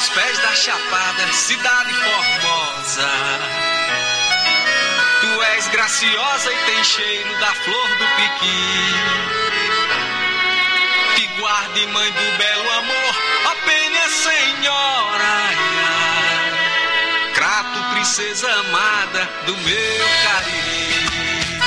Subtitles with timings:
[0.00, 3.10] aos pés da chapada, cidade formosa.
[5.20, 8.94] Tu és graciosa e tem cheiro da flor do piqui.
[11.16, 15.34] Te guarde, mãe do belo amor, ó penha senhora.
[17.34, 21.60] Crato, princesa amada do meu cariri.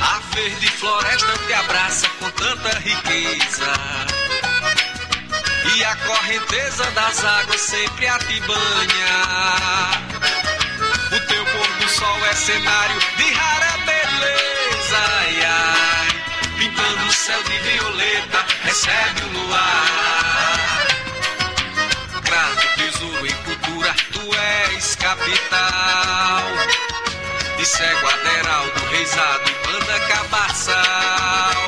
[0.00, 4.11] A verde floresta te abraça com tanta riqueza.
[5.74, 10.02] E a correnteza das águas sempre a te banha.
[11.10, 14.98] O teu pôr do sol é cenário de rara beleza.
[15.18, 16.08] Ai, ai,
[16.58, 20.86] pintando o céu de violeta, recebe o luar.
[22.22, 26.42] Crato, tesouro em cultura, tu és capital.
[27.56, 31.62] De cego Aderaldo, reisado e banda cabaçal.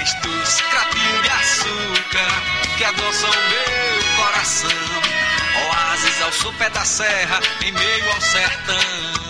[0.00, 0.32] És tu,
[0.70, 4.70] cratinho de açúcar, que adoça o meu coração.
[5.68, 9.22] Oásis ao sopé da serra, em meio ao sertão.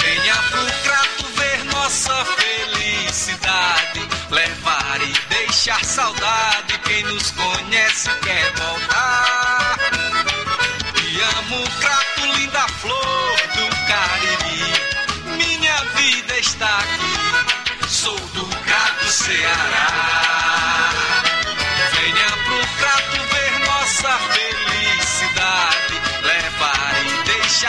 [0.00, 4.08] Venha pro crato ver nossa felicidade.
[4.30, 6.78] Levar e deixar saudade.
[6.84, 9.78] Quem nos conhece quer voltar.
[10.94, 15.36] Te amo, crato, linda flor do Cariri.
[15.36, 17.88] Minha vida está aqui.
[17.88, 20.19] Sou do crato Ceará.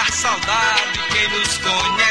[0.02, 1.00] Deixar saudade.
[1.12, 2.11] Quem nos conhece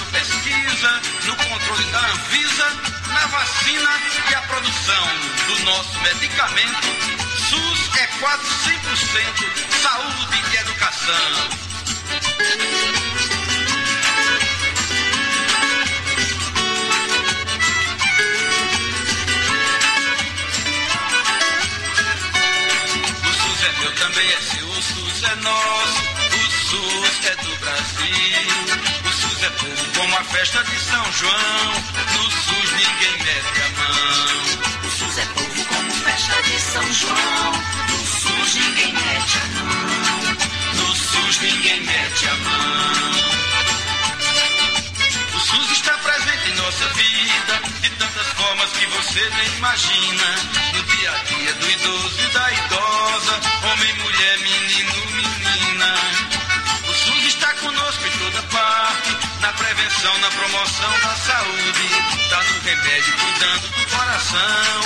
[0.00, 2.68] Ou pesquisa, no controle da Anvisa,
[3.08, 3.90] na vacina
[4.30, 5.06] e a produção
[5.46, 6.88] do nosso medicamento,
[7.36, 11.72] SUS é quase 100% saúde e educação.
[23.62, 26.02] É também é seu, o SUS é nosso,
[26.34, 28.51] o SUS é do Brasil.
[29.94, 31.72] Como a festa de São João,
[32.14, 34.86] no SUS ninguém mete a mão.
[34.86, 37.52] O SUS é povo como festa de São João.
[37.88, 40.36] No SUS ninguém mete a mão.
[40.74, 43.12] No SUS ninguém mete a mão.
[45.34, 50.36] O SUS está presente em nossa vida de tantas formas que você nem imagina.
[50.74, 53.40] No dia a dia do idoso e da idosa,
[53.70, 56.31] homem, mulher, menino, menina.
[56.92, 61.88] O SUS está conosco em toda parte, na prevenção, na promoção da saúde.
[62.28, 64.80] Tá no remédio, cuidando do coração.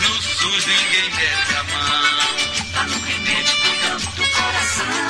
[0.00, 2.72] No SUS ninguém mete a mão.
[2.72, 5.09] Tá no remédio cuidando do coração.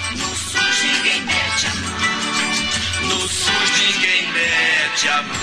[1.01, 3.09] Ninguém mete a mão.
[3.09, 5.35] No SUS ninguém mete a mão.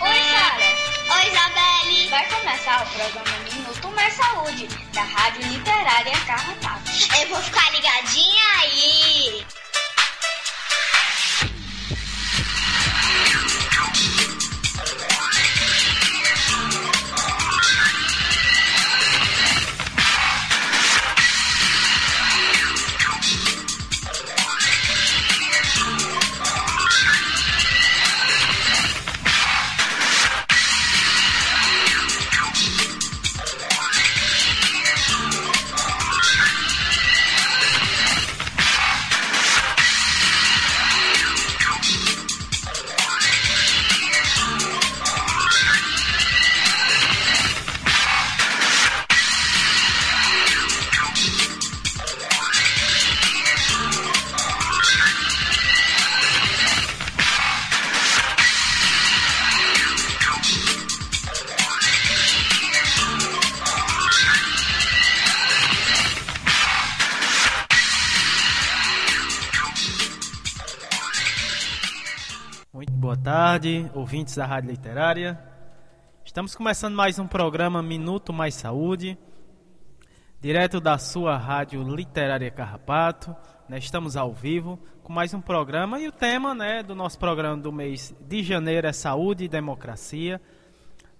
[0.00, 0.64] Oi, Sara.
[1.10, 2.08] Oi, Isabelle.
[2.08, 6.92] Vai começar o programa Minuto Mais Saúde, da Rádio Literária Carrapato.
[7.20, 9.44] Eu vou ficar ligadinha aí.
[73.56, 75.40] Tarde, ouvintes da Rádio Literária.
[76.22, 79.16] Estamos começando mais um programa Minuto Mais Saúde,
[80.38, 83.34] direto da sua Rádio Literária Carrapato.
[83.66, 83.78] Né?
[83.78, 87.72] Estamos ao vivo com mais um programa e o tema né, do nosso programa do
[87.72, 90.38] mês de janeiro é Saúde e Democracia.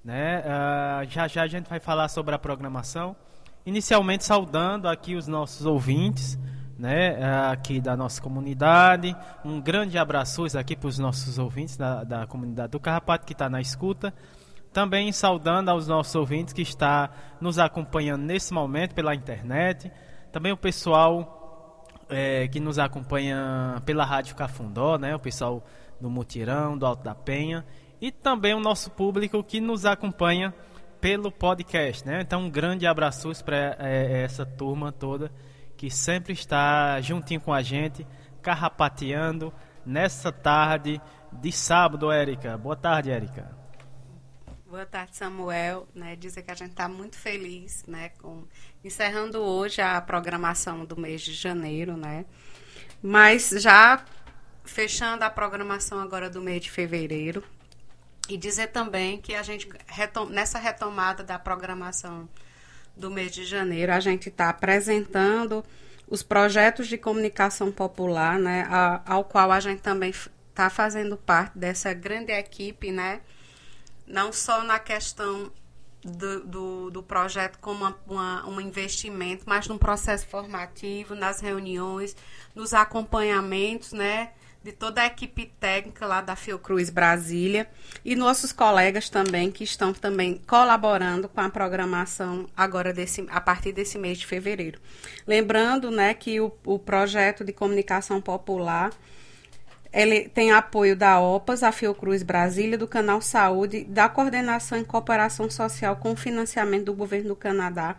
[0.05, 0.43] Né?
[0.45, 3.17] Ah, já já a gente vai falar sobre a programação.
[3.65, 6.39] Inicialmente saudando aqui os nossos ouvintes
[6.79, 7.17] né,
[7.51, 9.17] aqui da nossa comunidade.
[9.45, 13.49] Um grande abraço aqui para os nossos ouvintes da, da comunidade do Carrapato que está
[13.49, 14.13] na escuta.
[14.73, 19.91] Também saudando aos nossos ouvintes que está nos acompanhando nesse momento pela internet.
[20.31, 25.65] Também o pessoal é, que nos acompanha pela Rádio Cafundó, né, o pessoal
[25.99, 27.65] do Mutirão, do Alto da Penha.
[27.99, 30.53] E também o nosso público que nos acompanha
[31.01, 32.07] pelo podcast.
[32.07, 32.21] Né?
[32.21, 35.31] Então, um grande abraço para é, essa turma toda
[35.77, 38.07] que sempre está juntinho com a gente,
[38.43, 39.53] carrapateando
[39.85, 41.01] nessa tarde
[41.33, 42.57] de sábado, Érica.
[42.57, 43.55] Boa tarde, Érica.
[44.67, 45.87] Boa tarde, Samuel.
[45.95, 48.45] Né, dizer que a gente está muito feliz, né, com
[48.83, 52.25] encerrando hoje a programação do mês de janeiro, né,
[53.03, 54.05] mas já
[54.65, 57.43] fechando a programação agora do mês de fevereiro
[58.29, 62.29] e dizer também que a gente retom nessa retomada da programação
[62.97, 65.65] do mês de janeiro, a gente está apresentando
[66.09, 71.59] os projetos de comunicação popular, né, a, ao qual a gente também está fazendo parte
[71.59, 73.21] dessa grande equipe, né,
[74.07, 75.53] não só na questão
[76.03, 82.17] do, do, do projeto como uma, uma, um investimento, mas no processo formativo, nas reuniões,
[82.55, 84.31] nos acompanhamentos, né,
[84.67, 87.69] de toda a equipe técnica lá da Fiocruz Brasília
[88.05, 93.71] e nossos colegas também que estão também colaborando com a programação agora desse, a partir
[93.71, 94.81] desse mês de fevereiro.
[95.25, 98.91] Lembrando, né, que o, o projeto de comunicação popular
[99.93, 105.49] ele tem apoio da OPAS, a Fiocruz Brasília, do Canal Saúde, da Coordenação em Cooperação
[105.49, 107.97] Social com financiamento do governo do Canadá.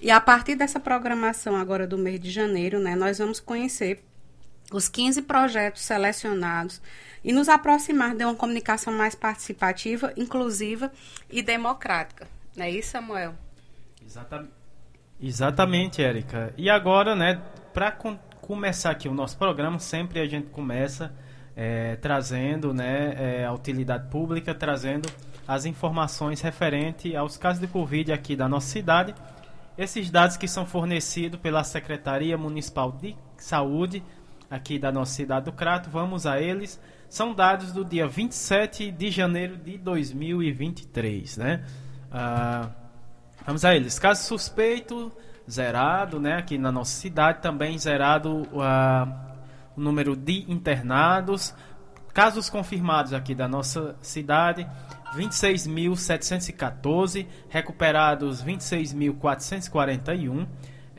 [0.00, 4.02] E a partir dessa programação agora do mês de janeiro, né, nós vamos conhecer
[4.70, 6.80] os 15 projetos selecionados
[7.22, 10.90] e nos aproximar de uma comunicação mais participativa, inclusiva
[11.30, 12.26] e democrática.
[12.56, 13.34] Não é isso, Samuel?
[14.04, 14.52] Exatamente,
[15.22, 16.54] Exatamente Érica.
[16.56, 17.40] E agora, né,
[17.74, 21.12] para com começar aqui o nosso programa, sempre a gente começa
[21.54, 25.08] é, trazendo né, é, a utilidade pública, trazendo
[25.46, 29.14] as informações referentes aos casos de Covid aqui da nossa cidade.
[29.76, 34.02] Esses dados que são fornecidos pela Secretaria Municipal de Saúde
[34.50, 36.80] aqui da nossa cidade do Crato, vamos a eles.
[37.08, 41.64] São dados do dia 27 de janeiro de 2023, né?
[42.10, 42.70] Ah,
[43.46, 43.98] vamos a eles.
[43.98, 45.10] Caso suspeito,
[45.48, 46.36] zerado, né?
[46.36, 49.08] Aqui na nossa cidade também zerado uh,
[49.76, 51.54] o número de internados.
[52.12, 54.66] Casos confirmados aqui da nossa cidade,
[55.14, 60.48] 26.714, recuperados 26.441,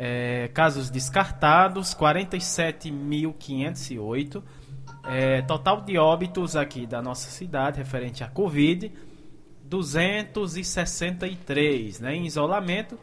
[0.03, 4.41] é, casos descartados 47.508,
[5.05, 8.91] é, total de óbitos aqui da nossa cidade referente à Covid
[9.63, 12.15] 263, né?
[12.15, 12.97] Em isolamento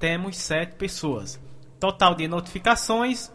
[0.00, 1.40] temos sete pessoas.
[1.78, 3.32] total de notificações,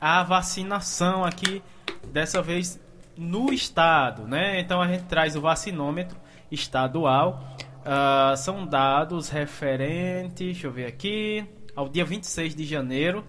[0.00, 1.60] à vacinação aqui,
[2.12, 2.80] dessa vez
[3.16, 4.60] no estado, né?
[4.60, 6.16] Então a gente traz o vacinômetro
[6.48, 7.44] estadual.
[7.80, 13.24] Uh, são dados referentes, deixa eu ver aqui, ao dia 26 de janeiro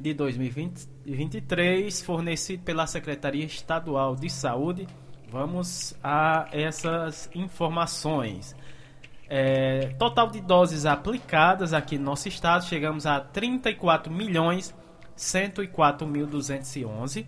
[0.00, 4.86] de 2023, fornecido pela Secretaria Estadual de Saúde.
[5.28, 8.56] Vamos a essas informações.
[9.34, 14.74] É, total de doses aplicadas aqui no nosso estado, chegamos a 34 milhões
[15.16, 17.24] 104.211,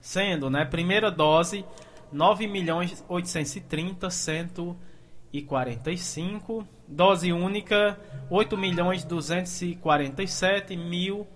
[0.00, 1.66] sendo, né, primeira dose
[2.10, 8.00] 9 milhões 830 145, dose única
[8.30, 11.26] 8 milhões 247 mil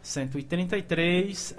[0.00, 1.54] 133 uh,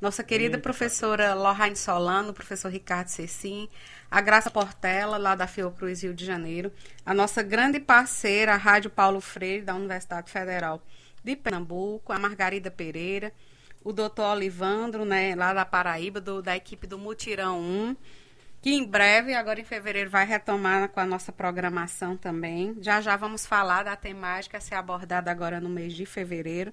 [0.00, 3.68] Nossa querida Eita, professora Lohane Solano, professor Ricardo Cecim,
[4.08, 6.72] a Graça Portela, lá da Fiocruz, Rio de Janeiro,
[7.04, 10.80] a nossa grande parceira, a Rádio Paulo Freire, da Universidade Federal
[11.24, 13.32] de Pernambuco, a Margarida Pereira,
[13.82, 17.96] o doutor Olivandro, né, lá da Paraíba, do, da equipe do Mutirão 1,
[18.62, 22.76] que em breve, agora em fevereiro, vai retomar com a nossa programação também.
[22.80, 26.72] Já já vamos falar da temática a ser abordada agora no mês de fevereiro.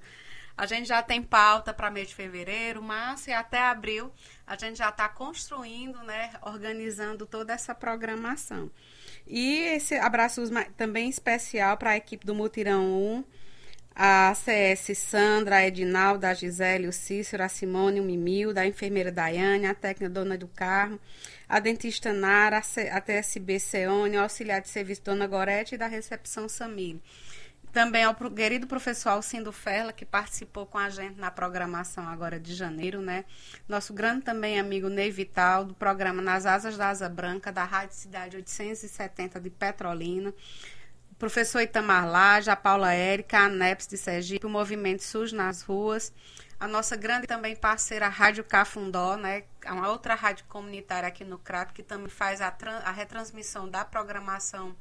[0.57, 4.12] A gente já tem pauta para mês de fevereiro, março e até abril.
[4.47, 8.71] A gente já está construindo, né, organizando toda essa programação.
[9.27, 10.41] E esse abraço
[10.77, 13.24] também especial para a equipe do Mutirão 1,
[13.95, 19.12] a CS Sandra, a Edinalda, a Gisele, o Cícero, a Simone, o Mimil, da enfermeira
[19.12, 21.00] Daiane, a técnica Dona do Carmo,
[21.47, 26.50] a dentista Nara, a TSB Ceone, o auxiliar de serviço Dona Gorete e da recepção
[26.50, 27.01] Samile.
[27.75, 32.55] Também ao querido professor Alcindo Ferla, que participou com a gente na programação agora de
[32.55, 33.25] janeiro, né?
[33.67, 37.94] Nosso grande também amigo Ney Vital, do programa Nas Asas da Asa Branca, da Rádio
[37.98, 40.34] Cidade 870 de Petrolina.
[41.20, 46.13] Professor Itamar Laje, a Paula Érica, a ANEPS de Sergipe, o Movimento SUS nas ruas,
[46.58, 49.44] a nossa grande também parceira, Rádio Cafundó, né?
[49.65, 52.55] É uma outra rádio comunitária aqui no Crato, que também faz a,
[52.86, 54.74] a retransmissão da programação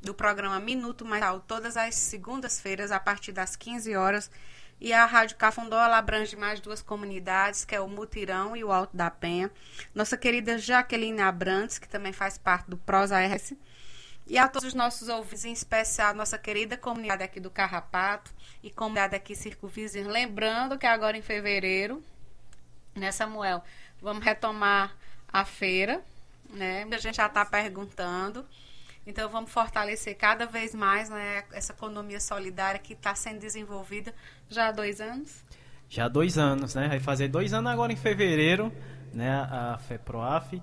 [0.00, 4.30] do programa Minuto Mais todas as segundas-feiras, a partir das 15 horas.
[4.80, 8.70] E a Rádio Cafundó, ela abrange mais duas comunidades, que é o Mutirão e o
[8.70, 9.50] Alto da Penha.
[9.92, 13.54] Nossa querida Jaqueline Abrantes, que também faz parte do Prosa RS.
[14.28, 18.30] E a todos os nossos ouvintes, em especial nossa querida comunidade aqui do Carrapato
[18.62, 20.08] e comunidade aqui Circunvizinho.
[20.08, 22.02] Lembrando que agora em fevereiro,
[22.94, 23.64] né, Samuel,
[24.00, 24.94] vamos retomar
[25.32, 26.04] a feira,
[26.50, 26.86] né?
[26.90, 28.46] A gente já está perguntando.
[29.08, 34.14] Então vamos fortalecer cada vez mais né, essa economia solidária que está sendo desenvolvida
[34.50, 35.42] já há dois anos.
[35.88, 36.88] Já há dois anos, né?
[36.88, 38.70] Vai fazer dois anos agora em fevereiro,
[39.14, 39.30] né?
[39.50, 40.60] A FEPROAF.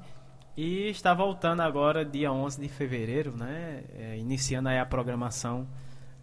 [0.55, 3.83] E está voltando agora dia 11 de fevereiro, né?
[3.97, 5.67] É, iniciando aí a programação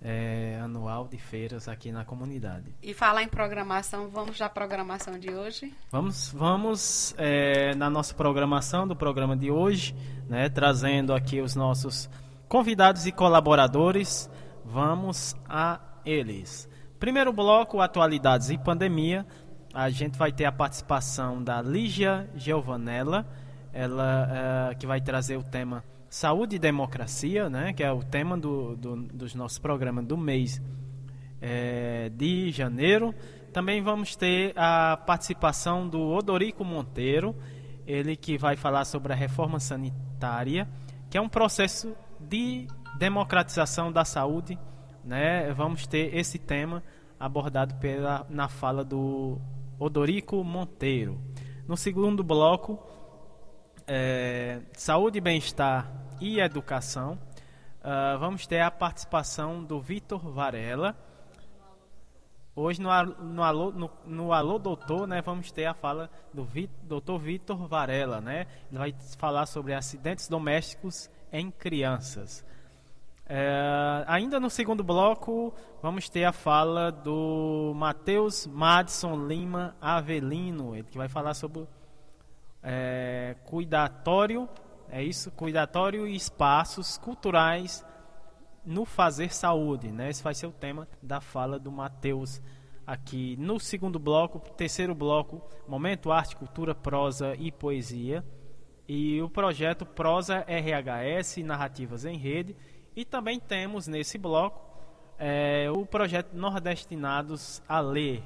[0.03, 2.75] é, anual de feiras aqui na comunidade.
[2.83, 5.73] E falar em programação, vamos à programação de hoje?
[5.91, 9.95] Vamos, vamos é, na nossa programação do programa de hoje,
[10.29, 12.11] né, trazendo aqui os nossos
[12.49, 14.29] convidados e colaboradores.
[14.65, 16.69] Vamos a eles.
[16.99, 19.27] Primeiro bloco, atualidades e pandemia.
[19.75, 23.27] a gente vai ter a participação da Lígia Giovanella,
[23.73, 24.29] ela
[24.71, 28.76] uh, que vai trazer o tema Saúde e Democracia, né, que é o tema do,
[28.76, 30.61] do dos nossos programas do mês
[31.40, 33.14] é, de janeiro.
[33.50, 37.35] Também vamos ter a participação do Odorico Monteiro,
[37.87, 40.69] ele que vai falar sobre a reforma sanitária,
[41.09, 44.59] que é um processo de democratização da saúde.
[45.02, 45.50] Né?
[45.54, 46.83] Vamos ter esse tema
[47.19, 49.40] abordado pela, na fala do
[49.78, 51.19] Odorico Monteiro.
[51.66, 52.92] No segundo bloco,
[53.87, 57.19] é, saúde, bem-estar e educação,
[57.81, 60.97] uh, vamos ter a participação do Vitor Varela.
[62.55, 67.19] Hoje no, no, Alô, no, no Alô Doutor, né, vamos ter a fala do Dr.
[67.19, 68.47] Vitor Varela, né?
[68.71, 72.45] Ele vai falar sobre acidentes domésticos em crianças.
[73.27, 80.85] É, ainda no segundo bloco, vamos ter a fala do Matheus Madison Lima Avelino, ele
[80.85, 81.67] que vai falar sobre
[82.62, 84.49] é, cuidatório,
[84.88, 87.85] é isso, cuidatório e espaços culturais
[88.64, 90.11] no fazer saúde, né?
[90.11, 92.40] Esse vai ser o tema da fala do Matheus
[92.87, 98.25] aqui no segundo bloco, terceiro bloco, momento arte, cultura, prosa e poesia.
[98.87, 102.57] E o projeto Prosa RHS Narrativas em Rede.
[102.95, 104.61] E também temos nesse bloco
[105.19, 108.23] é, o projeto Nordestinados a Ler,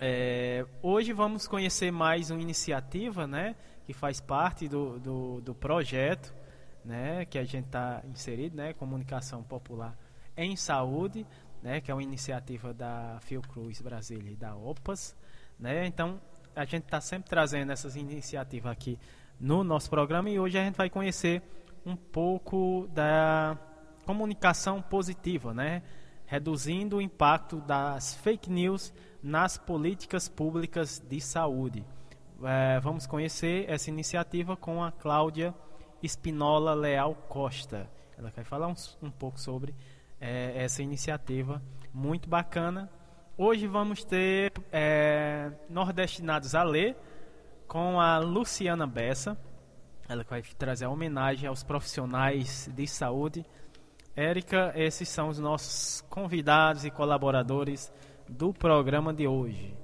[0.00, 3.54] é, hoje vamos conhecer mais uma iniciativa, né,
[3.84, 6.34] que faz parte do, do, do projeto,
[6.82, 9.94] né, que a gente está inserido, né, comunicação popular
[10.34, 11.26] em saúde,
[11.62, 15.14] né, que é uma iniciativa da Fiocruz Brasília e da OPAS,
[15.58, 15.86] né.
[15.86, 16.18] Então
[16.56, 18.98] a gente está sempre trazendo essas iniciativas aqui
[19.38, 21.42] no nosso programa e hoje a gente vai conhecer
[21.84, 23.58] um pouco da
[24.06, 25.82] comunicação positiva, né,
[26.24, 31.84] reduzindo o impacto das fake news nas políticas públicas de saúde.
[32.42, 35.54] É, vamos conhecer essa iniciativa com a Cláudia
[36.02, 37.88] Espinola Leal Costa.
[38.16, 39.74] Ela vai falar um, um pouco sobre
[40.20, 42.90] é, essa iniciativa muito bacana.
[43.36, 46.96] Hoje vamos ter é, Nordestinados a Ler
[47.66, 49.38] com a Luciana Bessa.
[50.08, 53.46] Ela vai trazer a homenagem aos profissionais de saúde.
[54.16, 57.92] Érica, esses são os nossos convidados e colaboradores
[58.30, 59.76] do programa de hoje.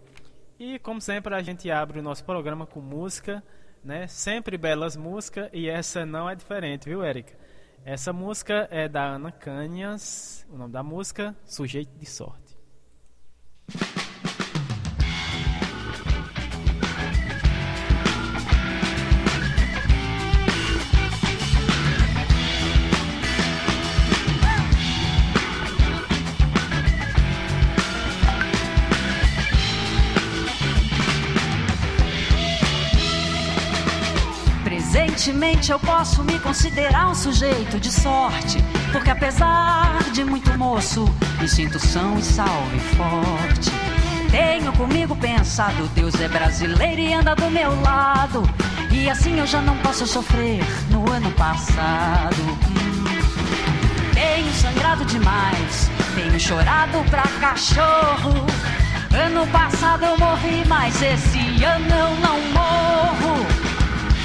[0.59, 3.43] E como sempre a gente abre o nosso programa com música,
[3.85, 4.07] né?
[4.07, 7.37] Sempre belas músicas e essa não é diferente, viu, Érica?
[7.85, 12.57] Essa música é da Ana Canhas, o nome da música Sujeito de Sorte.
[35.27, 38.59] Evidentemente eu posso me considerar um sujeito de sorte,
[38.93, 41.05] porque apesar de muito moço,
[41.41, 43.73] me sinto são e salve forte.
[44.31, 48.49] Tenho comigo pensado, Deus é brasileiro e anda do meu lado.
[48.93, 52.37] E assim eu já não posso sofrer no ano passado.
[54.15, 58.47] Tenho sangrado demais, tenho chorado pra cachorro.
[59.13, 62.86] Ano passado eu morri, mas esse ano eu não morro.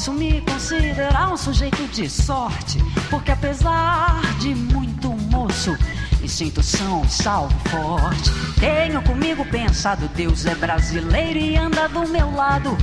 [0.00, 5.76] Posso me considerar um sujeito de sorte, porque apesar de muito moço,
[6.22, 8.30] me sinto são salve forte.
[8.58, 12.78] Tenho comigo pensado, Deus é brasileiro e anda do meu lado,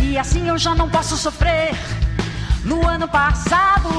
[0.00, 1.74] e assim eu já não posso sofrer.
[2.64, 3.90] No ano passado,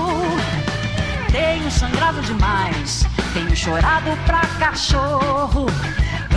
[1.31, 3.05] tenho sangrado demais,
[3.35, 5.67] tenho chorado pra cachorro.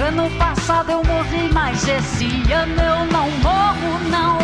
[0.07, 4.37] Ano passado eu morri, mas esse ano eu não morro, não.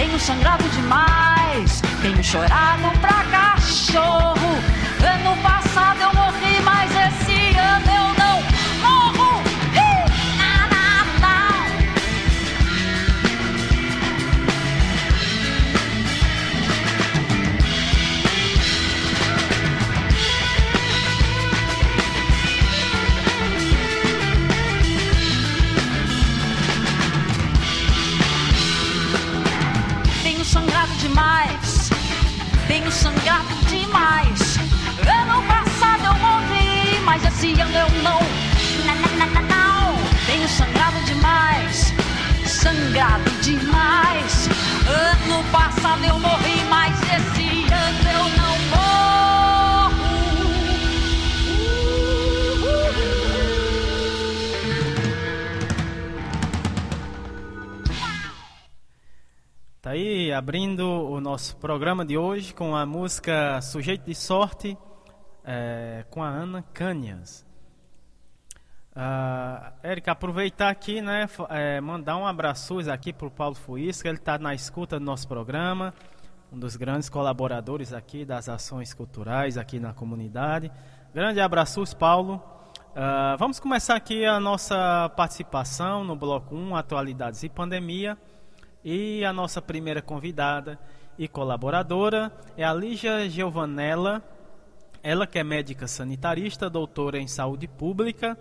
[0.00, 4.79] Tenho sangrado demais, tenho chorado pra cachorro.
[37.40, 38.20] Esse ano eu não,
[38.84, 38.96] não,
[39.48, 41.94] não, tenho sangrado demais,
[42.44, 44.46] sangrado demais.
[44.86, 49.96] Ano passado eu morri, mas esse ano eu não morro.
[59.80, 64.76] Tá aí abrindo o nosso programa de hoje com a música Sujeito de Sorte
[65.52, 67.44] é, com a Ana Canhas.
[68.92, 74.18] Uh, Érica, aproveitar aqui, né, é, mandar um abraço aqui para o Paulo Fuisca, ele
[74.18, 75.92] está na escuta do nosso programa,
[76.52, 80.70] um dos grandes colaboradores aqui das ações culturais aqui na comunidade.
[81.12, 82.40] Grande abraço, Paulo.
[82.90, 88.16] Uh, vamos começar aqui a nossa participação no bloco 1, Atualidades e Pandemia.
[88.84, 90.78] E a nossa primeira convidada
[91.18, 94.22] e colaboradora é a Lígia Giovanella,
[95.02, 98.38] ela que é médica sanitarista, doutora em saúde pública,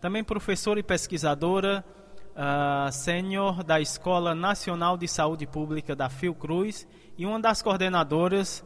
[0.00, 1.84] também professora e pesquisadora
[2.32, 8.64] uh, sênior da Escola Nacional de Saúde Pública da Fiocruz e uma das coordenadoras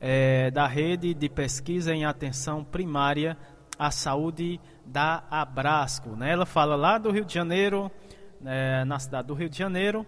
[0.00, 3.36] eh, da rede de pesquisa em atenção primária
[3.78, 6.10] à saúde da Abrasco.
[6.10, 6.32] Né?
[6.32, 7.90] Ela fala lá do Rio de Janeiro,
[8.40, 10.06] né, na cidade do Rio de Janeiro,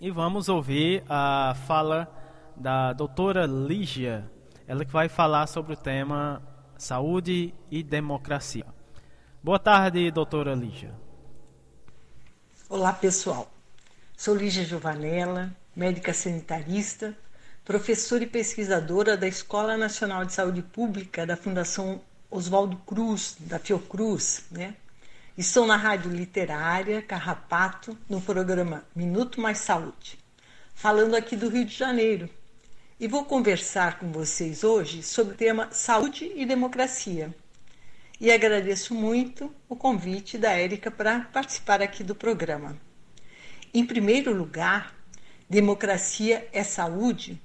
[0.00, 2.08] e vamos ouvir a fala
[2.56, 4.28] da doutora Lígia
[4.68, 6.42] ela que vai falar sobre o tema
[6.76, 8.66] saúde e democracia.
[9.42, 10.94] Boa tarde, doutora Lígia.
[12.68, 13.50] Olá, pessoal.
[14.14, 17.16] Sou Lígia Giovanella, médica sanitarista,
[17.64, 24.44] professora e pesquisadora da Escola Nacional de Saúde Pública da Fundação Oswaldo Cruz, da Fiocruz,
[24.50, 24.74] né?
[25.36, 30.18] Estou na Rádio Literária Carrapato, no programa Minuto Mais Saúde,
[30.74, 32.28] falando aqui do Rio de Janeiro,
[33.00, 37.32] e vou conversar com vocês hoje sobre o tema saúde e democracia.
[38.20, 42.76] E agradeço muito o convite da Érica para participar aqui do programa.
[43.72, 44.92] Em primeiro lugar,
[45.48, 47.40] democracia é saúde,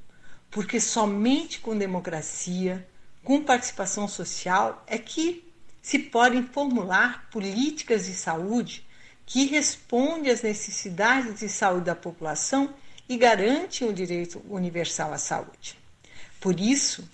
[0.50, 2.88] porque somente com democracia,
[3.24, 5.48] com participação social, é que
[5.84, 8.84] se podem formular políticas de saúde
[9.24, 12.74] que respondem às necessidades de saúde da população
[13.08, 15.78] e garante o direito universal à saúde.
[16.40, 17.08] Por isso,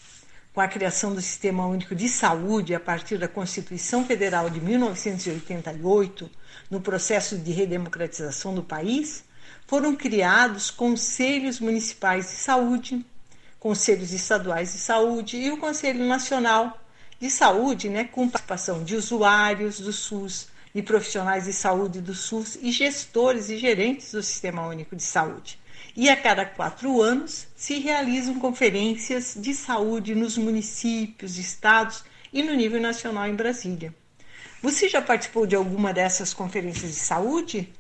[0.54, 6.30] com a criação do Sistema Único de Saúde a partir da Constituição Federal de 1988,
[6.70, 9.24] no processo de redemocratização do país,
[9.68, 13.06] foram criados conselhos municipais de saúde,
[13.60, 16.80] conselhos estaduais de saúde e o Conselho Nacional
[17.20, 22.58] de Saúde, né, com participação de usuários do SUS, de profissionais de saúde do SUS
[22.62, 25.59] e gestores e gerentes do Sistema Único de Saúde,
[26.00, 32.54] e a cada quatro anos se realizam conferências de saúde nos municípios, estados e no
[32.54, 33.94] nível nacional em Brasília.
[34.64, 37.74] Você já participou de alguma dessas conferências de saúde?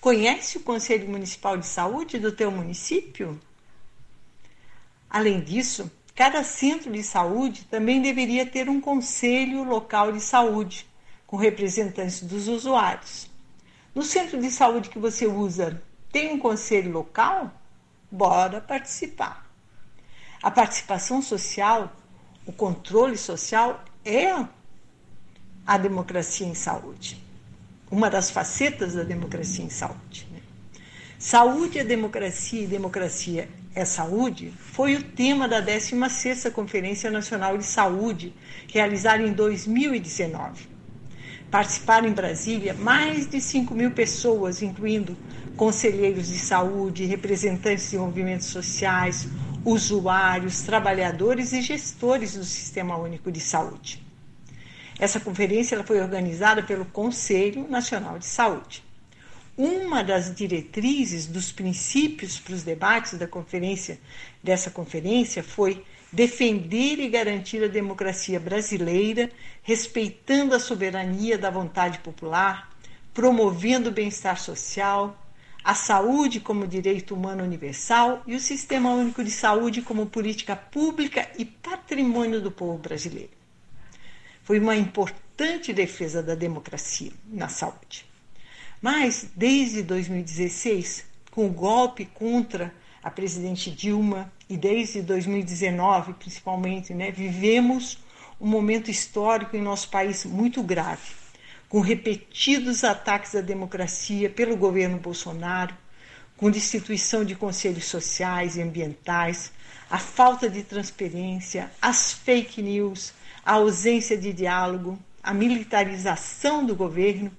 [0.00, 3.38] Conhece o Conselho Municipal de Saúde do teu município?
[5.10, 10.86] Além disso, cada centro de saúde também deveria ter um conselho local de saúde,
[11.26, 13.28] com representantes dos usuários.
[13.94, 17.52] No centro de saúde que você usa, tem um conselho local?
[18.10, 19.46] Bora participar.
[20.42, 21.94] A participação social,
[22.46, 24.32] o controle social é
[25.66, 27.22] a democracia em saúde.
[27.90, 30.26] Uma das facetas da democracia em saúde.
[30.30, 30.40] Né?
[31.18, 37.64] Saúde é democracia e democracia é saúde foi o tema da 16ª Conferência Nacional de
[37.64, 38.32] Saúde,
[38.72, 40.66] realizada em 2019.
[41.50, 45.16] Participaram em Brasília mais de 5 mil pessoas, incluindo
[45.56, 49.26] conselheiros de saúde, representantes de movimentos sociais,
[49.64, 54.04] usuários, trabalhadores e gestores do Sistema Único de Saúde.
[54.98, 58.84] Essa conferência ela foi organizada pelo Conselho Nacional de Saúde.
[59.56, 63.98] Uma das diretrizes dos princípios para os debates da conferência
[64.42, 69.30] dessa conferência foi defender e garantir a democracia brasileira,
[69.62, 72.70] respeitando a soberania da vontade popular,
[73.12, 75.25] promovendo o bem-estar social,
[75.66, 81.28] a saúde como direito humano universal e o Sistema Único de Saúde como política pública
[81.36, 83.32] e patrimônio do povo brasileiro.
[84.44, 88.06] Foi uma importante defesa da democracia na saúde.
[88.80, 97.10] Mas, desde 2016, com o golpe contra a presidente Dilma e desde 2019, principalmente, né,
[97.10, 97.98] vivemos
[98.40, 101.25] um momento histórico em nosso país muito grave
[101.68, 105.74] com repetidos ataques à democracia pelo governo Bolsonaro,
[106.36, 109.52] com destituição de conselhos sociais e ambientais,
[109.90, 113.12] a falta de transparência, as fake news,
[113.44, 117.30] a ausência de diálogo, a militarização do governo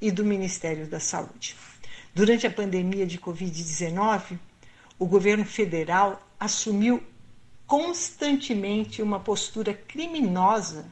[0.00, 1.56] e do Ministério da Saúde.
[2.14, 4.38] Durante a pandemia de Covid-19,
[4.98, 7.02] o governo federal assumiu
[7.66, 10.86] constantemente uma postura criminosa,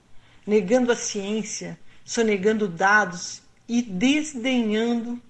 [0.46, 5.20] negando a ciência, sonegando dados e desdenhando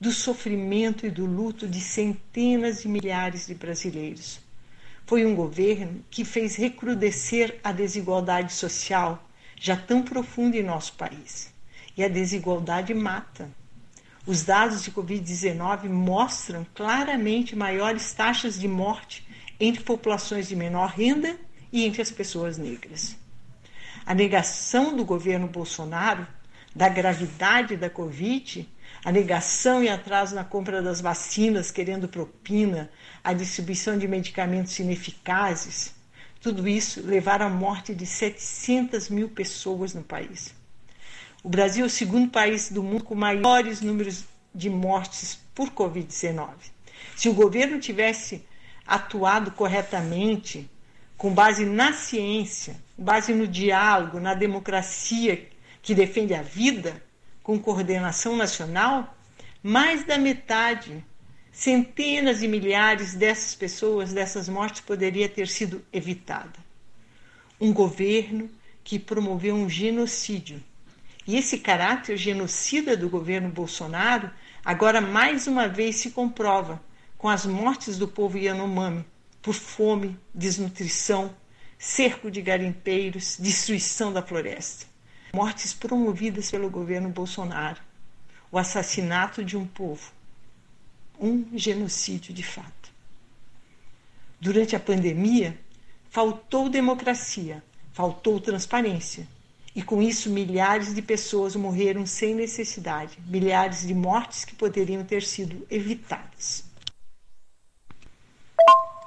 [0.00, 4.40] do sofrimento e do luto de centenas de milhares de brasileiros.
[5.06, 11.52] Foi um governo que fez recrudescer a desigualdade social, já tão profunda em nosso país.
[11.96, 13.50] E a desigualdade mata.
[14.26, 19.26] Os dados de Covid-19 mostram claramente maiores taxas de morte
[19.58, 21.36] entre populações de menor renda
[21.72, 23.16] e entre as pessoas negras.
[24.08, 26.26] A negação do governo Bolsonaro
[26.74, 28.66] da gravidade da Covid,
[29.04, 32.90] a negação e atraso na compra das vacinas, querendo propina,
[33.22, 35.94] a distribuição de medicamentos ineficazes,
[36.40, 40.54] tudo isso levaram à morte de 700 mil pessoas no país.
[41.44, 46.48] O Brasil é o segundo país do mundo com maiores números de mortes por Covid-19.
[47.14, 48.42] Se o governo tivesse
[48.86, 50.66] atuado corretamente,
[51.18, 55.48] com base na ciência, base no diálogo, na democracia
[55.82, 57.02] que defende a vida,
[57.42, 59.16] com coordenação nacional,
[59.60, 61.04] mais da metade,
[61.50, 66.54] centenas de milhares dessas pessoas, dessas mortes, poderia ter sido evitada.
[67.60, 68.48] Um governo
[68.84, 70.62] que promoveu um genocídio
[71.26, 74.30] e esse caráter genocida do governo Bolsonaro
[74.64, 76.80] agora mais uma vez se comprova
[77.18, 79.04] com as mortes do povo Yanomami
[79.42, 81.34] por fome, desnutrição,
[81.78, 84.86] cerco de garimpeiros, destruição da floresta.
[85.32, 87.80] Mortes promovidas pelo governo Bolsonaro.
[88.50, 90.10] O assassinato de um povo.
[91.20, 92.92] Um genocídio de fato.
[94.40, 95.58] Durante a pandemia,
[96.10, 99.26] faltou democracia, faltou transparência
[99.78, 105.22] e com isso, milhares de pessoas morreram sem necessidade, milhares de mortes que poderiam ter
[105.22, 106.64] sido evitadas.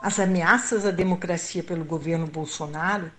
[0.04, 3.12] As ameaças à democracia pelo governo Bolsonaro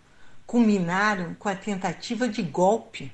[0.44, 3.12] culminaram com a tentativa de golpe,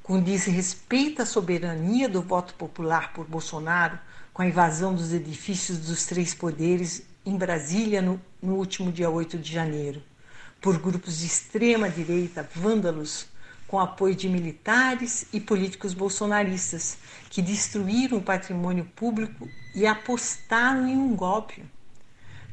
[0.00, 3.98] com desrespeito à soberania do voto popular por Bolsonaro,
[4.32, 9.38] com a invasão dos edifícios dos três poderes em Brasília no, no último dia 8
[9.38, 10.00] de janeiro,
[10.60, 13.26] por grupos de extrema direita, vândalos
[13.66, 16.96] com apoio de militares e políticos bolsonaristas,
[17.28, 21.64] que destruíram o patrimônio público e apostaram em um golpe.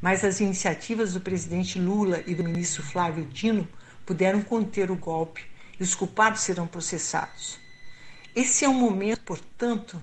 [0.02, 3.68] Mas as iniciativas do presidente Lula e do ministro Flávio Dino
[4.06, 5.46] puderam conter o golpe
[5.80, 7.60] e os culpados serão processados.
[8.36, 10.02] Esse é um momento, portanto,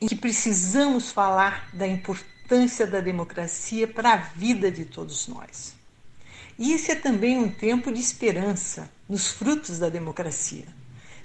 [0.00, 5.74] em que precisamos falar da importância da democracia para a vida de todos nós.
[6.58, 10.66] E esse é também um tempo de esperança nos frutos da democracia.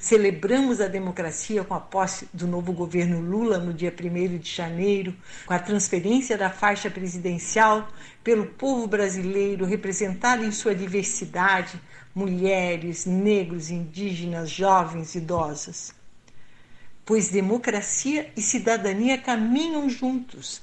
[0.06, 5.16] Celebramos a democracia com a posse do novo governo Lula no dia 1 de janeiro,
[5.48, 7.92] com a transferência da faixa presidencial
[8.24, 11.82] pelo povo brasileiro representado em sua diversidade,
[12.14, 15.92] mulheres, negros, indígenas, jovens, idosas.
[17.04, 20.62] Pois democracia e cidadania caminham juntos.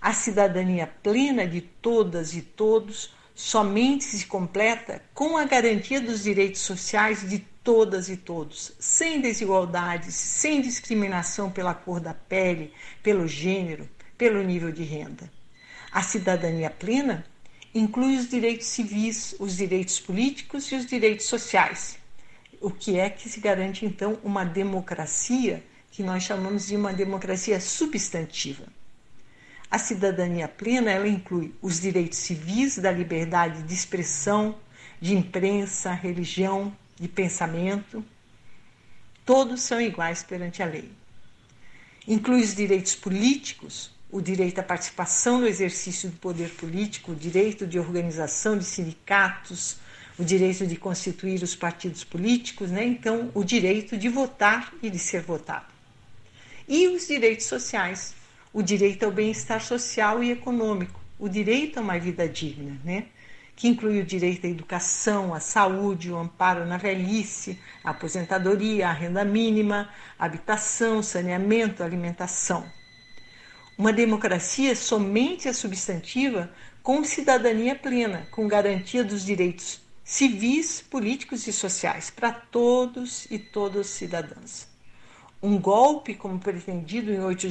[0.00, 6.62] A cidadania plena de todas e todos somente se completa com a garantia dos direitos
[6.62, 12.72] sociais de todas e todos, sem desigualdades, sem discriminação pela cor da pele,
[13.02, 15.30] pelo gênero, pelo nível de renda.
[15.90, 17.24] A cidadania plena
[17.74, 21.98] inclui os direitos civis, os direitos políticos e os direitos sociais.
[22.60, 27.60] O que é que se garante então uma democracia que nós chamamos de uma democracia
[27.60, 28.64] substantiva.
[29.70, 34.54] A cidadania plena ela inclui os direitos civis da liberdade de expressão,
[35.00, 38.04] de imprensa, religião, de pensamento.
[39.26, 40.88] Todos são iguais perante a lei.
[42.06, 47.66] Inclui os direitos políticos, o direito à participação no exercício do poder político, o direito
[47.66, 49.78] de organização de sindicatos,
[50.16, 52.84] o direito de constituir os partidos políticos, né?
[52.84, 55.66] então o direito de votar e de ser votado.
[56.68, 58.14] E os direitos sociais,
[58.52, 63.06] o direito ao bem-estar social e econômico, o direito a uma vida digna, né?
[63.54, 68.92] Que inclui o direito à educação, à saúde, o amparo na velhice, a aposentadoria, a
[68.92, 69.88] renda mínima,
[70.18, 72.64] habitação, saneamento, alimentação.
[73.76, 76.50] Uma democracia somente é substantiva
[76.82, 83.82] com cidadania plena, com garantia dos direitos civis, políticos e sociais para todos e todas
[83.82, 84.71] as cidadãs
[85.42, 87.48] um golpe como pretendido em 8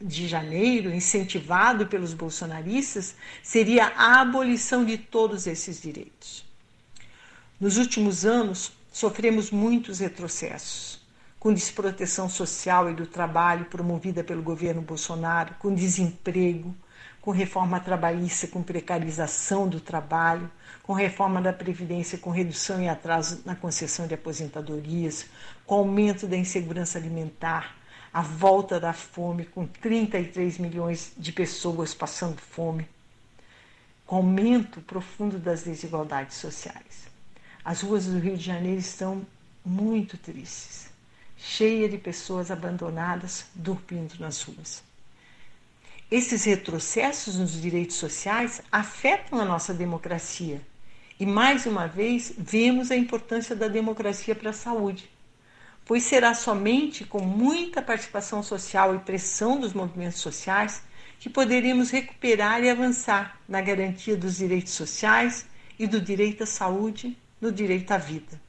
[0.00, 6.44] de janeiro, incentivado pelos bolsonaristas, seria a abolição de todos esses direitos.
[7.58, 11.00] Nos últimos anos, sofremos muitos retrocessos,
[11.40, 16.74] com desproteção social e do trabalho promovida pelo governo Bolsonaro, com desemprego,
[17.24, 20.50] com reforma trabalhista, com precarização do trabalho,
[20.82, 25.24] com reforma da Previdência, com redução e atraso na concessão de aposentadorias,
[25.64, 27.76] com aumento da insegurança alimentar,
[28.12, 32.86] a volta da fome, com 33 milhões de pessoas passando fome,
[34.06, 37.08] com aumento profundo das desigualdades sociais.
[37.64, 39.26] As ruas do Rio de Janeiro estão
[39.64, 40.90] muito tristes,
[41.38, 44.84] cheias de pessoas abandonadas dormindo nas ruas.
[46.14, 50.62] Esses retrocessos nos direitos sociais afetam a nossa democracia.
[51.18, 55.10] E mais uma vez vemos a importância da democracia para a saúde,
[55.84, 60.84] pois será somente com muita participação social e pressão dos movimentos sociais
[61.18, 65.44] que poderemos recuperar e avançar na garantia dos direitos sociais
[65.76, 68.40] e do direito à saúde, no direito à vida.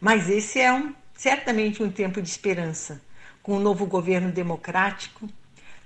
[0.00, 3.00] Mas esse é um, certamente um tempo de esperança,
[3.40, 5.30] com um novo governo democrático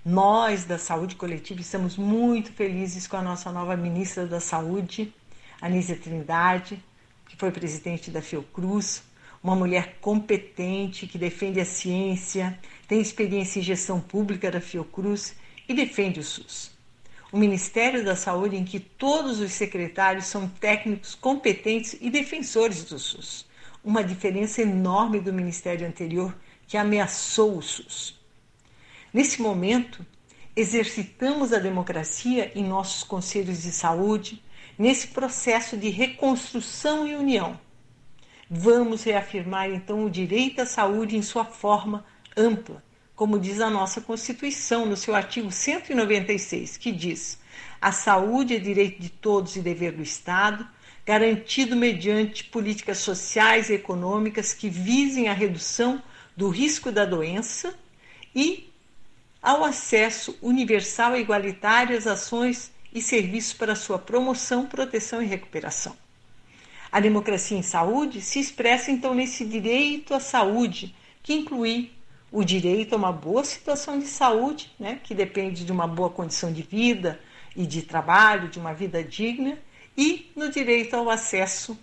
[0.04, 5.12] nós da saúde coletiva estamos muito felizes com a nossa nova ministra da Saúde,
[5.60, 6.82] Anísia Trindade,
[7.28, 9.02] que foi presidente da Fiocruz,
[9.42, 12.58] uma mulher competente que defende a ciência,
[12.88, 15.36] tem experiência em gestão pública da Fiocruz
[15.68, 16.70] e defende o SUS.
[17.30, 22.98] O Ministério da Saúde em que todos os secretários são técnicos competentes e defensores do
[22.98, 23.46] SUS.
[23.84, 26.34] Uma diferença enorme do ministério anterior
[26.66, 28.19] que ameaçou o SUS.
[29.12, 30.06] Nesse momento,
[30.54, 34.42] exercitamos a democracia em nossos conselhos de saúde,
[34.78, 37.58] nesse processo de reconstrução e união.
[38.48, 42.04] Vamos reafirmar então o direito à saúde em sua forma
[42.36, 42.82] ampla,
[43.16, 47.38] como diz a nossa Constituição no seu artigo 196, que diz:
[47.80, 50.66] a saúde é direito de todos e dever do Estado,
[51.04, 56.02] garantido mediante políticas sociais e econômicas que visem a redução
[56.36, 57.74] do risco da doença
[58.34, 58.69] e
[59.42, 65.96] ao acesso universal e igualitário às ações e serviços para sua promoção, proteção e recuperação.
[66.92, 71.92] A democracia em saúde se expressa então nesse direito à saúde, que inclui
[72.32, 76.52] o direito a uma boa situação de saúde, né, que depende de uma boa condição
[76.52, 77.20] de vida
[77.56, 79.58] e de trabalho, de uma vida digna,
[79.96, 81.78] e no direito ao acesso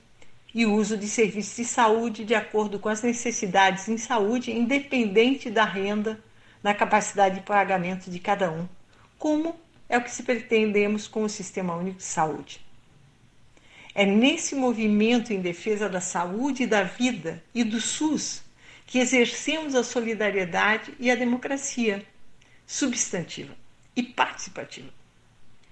[0.53, 5.65] e uso de serviços de saúde de acordo com as necessidades em saúde, independente da
[5.65, 6.21] renda
[6.63, 8.67] na capacidade de pagamento de cada um,
[9.17, 9.55] como
[9.89, 12.65] é o que se pretendemos com o Sistema Único de Saúde.
[13.95, 18.43] É nesse movimento em defesa da saúde e da vida e do SUS
[18.85, 22.05] que exercemos a solidariedade e a democracia
[22.65, 23.53] substantiva
[23.95, 24.89] e participativa.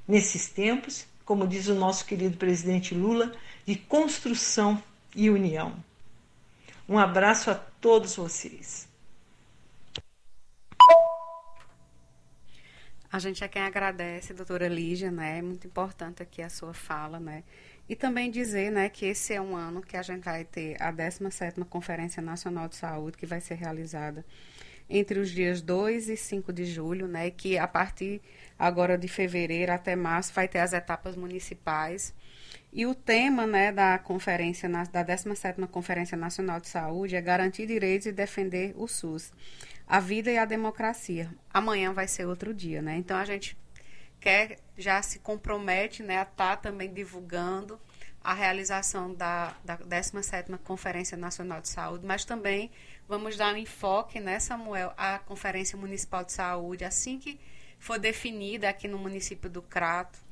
[0.08, 3.34] Nesses tempos, como diz o nosso querido presidente Lula,
[3.65, 4.82] de construção
[5.15, 5.76] e união.
[6.88, 8.85] Um abraço a todos vocês.
[13.15, 15.38] A gente é quem agradece, doutora Lígia, né?
[15.38, 17.45] É muito importante aqui a sua fala, né?
[17.88, 20.91] E também dizer, né, que esse é um ano que a gente vai ter a
[20.91, 24.25] 17ª Conferência Nacional de Saúde, que vai ser realizada
[24.89, 28.21] entre os dias 2 e 5 de julho, né, que a partir
[28.60, 32.13] agora de fevereiro até março vai ter as etapas municipais.
[32.72, 38.08] E o tema, né, da conferência da 17ª Conferência Nacional de Saúde é garantir direitos
[38.08, 39.32] e defender o SUS
[39.88, 41.30] a vida e a democracia.
[41.54, 42.98] Amanhã vai ser outro dia, né?
[42.98, 43.58] Então a gente
[44.20, 47.80] quer já se compromete, né, a estar tá também divulgando
[48.24, 52.72] a realização da, da 17ª Conferência Nacional de Saúde, mas também
[53.08, 57.39] vamos dar um enfoque, né, Samuel, à Conferência Municipal de Saúde, assim que
[57.78, 60.25] for definida aqui no município do Crato,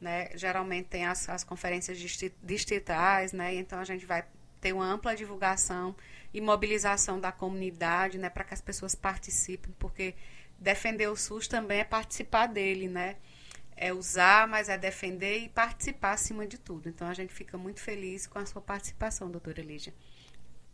[0.00, 1.98] né, geralmente tem as, as conferências
[2.42, 4.24] distritais, né, então a gente vai
[4.60, 5.94] ter uma ampla divulgação
[6.32, 10.14] e mobilização da comunidade, né, para que as pessoas participem, porque
[10.58, 13.16] defender o SUS também é participar dele, né?
[13.76, 16.88] É usar, mas é defender e participar acima de tudo.
[16.88, 19.92] Então a gente fica muito feliz com a sua participação, doutora Lígia.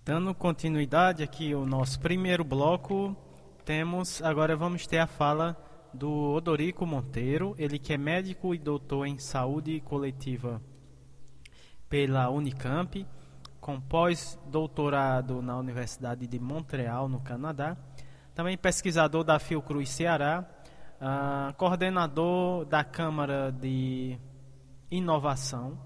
[0.05, 3.17] Dando continuidade aqui o nosso primeiro bloco,
[3.65, 5.57] temos agora vamos ter a fala
[5.93, 10.61] do Odorico Monteiro, ele que é médico e doutor em saúde coletiva
[11.89, 13.07] pela Unicamp
[13.63, 17.77] com pós-doutorado na Universidade de Montreal, no Canadá.
[18.35, 20.45] Também pesquisador da Fiocruz Ceará,
[21.01, 24.19] uh, coordenador da Câmara de
[24.91, 25.79] Inovação,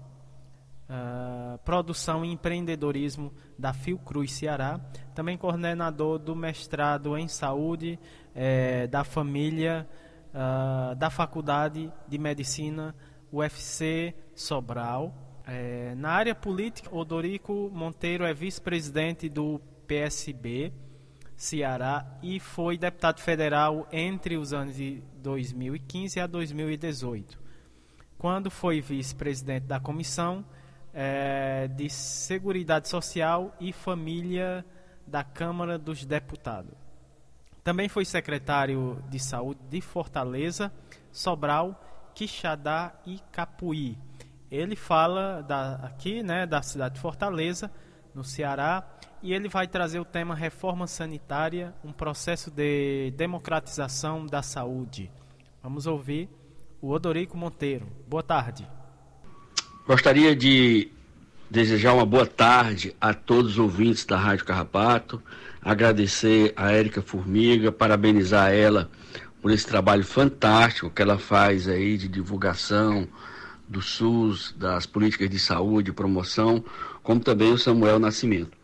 [0.89, 4.79] uh, Produção e Empreendedorismo da Fiocruz Ceará.
[5.13, 7.99] Também coordenador do mestrado em Saúde
[8.37, 9.85] eh, da Família
[10.33, 12.95] uh, da Faculdade de Medicina
[13.33, 20.73] UFC Sobral É, na área política, Odorico Monteiro é vice-presidente do PSB
[21.37, 27.39] Ceará e foi deputado federal entre os anos de 2015 a 2018,
[28.17, 30.43] quando foi vice-presidente da Comissão
[30.93, 34.65] é, de Seguridade Social e Família
[35.07, 36.86] da Câmara dos Deputados.
[37.67, 40.71] Também foi secretário de Saúde de Fortaleza,
[41.11, 41.77] Sobral,
[42.15, 43.97] Quixadá e Capuí.
[44.49, 47.69] Ele fala da, aqui né, da cidade de Fortaleza,
[48.15, 48.87] no Ceará,
[49.21, 55.11] e ele vai trazer o tema reforma sanitária, um processo de democratização da saúde.
[55.61, 56.29] Vamos ouvir
[56.81, 57.85] o Odorico Monteiro.
[58.07, 58.65] Boa tarde.
[59.85, 60.89] Gostaria de
[61.49, 65.21] desejar uma boa tarde a todos os ouvintes da Rádio Carrapato,
[65.61, 68.89] agradecer a Érica Formiga, parabenizar ela
[69.41, 73.07] por esse trabalho fantástico que ela faz aí de divulgação
[73.67, 76.63] do SUS, das políticas de saúde, promoção,
[77.03, 78.57] como também o Samuel Nascimento.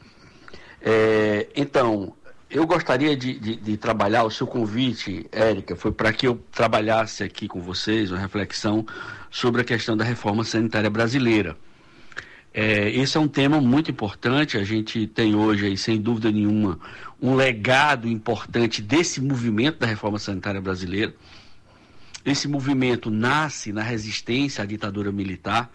[0.82, 2.14] É, então,
[2.50, 7.24] eu gostaria de, de, de, trabalhar, o seu convite, Érica, foi para que eu trabalhasse
[7.24, 8.86] aqui com vocês uma reflexão
[9.32, 11.58] sobre a questão da reforma sanitária brasileira.
[12.54, 16.80] É, esse é um tema muito importante, a gente tem hoje, aí, sem dúvida nenhuma,
[17.20, 21.16] um legado importante desse movimento da reforma sanitária brasileira.
[22.24, 25.72] Esse movimento nasce na resistência à ditadura militar.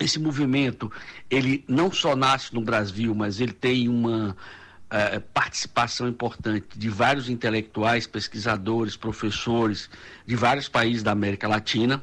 [0.00, 0.92] Esse movimento,
[1.28, 7.28] ele não só nasce no Brasil, mas ele tem uma uh, participação importante de vários
[7.28, 9.90] intelectuais, pesquisadores, professores
[10.24, 12.02] de vários países da América Latina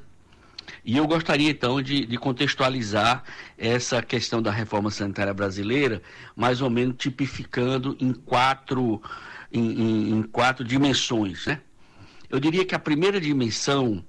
[0.84, 3.24] e eu gostaria então de, de, contextualizar
[3.58, 6.02] essa questão da reforma sanitária brasileira,
[6.36, 9.02] mais ou menos tipificando em quatro,
[9.52, 11.46] em, em, em quatro dimensões.
[11.46, 11.62] Né?
[12.30, 14.04] Eu diria que a primeira dimensão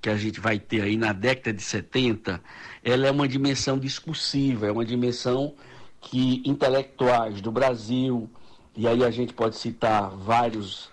[0.00, 2.40] que a gente vai ter aí na década de 70,
[2.82, 5.54] ela é uma dimensão discursiva, é uma dimensão
[6.00, 8.28] que intelectuais do Brasil,
[8.76, 10.90] e aí a gente pode citar vários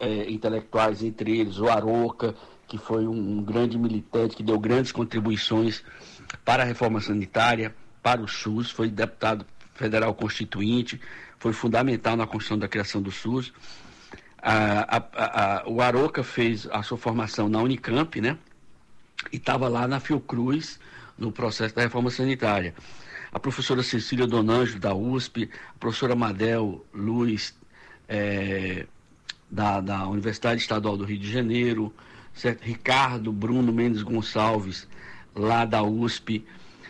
[0.00, 2.34] é, intelectuais, entre eles o Aroca,
[2.72, 5.84] que foi um, um grande militante, que deu grandes contribuições
[6.42, 9.44] para a reforma sanitária, para o SUS, foi deputado
[9.74, 10.98] federal constituinte,
[11.38, 13.52] foi fundamental na construção da criação do SUS.
[14.40, 18.38] A, a, a, o Aroca fez a sua formação na Unicamp, né?
[19.30, 20.80] E estava lá na Fiocruz,
[21.18, 22.74] no processo da reforma sanitária.
[23.30, 27.54] A professora Cecília Donanjo, da USP, a professora Madel Luiz,
[28.08, 28.86] é,
[29.50, 31.92] da, da Universidade Estadual do Rio de Janeiro,
[32.34, 32.62] certo?
[32.62, 34.88] Ricardo Bruno Mendes Gonçalves,
[35.34, 36.44] lá da USP.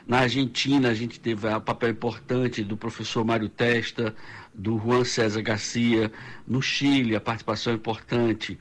[0.07, 4.15] Na Argentina, a gente teve o papel importante do professor Mário Testa,
[4.53, 6.13] do Juan César Garcia.
[6.47, 8.59] No Chile, a participação importante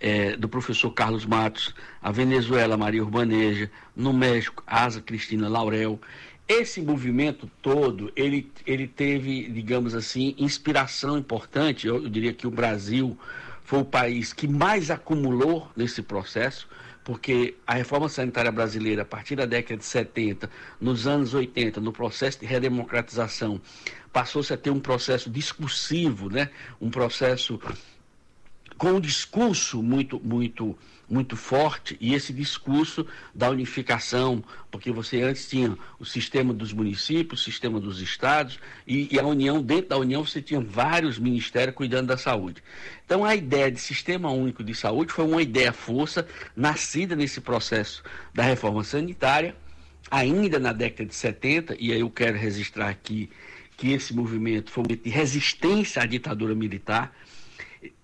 [0.00, 1.74] é, do professor Carlos Matos.
[2.02, 3.70] A Venezuela, Maria Urbaneja.
[3.94, 6.00] No México, Asa Cristina Laurel.
[6.46, 11.86] Esse movimento todo, ele, ele teve, digamos assim, inspiração importante.
[11.86, 13.16] Eu, eu diria que o Brasil
[13.64, 16.68] foi o país que mais acumulou nesse processo,
[17.02, 20.48] porque a reforma sanitária brasileira, a partir da década de 70,
[20.80, 23.60] nos anos 80, no processo de redemocratização,
[24.12, 26.50] passou-se a ter um processo discursivo, né?
[26.80, 27.60] um processo
[28.76, 30.76] com um discurso muito, muito
[31.08, 37.40] muito forte e esse discurso da unificação, porque você antes tinha o sistema dos municípios,
[37.40, 41.76] o sistema dos estados e, e, a União, dentro da União você tinha vários ministérios
[41.76, 42.62] cuidando da saúde.
[43.04, 46.26] Então a ideia de sistema único de saúde foi uma ideia força
[46.56, 48.02] nascida nesse processo
[48.32, 49.54] da reforma sanitária,
[50.10, 53.30] ainda na década de 70, e aí eu quero registrar aqui
[53.76, 57.12] que esse movimento foi um movimento de resistência à ditadura militar,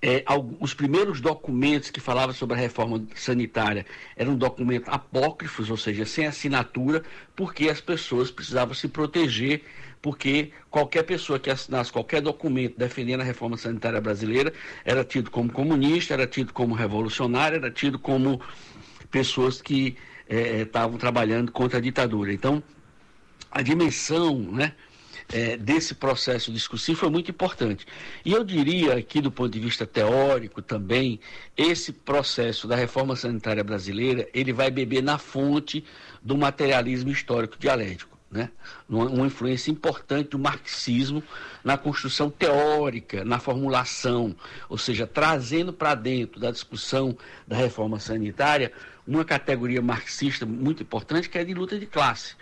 [0.02, 0.24] é,
[0.58, 6.26] os primeiros documentos que falavam sobre a reforma sanitária eram documentos apócrifos, ou seja, sem
[6.26, 7.02] assinatura,
[7.36, 9.62] porque as pessoas precisavam se proteger,
[10.02, 14.52] porque qualquer pessoa que assinasse qualquer documento defendendo a reforma sanitária brasileira
[14.84, 18.40] era tido como comunista, era tido como revolucionário, era tido como
[19.10, 19.96] pessoas que
[20.28, 22.32] é, estavam trabalhando contra a ditadura.
[22.32, 22.62] Então,
[23.50, 24.72] a dimensão, né?
[25.32, 27.86] É, desse processo discursivo foi muito importante.
[28.24, 31.20] E eu diria aqui, do ponto de vista teórico também,
[31.56, 35.84] esse processo da reforma sanitária brasileira, ele vai beber na fonte
[36.22, 38.18] do materialismo histórico dialético.
[38.30, 38.48] Né?
[38.88, 41.22] Uma, influência importante do marxismo
[41.64, 44.36] na construção teórica, na formulação,
[44.68, 47.16] ou seja, trazendo para dentro da discussão
[47.46, 48.72] da reforma sanitária
[49.04, 52.36] uma categoria marxista muito importante que é de luta de classe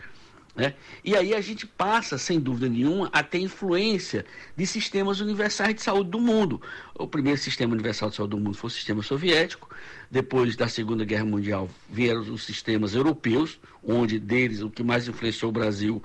[0.59, 0.75] Né?
[1.05, 5.81] E aí a gente passa, sem dúvida nenhuma, a ter influência de sistemas universais de
[5.81, 6.61] saúde do mundo.
[6.97, 9.71] O primeiro sistema universal de saúde do mundo foi o sistema soviético,
[10.11, 15.51] depois da Segunda Guerra Mundial vieram os sistemas europeus, onde deles o que mais influenciou
[15.51, 16.03] o Brasil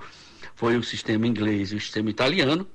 [0.53, 2.67] foi o sistema inglês e o sistema italiano.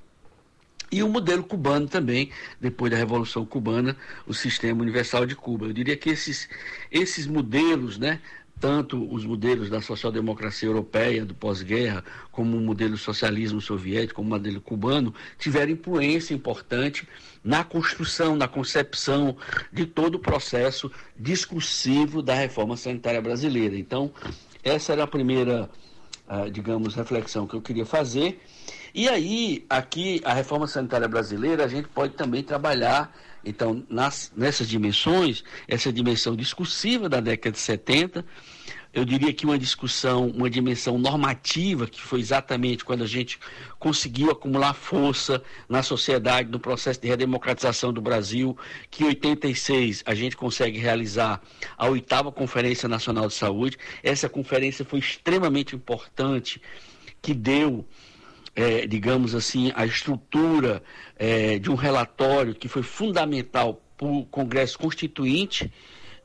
[0.91, 3.95] E o modelo cubano também, depois da Revolução Cubana,
[4.27, 5.67] o Sistema Universal de Cuba.
[5.67, 6.49] Eu diria que esses,
[6.91, 8.21] esses modelos né,
[8.61, 14.31] tanto os modelos da social-democracia europeia do pós-guerra, como o modelo socialismo soviético, como o
[14.31, 17.07] modelo cubano, tiveram influência importante
[17.43, 19.37] na construção, na concepção
[19.73, 23.77] de todo o processo discursivo da reforma sanitária brasileira.
[23.77, 24.13] Então,
[24.63, 25.71] essa era a primeira,
[26.29, 28.41] uh, digamos, reflexão que eu queria fazer.
[28.95, 33.15] E aí, aqui, a reforma sanitária brasileira, a gente pode também trabalhar
[33.49, 38.25] então, nas, nessas dimensões, essa dimensão discursiva da década de 70,
[38.93, 43.39] eu diria que uma discussão, uma dimensão normativa, que foi exatamente quando a gente
[43.79, 48.57] conseguiu acumular força na sociedade, no processo de redemocratização do Brasil,
[48.91, 51.41] que em 86 a gente consegue realizar
[51.77, 53.79] a oitava Conferência Nacional de Saúde.
[54.03, 56.61] Essa conferência foi extremamente importante,
[57.21, 57.87] que deu
[58.59, 60.83] é, digamos assim, a estrutura
[61.19, 65.73] é, de um relatório que foi fundamental para o Congresso Constituinte,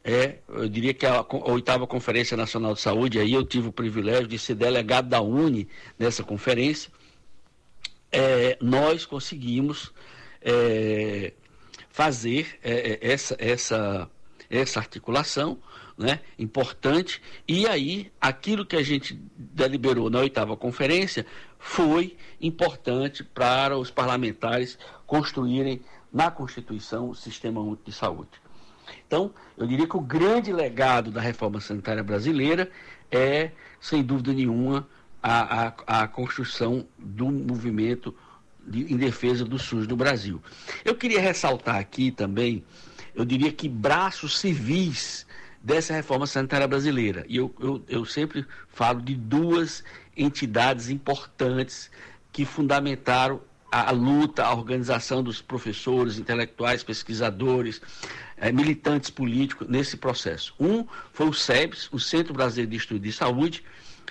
[0.04, 3.72] é, eu diria que a, a, oitava Conferência Nacional de Saúde, aí eu tive o
[3.72, 5.68] privilégio de ser delegado da UNE
[5.98, 6.92] nessa conferência,
[8.12, 9.92] é, nós conseguimos
[10.42, 11.34] é,
[11.90, 14.10] fazer é, é, essa, essa,
[14.50, 15.58] essa articulação
[15.98, 21.26] né, importante, e aí aquilo que a gente deliberou na oitava conferência
[21.60, 25.82] foi importante para os parlamentares construírem
[26.12, 28.32] na Constituição o Sistema Único de Saúde.
[29.08, 32.70] Então, eu diria que o grande legado da reforma sanitária brasileira
[33.14, 34.88] é, sem dúvida nenhuma,
[35.22, 38.14] a, a, a construção do movimento
[38.66, 40.42] de, em defesa do SUS no Brasil.
[40.84, 42.64] Eu queria ressaltar aqui também,
[43.14, 45.26] eu diria que braços civis
[45.64, 47.26] dessa reforma sanitária brasileira.
[47.30, 49.82] E eu, eu, eu sempre falo de duas
[50.16, 51.90] entidades importantes
[52.34, 53.40] que fundamentaram
[53.72, 57.82] a, a luta, a organização dos professores, intelectuais, pesquisadores,
[58.38, 60.54] eh, militantes políticos nesse processo.
[60.60, 63.64] Um foi o SEBS, o Centro Brasileiro de Estudo de Saúde,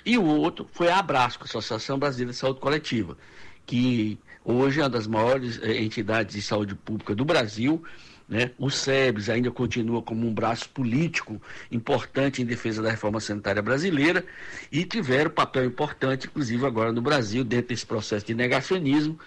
[0.05, 3.17] e o outro foi a Abrasco, a Associação Brasileira de Saúde Coletiva,
[3.65, 7.81] que hoje é uma das maiores eh, entidades de saúde pública do Brasil,
[8.27, 8.51] né?
[8.57, 14.25] O SEBS ainda continua como um braço político importante em defesa da reforma sanitária brasileira
[14.71, 19.19] e tiveram papel importante, inclusive agora no Brasil, dentro desse processo de negacionismo,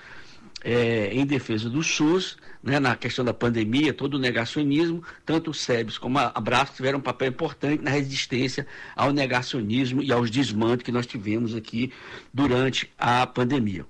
[0.64, 5.54] é, em defesa do SUS, né, na questão da pandemia, todo o negacionismo, tanto o
[5.54, 8.66] SEBS como a Abraço tiveram um papel importante na resistência
[8.96, 11.92] ao negacionismo e aos desmandos que nós tivemos aqui
[12.34, 13.86] durante a pandemia.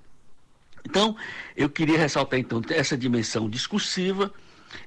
[0.85, 1.17] Então,
[1.57, 4.33] eu queria ressaltar então essa dimensão discursiva,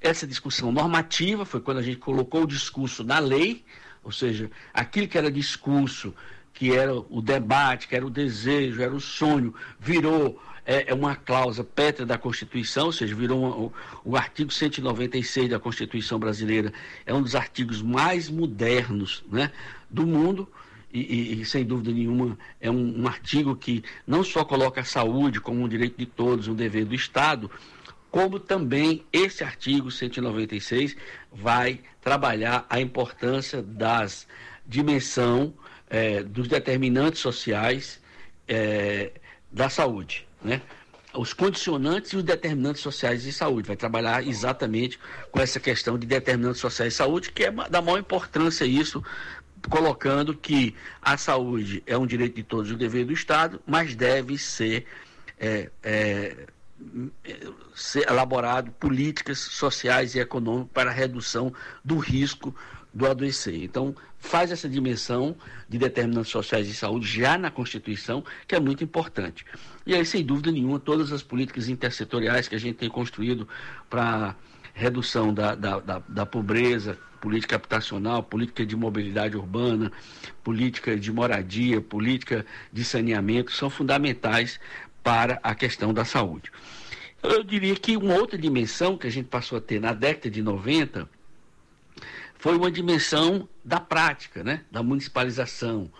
[0.01, 3.63] essa discussão normativa foi quando a gente colocou o discurso na lei,
[4.03, 6.13] ou seja, aquilo que era discurso,
[6.53, 11.15] que era o debate, que era o desejo, era o sonho, virou é, é uma
[11.15, 13.73] cláusula pétrea da Constituição, ou seja, virou uma, o,
[14.05, 16.71] o artigo 196 da Constituição brasileira,
[17.07, 19.51] é um dos artigos mais modernos né,
[19.89, 20.47] do mundo.
[20.91, 24.84] E, e, e, sem dúvida nenhuma é um, um, artigo que não só coloca a
[24.84, 27.49] saúde como um direito de todos, um dever do Estado,
[28.12, 30.95] como também esse artigo 196
[31.32, 34.28] vai trabalhar a importância das
[34.66, 35.53] dimensão
[35.89, 37.99] é, dos determinantes sociais
[38.47, 39.12] é,
[39.51, 40.62] da saúde, né?
[41.12, 43.68] Os condicionantes e os determinantes sociais de saúde.
[43.68, 44.99] Vai trabalhar exatamente
[45.32, 49.03] com essa questão de determinantes sociais de saúde, que é da maior importância isso,
[49.68, 53.95] colocando que a saúde é um direito de todos e um dever do Estado, mas
[53.95, 54.86] deve ser
[55.39, 56.36] é, é,
[57.75, 61.53] ser elaborado políticas sociais e econômicas para a redução
[61.84, 62.55] do risco
[62.93, 63.63] do adoecer.
[63.63, 65.36] Então, faz essa dimensão
[65.67, 69.45] de determinantes sociais de saúde já na Constituição, que é muito importante.
[69.86, 73.47] E aí, sem dúvida nenhuma, todas as políticas intersetoriais que a gente tem construído
[73.89, 74.36] para
[74.73, 79.91] redução da, da, da, da pobreza, política habitacional, política de mobilidade urbana,
[80.43, 84.59] política de moradia, política de saneamento, são fundamentais
[85.10, 86.51] para a questão da saúde.
[87.24, 90.39] Eu diria que uma outra dimensão que a gente passou a ter na década de
[90.39, 91.10] 90
[92.36, 94.62] foi uma dimensão da prática, né?
[94.70, 95.91] da municipalização,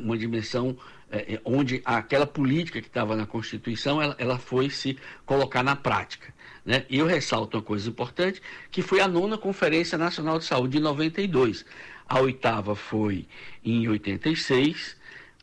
[0.00, 0.76] uma dimensão
[1.12, 6.34] é, onde aquela política que estava na Constituição ela, ela foi se colocar na prática.
[6.64, 6.84] Né?
[6.90, 8.42] E eu ressalto uma coisa importante,
[8.72, 11.64] que foi a nona Conferência Nacional de Saúde de 92.
[12.08, 13.28] A oitava foi
[13.64, 14.96] em 86,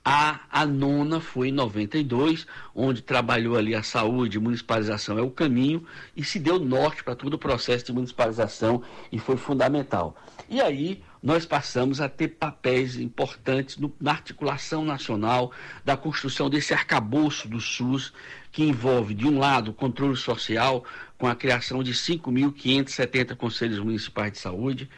[0.06, 2.46] A, a nona foi em 92,
[2.76, 7.36] onde trabalhou ali a saúde, municipalização é o caminho, e se deu norte para todo
[7.36, 10.18] o processo de municipalização e foi fundamental.
[10.50, 15.54] E aí nós passamos a ter papéis importantes no, na articulação nacional
[15.86, 18.12] da construção desse arcabouço do SUS,
[18.52, 20.84] que envolve, de um lado, o controle social,
[21.18, 24.90] com a criação de 5.570 conselhos municipais de saúde,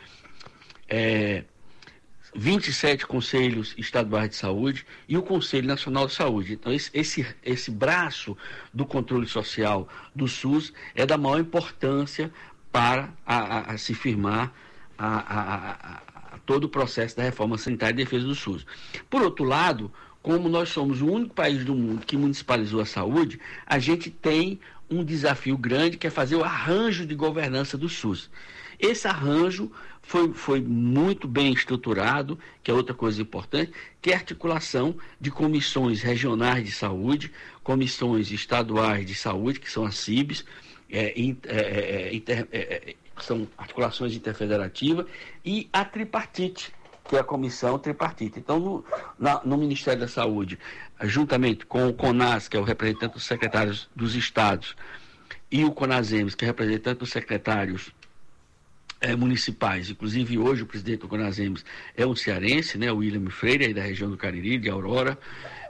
[0.90, 1.44] é,
[2.36, 6.54] 27 conselhos estaduais de saúde e o Conselho Nacional de Saúde.
[6.54, 8.38] Então, esse, esse, esse braço
[8.74, 12.32] do controle social do SUS é da maior importância
[12.72, 14.54] para a, a, a se firmar
[14.98, 16.02] a,
[16.46, 18.66] todo o processo da reforma sanitária e defesa do SUS.
[19.10, 23.40] Por outro lado, como nós somos o único país do mundo que municipalizou a saúde,
[23.66, 24.60] a gente tem
[24.90, 28.30] um desafio grande que é fazer o arranjo de governança do SUS.
[28.80, 29.72] Esse arranjo
[30.06, 35.32] foi, foi muito bem estruturado, que é outra coisa importante, que é a articulação de
[35.32, 37.32] comissões regionais de saúde,
[37.64, 40.46] comissões estaduais de saúde, que são as CIBs,
[40.92, 45.08] é, é, é, inter, é, é, são articulações interfederativas,
[45.44, 46.72] e a tripartite,
[47.10, 48.38] que é a comissão tripartite.
[48.38, 48.86] Então, no,
[49.18, 50.60] na, no Ministério da Saúde,
[51.04, 54.76] juntamente com o CONAS, que é o representante dos secretários dos estados,
[55.52, 57.95] e o CONASEMES, que é representante dos secretários
[59.02, 59.90] é, municipais.
[59.90, 61.64] Inclusive, hoje o presidente do Conasems
[61.96, 65.18] é um cearense, né, o William Freire, aí da região do Cariri, de Aurora.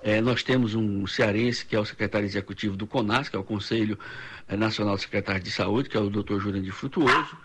[0.04, 3.44] É, nós temos um cearense que é o secretário executivo do CONAS, que é o
[3.44, 3.98] Conselho
[4.48, 7.36] é, Nacional de Secretários de Saúde, que é o doutor Jurandir Frutuoso.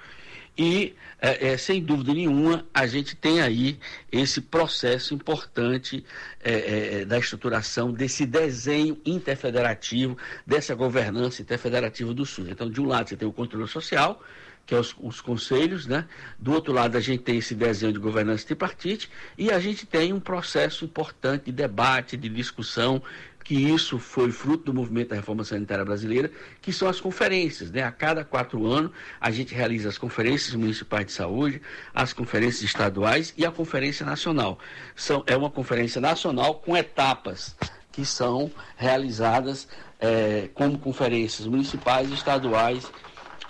[0.59, 3.78] E, é, é, sem dúvida nenhuma, a gente tem aí
[4.12, 6.05] esse processo importante
[6.43, 12.49] é, da estruturação desse desenho interfederativo, dessa governança interfederativa do SUS.
[12.49, 14.22] Então, de um lado, você tem o controle social,
[14.67, 16.07] que é os, os, conselhos, né?
[16.39, 20.13] Do outro lado, a gente tem esse desenho de governança tripartite e a gente tem
[20.13, 23.03] um processo importante de debate, de discussão,
[23.43, 26.31] que isso foi fruto do movimento da reforma sanitária brasileira,
[26.63, 27.83] que são as conferências, né?
[27.83, 31.61] A cada quatro anos, a gente realiza as conferências municipais de saúde,
[31.93, 34.59] as conferências estaduais e a conferência nacional.
[34.95, 37.57] São, é uma conferência nacional com etapas
[37.91, 39.67] que são realizadas
[39.99, 42.91] é, como conferências municipais, estaduais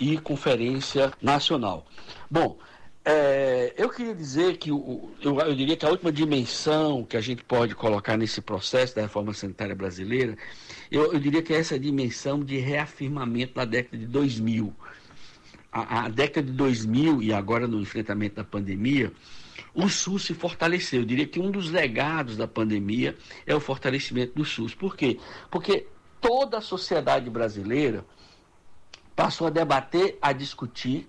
[0.01, 1.85] e Conferência Nacional.
[2.29, 2.57] Bom,
[3.05, 7.21] é, eu queria dizer que o, eu, eu, diria que a última dimensão que a
[7.21, 10.35] gente pode colocar nesse processo da reforma sanitária brasileira,
[10.91, 14.73] eu, eu diria que é essa dimensão de reafirmamento da década de 2000.
[15.71, 19.11] A, a, década de 2000 e agora no enfrentamento da pandemia,
[19.73, 21.01] o SUS se fortaleceu.
[21.01, 24.73] Eu diria que um dos legados da pandemia é o fortalecimento do SUS.
[24.73, 25.19] Por quê?
[25.49, 25.85] Porque
[26.19, 28.03] toda a sociedade brasileira
[29.21, 31.07] passou a debater, a discutir,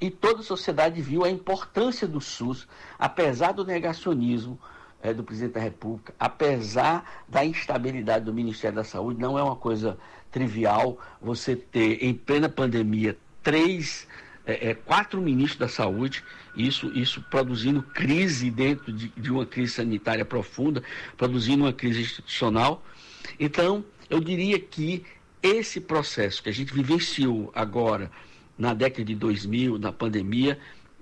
[0.00, 2.66] e toda a sociedade viu a importância do SUS,
[2.98, 4.58] apesar do negacionismo
[5.02, 9.56] é, do presidente da República, apesar da instabilidade do Ministério da Saúde, não é uma
[9.56, 9.98] coisa
[10.30, 14.08] trivial você ter, em plena pandemia, três,
[14.46, 16.24] é, é, quatro ministros da saúde,
[16.56, 20.82] isso, isso produzindo crise dentro de, de uma crise sanitária profunda,
[21.14, 22.82] produzindo uma crise institucional.
[23.38, 25.04] Então, eu diria que
[25.42, 28.10] esse processo que a gente vivenciou agora,
[28.58, 30.58] na década de 2000, na pandemia,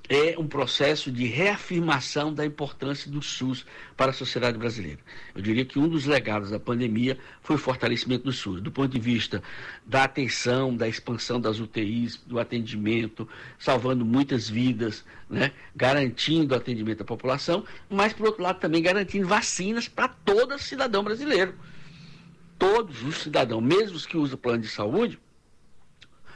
[0.08, 4.98] é um processo de reafirmação da importância do SUS para a sociedade brasileira.
[5.34, 8.90] Eu diria que um dos legados da pandemia foi o fortalecimento do SUS, do ponto
[8.90, 9.42] de vista
[9.84, 13.28] da atenção, da expansão das UTIs, do atendimento,
[13.58, 15.52] salvando muitas vidas, né?
[15.76, 21.04] garantindo o atendimento à população, mas, por outro lado, também garantindo vacinas para todo cidadão
[21.04, 21.54] brasileiro
[22.58, 25.18] todos os cidadãos, mesmo os que usam plano de saúde,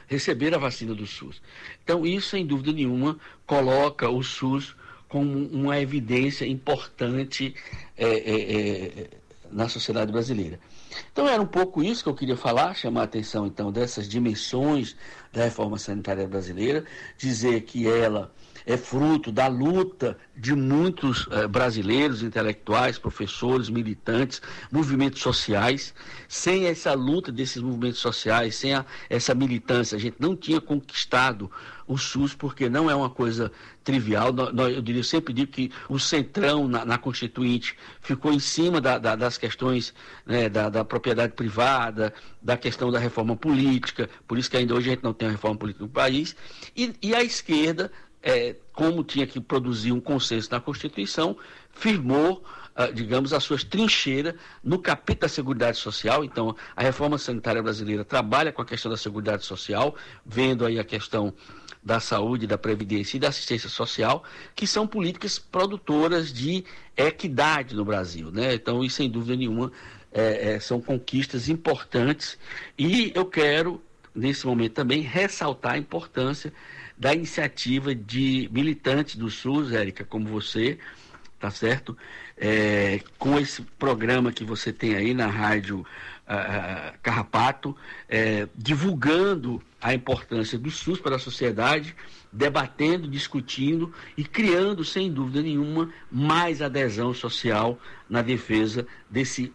[0.07, 1.41] receber a vacina do SUS.
[1.83, 4.75] Então, isso, sem dúvida nenhuma, coloca o SUS
[5.07, 7.53] como uma evidência importante
[7.97, 9.09] é, é, é,
[9.51, 10.59] na sociedade brasileira.
[11.11, 14.95] Então, era um pouco isso que eu queria falar, chamar a atenção, então, dessas dimensões
[15.31, 16.85] da reforma sanitária brasileira,
[17.17, 18.31] dizer que ela
[18.65, 24.41] é fruto da luta de muitos eh, brasileiros, intelectuais, professores, militantes,
[24.71, 25.93] movimentos sociais.
[26.27, 31.51] Sem essa luta desses movimentos sociais, sem a, essa militância, a gente não tinha conquistado
[31.87, 33.51] o SUS, porque não é uma coisa
[33.83, 34.33] trivial.
[34.73, 38.97] Eu diria, eu sempre digo que o centrão na, na Constituinte ficou em cima da,
[38.97, 39.93] da, das questões
[40.25, 44.89] né, da, da, propriedade privada, da questão da reforma política, por isso que ainda hoje
[44.89, 46.35] a gente não tem uma reforma política no país,
[46.75, 47.91] e, e a esquerda
[48.23, 51.37] é, como tinha que produzir um consenso na Constituição,
[51.71, 52.43] firmou
[52.75, 56.23] ah, digamos, as suas trincheiras no capítulo da Seguridade Social.
[56.23, 59.95] Então, a reforma sanitária brasileira trabalha com a questão da Seguridade Social,
[60.25, 61.31] vendo aí a questão
[61.83, 64.23] da saúde, da previdência e da assistência social,
[64.55, 66.63] que são políticas produtoras de
[66.97, 68.31] equidade no Brasil.
[68.31, 68.55] Né?
[68.55, 69.71] Então, isso sem dúvida nenhuma
[70.11, 72.39] é, é, são conquistas importantes
[72.75, 73.83] e eu quero,
[74.15, 76.51] nesse momento também, ressaltar a importância
[77.03, 80.79] da iniciativa de militantes do SUS, Érica, como você,
[81.37, 81.97] tá certo?
[82.37, 87.75] É, com esse programa que você tem aí na rádio uh, Carrapato,
[88.07, 91.93] é, divulgando a importância do SUS para a sociedade,
[92.31, 97.77] debatendo, discutindo e criando, sem dúvida nenhuma, mais adesão social
[98.09, 99.51] na defesa desse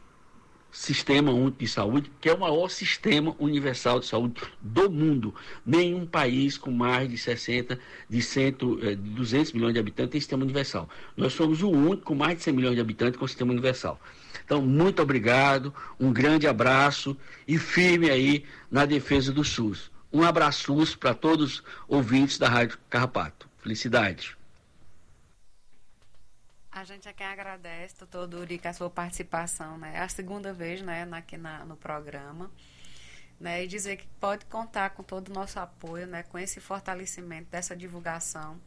[0.79, 5.35] Sistema Único de Saúde, que é o maior sistema universal de saúde do mundo.
[5.67, 7.77] Nenhum país com mais de 60,
[8.09, 10.89] de, 100, de 200 milhões de habitantes tem sistema universal.
[11.17, 14.01] Nós somos o único com mais de 100 milhões de habitantes com sistema universal.
[14.45, 17.17] Então, muito obrigado, um grande abraço
[17.47, 19.91] e firme aí na defesa do SUS.
[20.13, 23.49] Um abraço para todos os ouvintes da Rádio Carrapato.
[23.59, 24.38] Felicidade.
[26.79, 29.97] A gente aqui agradece, doutor Duri, com a sua participação, né?
[29.97, 32.53] É a segunda vez, né, aqui na, no programa.
[33.41, 37.51] Né, e dizer que pode contar com todo o nosso apoio, né, com esse fortalecimento
[37.51, 38.61] dessa divulgação,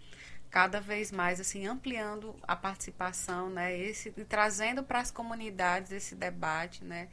[0.49, 6.15] cada vez mais assim ampliando a participação, né, esse e trazendo para as comunidades esse
[6.15, 7.09] debate, né,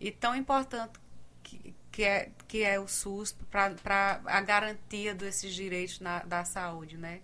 [0.00, 0.98] e tão importante
[1.42, 6.96] que, que é que é o SUS para a garantia desses direitos na, da saúde,
[6.96, 7.20] né.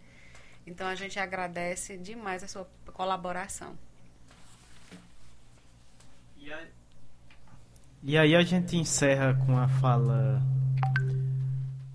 [0.66, 2.68] Então a gente agradece demais a sua
[2.98, 3.78] colaboração.
[8.02, 10.42] E aí, a gente encerra com a fala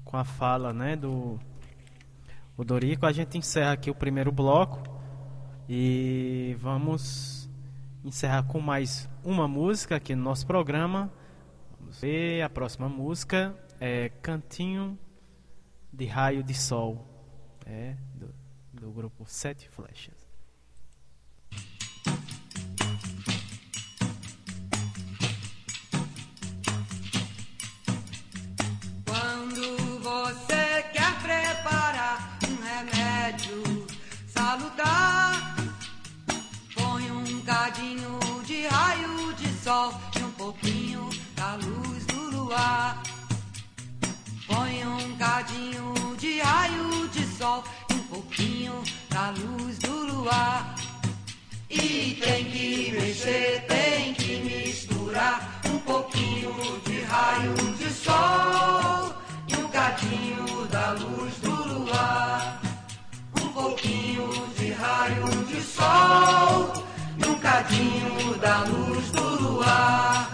[0.06, 1.38] com a fala, né, do
[2.56, 3.06] o Dorico.
[3.06, 4.82] A gente encerra aqui o primeiro bloco
[5.68, 7.50] e vamos
[8.06, 11.12] encerrar com mais uma música aqui no nosso programa.
[11.80, 14.98] Vamos ver a próxima música é Cantinho
[15.92, 17.06] de Raio de Sol.
[17.66, 18.34] É, do,
[18.74, 20.23] do grupo Sete Flechas.
[34.54, 35.56] Salutar,
[36.76, 43.02] põe um cadinho de raio de sol e um pouquinho da luz do luar.
[44.46, 47.64] Põe um cadinho de raio de sol
[48.12, 50.76] pouquinho da luz do luar.
[51.68, 56.54] E tem que mexer, tem que misturar um pouquinho
[56.86, 59.16] de raio de sol
[59.48, 62.23] e um cadinho da luz do luar.
[68.44, 70.30] Da luz do luar.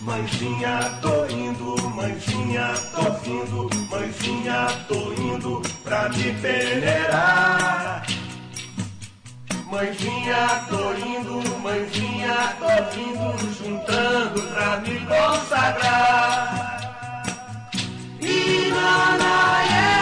[0.00, 8.06] Mãezinha, tô indo, mãezinha, tô vindo, mãezinha, tô indo pra me peneirar.
[9.66, 16.48] Mãezinha, tô indo, mãezinha, tô vindo, juntando pra me consagrar.
[18.20, 19.97] E na, na, yeah.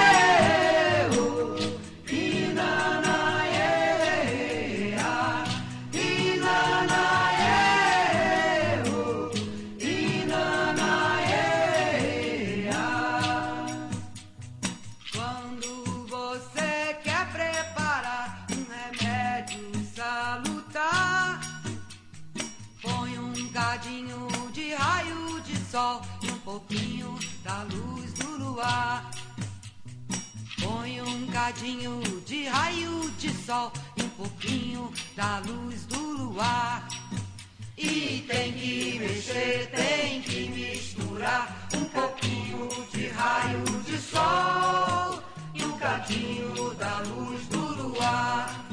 [31.47, 36.89] Cadinho de raio de sol e um pouquinho da luz do luar.
[37.79, 45.23] E tem que mexer, tem que misturar um pouquinho de raio de sol
[45.55, 48.67] e um cadinho da luz do luar.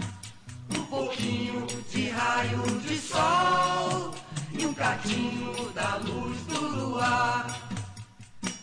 [0.76, 4.16] Um pouquinho de raio de sol
[4.52, 7.73] e um cadinho da luz do luar.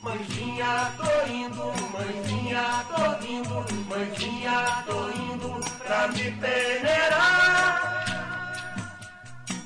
[0.02, 3.54] Mãezinha, tô indo, mãezinha, tô vindo,
[3.86, 8.00] mãezinha, tô indo pra me peneirar.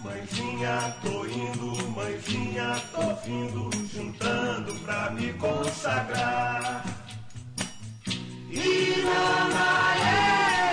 [0.03, 6.85] Mãezinha, tô indo, mãezinha, tô vindo, juntando pra me consagrar.
[8.51, 10.64] E na, é,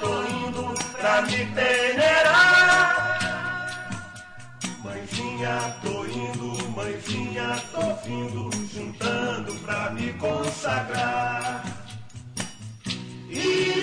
[0.00, 2.96] tô indo pra me peneirar.
[4.82, 11.64] Mãezinha, tô indo, mãezinha, tô vindo, juntando pra me consagrar.
[13.28, 13.82] E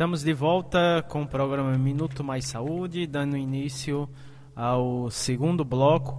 [0.00, 4.08] Estamos de volta com o programa Minuto Mais Saúde, dando início
[4.56, 6.14] ao segundo bloco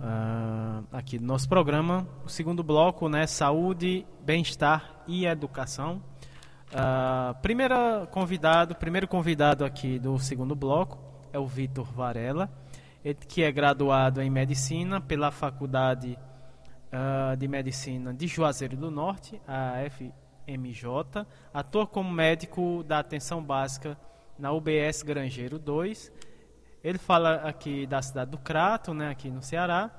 [0.00, 2.08] uh, aqui do nosso programa.
[2.24, 6.02] O segundo bloco, né, Saúde, Bem-Estar e Educação.
[6.72, 10.98] Uh, convidado, primeiro convidado aqui do segundo bloco
[11.30, 12.50] é o Vitor Varela,
[13.28, 16.18] que é graduado em Medicina pela Faculdade
[16.90, 20.10] uh, de Medicina de Juazeiro do Norte, a F
[20.48, 23.98] MJ, atua como médico da atenção básica
[24.38, 26.10] na UBS Grangeiro 2.
[26.82, 29.90] Ele fala aqui da cidade do Crato, né, aqui no Ceará,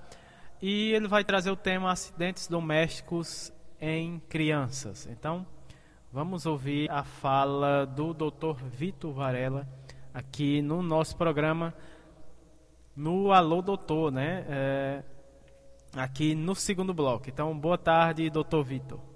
[0.61, 5.07] e ele vai trazer o tema acidentes domésticos em crianças.
[5.07, 5.45] Então,
[6.11, 8.55] vamos ouvir a fala do Dr.
[8.65, 9.67] Vitor Varela
[10.13, 11.73] aqui no nosso programa
[12.95, 14.45] no Alô Doutor, né?
[14.49, 15.03] É,
[15.95, 17.29] aqui no segundo bloco.
[17.29, 19.08] Então, boa tarde, doutor Vitor.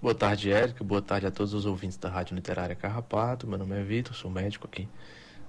[0.00, 0.84] Boa tarde, Érica.
[0.84, 3.46] Boa tarde a todos os ouvintes da Rádio Literária Carrapato.
[3.46, 4.86] Meu nome é Vitor, sou médico aqui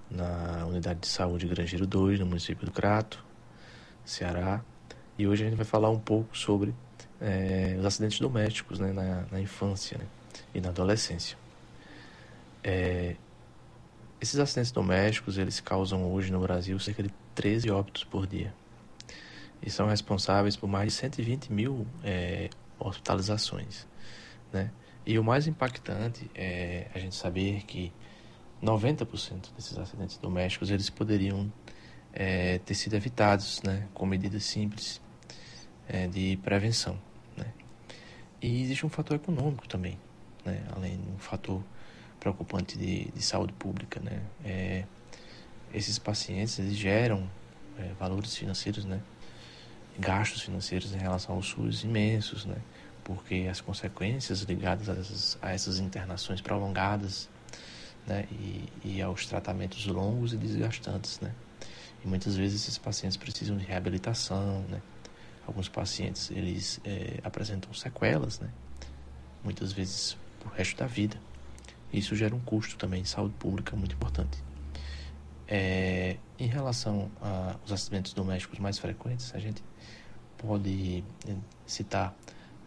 [0.10, 3.24] na Unidade de Saúde Grangeiro 2, no município do Crato,
[4.06, 4.62] Ceará.
[5.18, 6.74] E hoje a gente vai falar um pouco sobre
[7.20, 10.06] é, os acidentes domésticos né, na, na infância né,
[10.56, 11.38] e na adolescência.
[12.64, 13.18] É,
[14.22, 18.54] esses acidentes domésticos, eles causam hoje no Brasil cerca de 13 óbitos por dia.
[19.62, 23.86] E são responsáveis por mais de 120 mil é, hospitalizações.
[24.52, 24.72] Né?
[25.06, 27.94] E o mais impactante é a gente saber que
[28.62, 31.52] 90% desses acidentes domésticos eles poderiam
[32.14, 35.02] é, ter sido evitados né, com medidas simples
[35.88, 37.00] é, de prevenção.
[37.36, 37.46] Né?
[38.42, 39.98] E existe um fator econômico também,
[40.44, 41.62] né, além de um fator
[42.20, 44.00] preocupante de, de saúde pública.
[44.00, 44.22] Né?
[44.44, 44.84] É,
[45.74, 47.30] esses pacientes eles geram
[47.78, 49.02] é, valores financeiros, né,
[50.00, 52.58] gastos financeiros em relação ao SUS imensos, né?
[53.08, 57.30] Porque as consequências ligadas a essas, internações prolongadas
[58.06, 61.22] né, e, e, aos tratamentos longos e desgastantes.
[61.22, 61.34] Né?
[62.04, 64.62] E muitas vezes esses pacientes precisam de reabilitação.
[64.68, 64.82] Né?
[65.46, 68.50] Alguns pacientes eles é, apresentam sequelas, né?
[69.42, 71.18] muitas vezes o resto da vida.
[71.94, 74.38] Isso gera um custo também de saúde pública muito importante.
[75.48, 79.64] É, em relação aos acidentes domésticos mais frequentes, a gente
[80.38, 81.34] pode é,
[81.66, 82.14] citar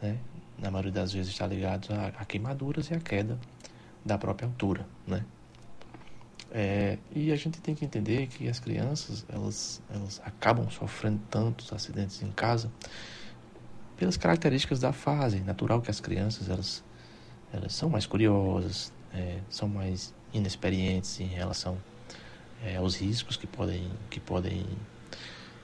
[0.03, 0.19] né,
[0.59, 3.39] na maioria das vezes está ligado a, a queimaduras e a queda
[4.05, 5.25] da própria altura, né?
[6.53, 11.73] É, e a gente tem que entender que as crianças elas, elas acabam sofrendo tantos
[11.73, 12.73] acidentes em casa
[13.97, 16.83] pelas características da fase natural que as crianças elas,
[17.53, 21.79] elas são mais curiosas, é, são mais inexperientes em relação
[22.65, 24.67] é, aos riscos que podem, que podem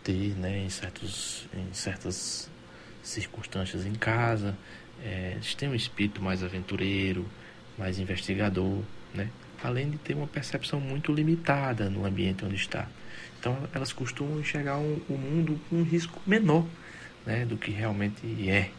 [0.04, 2.48] ter né, em, certos, em certas
[3.06, 4.56] circunstâncias em casa
[5.02, 7.26] é, eles têm um espírito mais aventureiro,
[7.76, 8.82] mais investigador,
[9.14, 9.28] né?
[9.62, 12.88] além de ter uma percepção muito limitada no ambiente onde está.
[13.38, 16.66] Então elas costumam enxergar o um, um mundo com um risco menor
[17.24, 18.70] né, do que realmente é.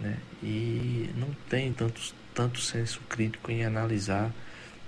[0.00, 0.16] Né?
[0.42, 4.32] E não tem tanto, tanto senso crítico em analisar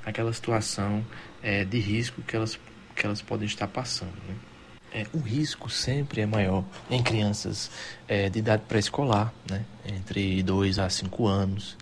[0.04, 1.04] aquela situação
[1.42, 2.58] é, de risco que elas,
[2.94, 4.14] que elas podem estar passando.
[4.28, 4.34] Né?
[4.98, 7.70] É, o risco sempre é maior em crianças
[8.08, 9.64] é, de idade pré-escolar, né?
[9.86, 11.76] entre 2 a 5 anos.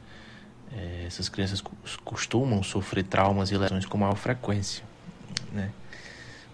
[0.70, 1.62] É, essas crianças
[2.04, 4.84] costumam sofrer traumas e lesões com maior frequência.
[5.50, 5.70] Né?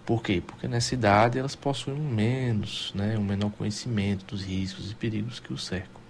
[0.05, 0.41] Por quê?
[0.45, 3.17] Porque nessa idade elas possuem menos, né?
[3.17, 6.01] um menor conhecimento dos riscos e perigos que os cercam.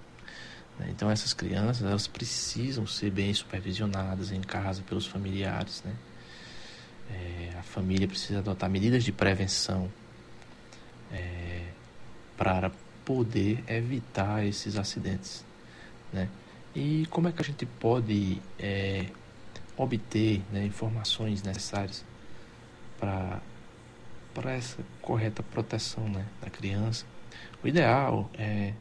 [0.78, 0.90] Né?
[0.92, 5.82] Então essas crianças elas precisam ser bem supervisionadas em casa pelos familiares.
[5.84, 5.94] Né?
[7.10, 9.90] É, a família precisa adotar medidas de prevenção
[11.14, 11.62] é,
[12.36, 12.72] para
[13.06, 15.46] poder evitar esses acidentes.
[16.12, 16.28] Né?
[16.76, 19.06] E como é que a gente pode é,
[19.78, 22.04] obter né, informações necessárias
[23.00, 23.42] para
[24.34, 27.06] para essa correta proteção né, da criança?
[27.64, 28.74] O ideal é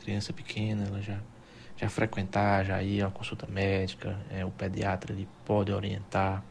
[0.00, 1.20] criança pequena, ela já
[1.76, 6.44] já frequentar, já ir a uma consulta médica, é, o pediatra ele pode orientar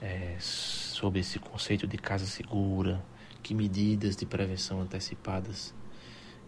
[0.00, 3.02] é, sobre esse conceito de casa segura,
[3.42, 5.74] que medidas de prevenção antecipadas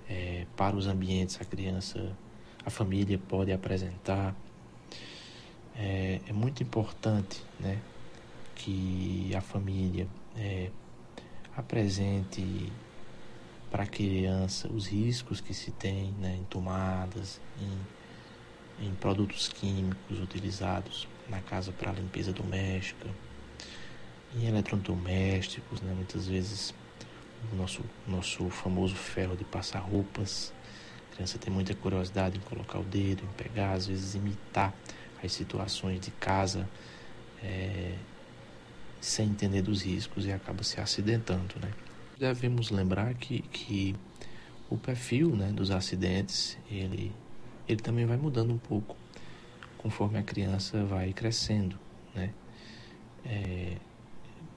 [0.08, 2.16] é, para os ambientes a criança,
[2.64, 4.34] a família pode apresentar.
[5.76, 7.80] É, é muito importante né,
[8.54, 10.70] que a família é,
[11.56, 12.72] apresente
[13.70, 20.20] para a criança os riscos que se tem né, em tomadas, em, em produtos químicos
[20.20, 23.08] utilizados na casa para limpeza doméstica,
[24.36, 26.74] em eletrodomésticos, né, muitas vezes
[27.52, 30.52] nosso, nosso famoso ferro de passar roupas.
[31.10, 34.74] A criança tem muita curiosidade em colocar o dedo, em pegar, às vezes imitar
[35.22, 36.68] as situações de casa
[37.42, 37.94] é,
[39.00, 41.70] sem entender dos riscos e acaba se acidentando, né?
[42.18, 43.94] Devemos lembrar que, que
[44.70, 47.12] o perfil né, dos acidentes ele,
[47.68, 48.96] ele também vai mudando um pouco
[49.78, 51.78] conforme a criança vai crescendo,
[52.14, 52.32] né?
[53.26, 53.76] É,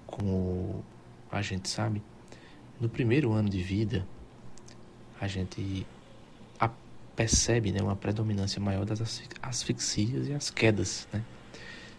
[0.05, 0.83] como
[1.29, 2.01] a gente sabe,
[2.80, 4.05] no primeiro ano de vida
[5.19, 5.86] a gente
[7.17, 9.01] percebe né, uma predominância maior das
[9.41, 11.23] asfixias e as quedas, né?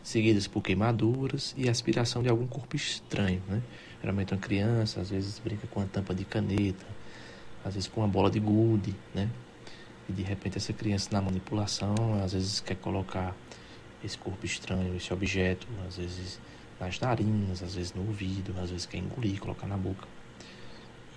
[0.00, 3.42] seguidas por queimaduras e aspiração de algum corpo estranho.
[3.48, 3.60] Né?
[4.00, 6.86] Geralmente uma criança, às vezes brinca com uma tampa de caneta,
[7.64, 9.28] às vezes com uma bola de gude, né?
[10.08, 13.34] E de repente essa criança na manipulação, às vezes quer colocar
[14.02, 16.40] esse corpo estranho, esse objeto, às vezes
[16.78, 20.06] nas narinas, às vezes no ouvido, às vezes quer engolir, colocar na boca.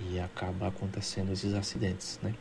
[0.09, 2.33] E acaba acontecendo esses acidentes, né?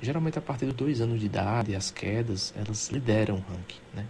[0.00, 4.06] Geralmente a partir dos dois anos de idade, as quedas, elas lideram o ranking, né?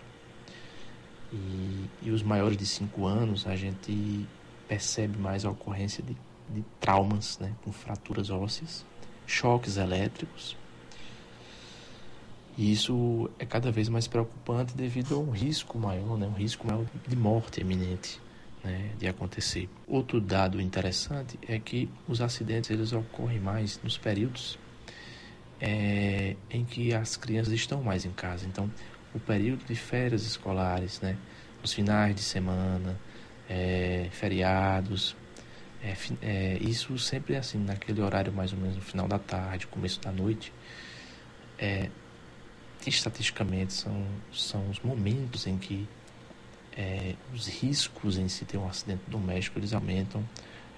[1.31, 4.27] E, e os maiores de cinco anos, a gente
[4.67, 6.17] percebe mais a ocorrência de,
[6.49, 8.87] de traumas, né, com fraturas ósseas,
[9.27, 10.57] choques elétricos.
[12.57, 16.67] E isso é cada vez mais preocupante devido a um risco maior, né, um risco
[16.67, 18.21] maior de morte eminente
[18.65, 19.69] né, de acontecer.
[19.87, 24.59] Outro dado interessante é que os acidentes eles ocorrem mais nos períodos
[25.61, 28.47] é, em que as crianças estão mais em casa.
[28.47, 28.71] Então,
[29.15, 31.17] o período de férias escolares, né,
[31.61, 32.99] nos finais de semana,
[33.49, 35.17] é, feriados.
[35.83, 40.01] É, é, isso sempre assim, naquele horário mais ou menos no final da tarde, começo
[40.01, 40.53] da noite.
[41.59, 41.89] É,
[42.85, 45.89] estatisticamente são, são os momentos em que
[46.77, 50.27] é, os riscos em se ter um acidente doméstico eles aumentam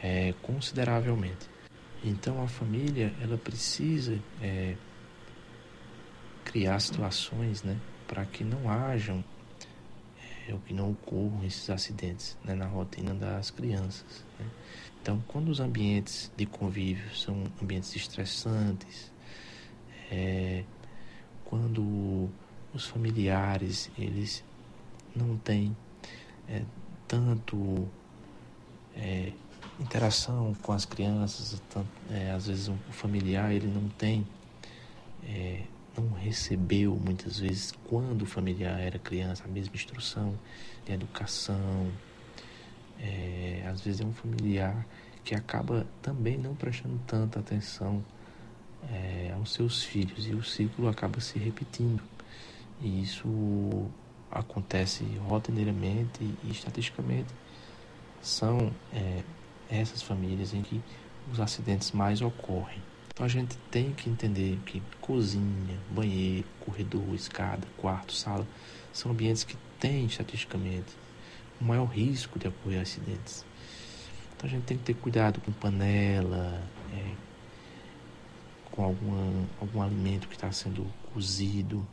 [0.02, 1.48] é, consideravelmente.
[2.02, 4.76] Então a família ela precisa é,
[6.44, 9.24] criar situações né, para que não hajam
[10.46, 14.24] é, que não ocorram esses acidentes né, na rotina das crianças.
[14.38, 14.46] Né?
[15.00, 19.10] Então, quando os ambientes de convívio são ambientes estressantes,
[20.10, 20.64] é,
[21.44, 22.28] quando
[22.72, 24.44] os familiares eles
[25.14, 25.76] não têm
[26.48, 26.62] é,
[27.06, 27.88] tanto
[28.96, 29.32] é,
[29.80, 34.26] interação com as crianças, tanto, é, às vezes um familiar ele não tem
[35.26, 35.62] é,
[35.96, 40.38] não recebeu muitas vezes, quando o familiar era criança, a mesma instrução
[40.84, 41.90] de educação.
[42.98, 44.86] É, às vezes é um familiar
[45.24, 48.04] que acaba também não prestando tanta atenção
[48.90, 52.02] é, aos seus filhos e o ciclo acaba se repetindo.
[52.80, 53.88] E isso
[54.34, 57.32] acontece rotineiramente e estatisticamente
[58.20, 59.22] são é,
[59.70, 60.82] essas famílias em que
[61.32, 62.82] os acidentes mais ocorrem.
[63.12, 68.46] Então a gente tem que entender que cozinha, banheiro, corredor, escada, quarto, sala
[68.92, 70.92] são ambientes que têm estatisticamente
[71.60, 73.44] o maior risco de ocorrer acidentes.
[74.36, 76.60] Então a gente tem que ter cuidado com panela,
[76.92, 77.14] é,
[78.72, 81.86] com alguma, algum alimento que está sendo cozido,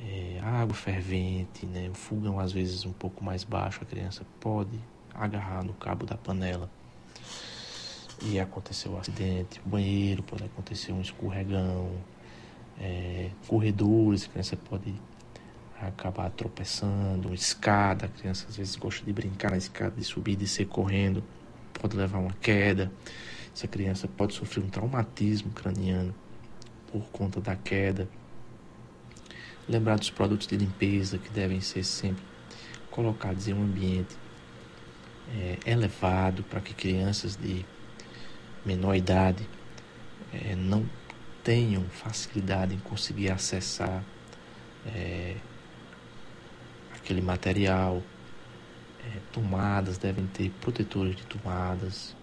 [0.00, 1.88] é, água fervente, né?
[1.90, 4.78] o fogão às vezes um pouco mais baixo, a criança pode
[5.14, 6.70] agarrar no cabo da panela
[8.22, 11.90] e aconteceu um acidente, banheiro, pode acontecer um escorregão,
[12.80, 14.94] é, corredores, a criança pode
[15.80, 20.44] acabar tropeçando, escada, a criança às vezes gosta de brincar na escada, de subir, de
[20.44, 21.22] descer correndo,
[21.72, 22.90] pode levar uma queda.
[23.54, 26.14] Essa criança pode sofrer um traumatismo craniano
[26.90, 28.08] por conta da queda.
[29.68, 32.24] Lembrar dos produtos de limpeza que devem ser sempre
[32.90, 34.16] colocados em um ambiente
[35.34, 37.64] é, elevado para que crianças de
[38.64, 39.46] menor idade
[40.32, 40.88] é, não
[41.44, 44.02] tenham facilidade em conseguir acessar
[44.86, 45.36] é,
[46.94, 48.02] aquele material.
[49.32, 52.14] Tomadas devem ter protetores de tomadas,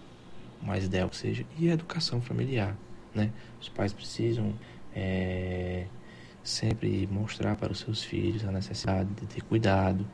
[0.61, 2.75] mais ideal que seja, e a educação familiar.
[3.13, 3.31] Né?
[3.59, 4.53] Os pais precisam
[4.93, 5.87] é,
[6.45, 10.05] sempre mostrar para os seus filhos a necessidade de ter cuidado,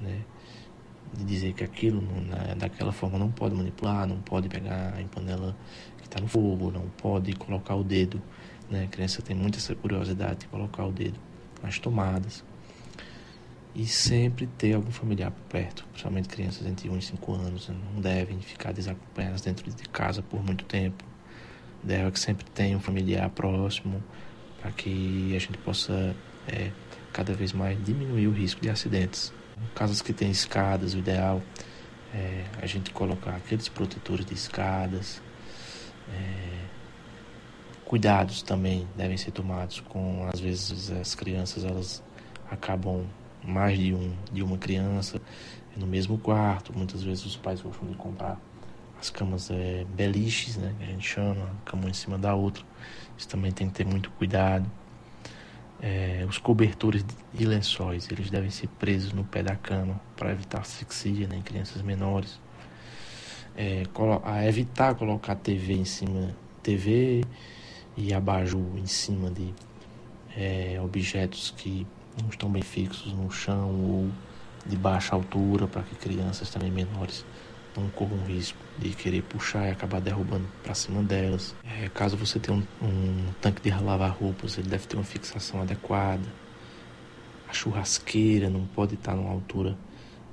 [0.00, 0.22] né?
[1.12, 5.56] de dizer que aquilo né, daquela forma não pode manipular, não pode pegar em panela
[5.98, 8.22] que está no fogo, não pode colocar o dedo.
[8.70, 8.84] Né?
[8.84, 11.18] A criança tem muita essa curiosidade de colocar o dedo
[11.60, 12.44] nas tomadas.
[13.74, 17.76] E sempre ter algum familiar por perto, principalmente crianças entre 1 e 5 anos, né?
[17.92, 21.04] não devem ficar desacompanhadas dentro de casa por muito tempo.
[21.82, 24.00] Deve que sempre tenha um familiar próximo
[24.60, 26.14] para que a gente possa
[26.46, 26.70] é,
[27.12, 29.32] cada vez mais diminuir o risco de acidentes.
[29.74, 31.42] Casas que têm escadas, o ideal
[32.14, 35.22] é a gente colocar aqueles protetores de escadas.
[36.12, 36.60] É,
[37.84, 42.02] cuidados também devem ser tomados com, às vezes, as crianças elas
[42.50, 43.04] acabam
[43.44, 45.20] mais de um de uma criança
[45.76, 46.76] no mesmo quarto.
[46.76, 48.38] Muitas vezes os pais gostam de comprar
[49.00, 52.62] as camas é, beliches, né, que a gente chama, cama em cima da outra.
[53.20, 54.64] Isso também tem que ter muito cuidado.
[55.78, 57.04] É, os cobertores
[57.38, 61.42] e lençóis, eles devem ser presos no pé da cama para evitar asfixia né, em
[61.42, 62.40] crianças menores.
[63.54, 63.82] É,
[64.24, 67.22] a evitar colocar TV em cima, TV
[67.94, 69.52] e abajur em cima de
[70.34, 71.86] é, objetos que
[72.22, 74.10] não estão bem fixos no chão ou
[74.64, 77.26] de baixa altura para que crianças também menores
[77.80, 81.54] não corram risco de querer puxar e acabar derrubando para cima delas.
[81.64, 85.60] É, caso você tenha um, um tanque de lavar roupas, ele deve ter uma fixação
[85.62, 86.26] adequada.
[87.48, 89.76] A churrasqueira não pode estar numa altura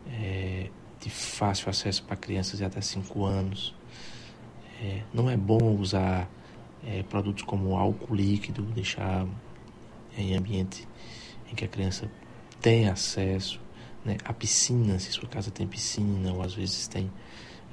[0.07, 0.69] é,
[0.99, 3.73] de fácil acesso para crianças de até 5 anos.
[4.81, 6.29] É, não é bom usar
[6.85, 9.25] é, produtos como álcool líquido, deixar
[10.17, 10.87] em ambiente
[11.51, 12.09] em que a criança
[12.61, 13.59] tem acesso.
[14.05, 14.17] Né?
[14.23, 17.11] A piscina, se sua casa tem piscina, ou às vezes tem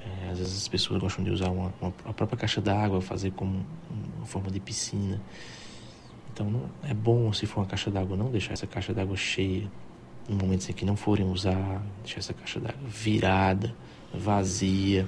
[0.04, 3.30] é, às vezes as pessoas gostam de usar uma, uma a própria caixa d'água, fazer
[3.32, 3.64] como
[4.16, 5.20] uma forma de piscina.
[6.32, 9.70] Então não, é bom se for uma caixa d'água não deixar essa caixa d'água cheia
[10.28, 13.74] no momento em que não forem usar, deixar essa caixa d'água virada,
[14.12, 15.06] vazia.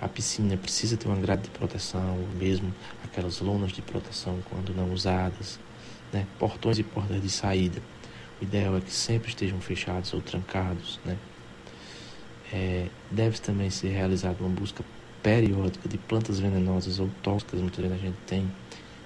[0.00, 2.72] A piscina precisa ter uma grade de proteção, ou mesmo
[3.04, 5.58] aquelas lonas de proteção quando não usadas,
[6.12, 6.24] né?
[6.38, 7.82] portões e portas de saída.
[8.40, 11.18] O ideal é que sempre estejam fechados ou trancados, né?
[12.52, 14.82] É, deve também ser realizada uma busca
[15.22, 17.60] periódica de plantas venenosas ou tóxicas.
[17.60, 18.50] Muitas vezes a gente tem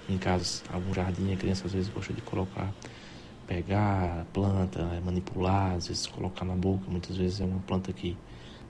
[0.09, 2.73] em casa algum jardim, a criança às vezes gosta de colocar,
[3.47, 6.89] pegar a planta, é, manipular, às vezes colocar na boca.
[6.91, 8.17] Muitas vezes é uma planta que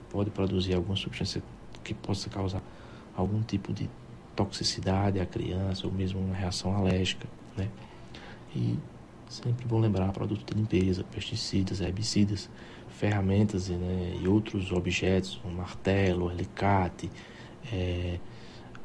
[0.08, 1.42] pode produzir alguma substância
[1.84, 2.62] que possa causar
[3.14, 3.90] algum tipo de
[4.34, 7.68] toxicidade à criança ou mesmo uma reação alérgica, né?
[8.54, 8.78] E
[9.28, 12.48] sempre bom lembrar produtos de limpeza, pesticidas, herbicidas
[13.02, 17.10] ferramentas né, e outros objetos, um martelo, um alicate,
[17.72, 18.20] é,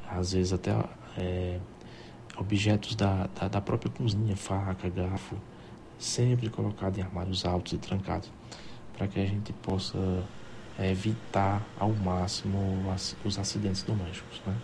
[0.10, 0.72] às vezes até
[1.16, 1.60] é,
[2.36, 5.36] objetos da, da, da, própria cozinha, faca, garfo,
[6.00, 8.32] sempre colocado em armários altos e trancados,
[8.98, 10.00] para que a gente possa
[10.80, 12.58] evitar ao máximo
[13.24, 14.42] os acidentes domésticos.
[14.48, 14.56] Né?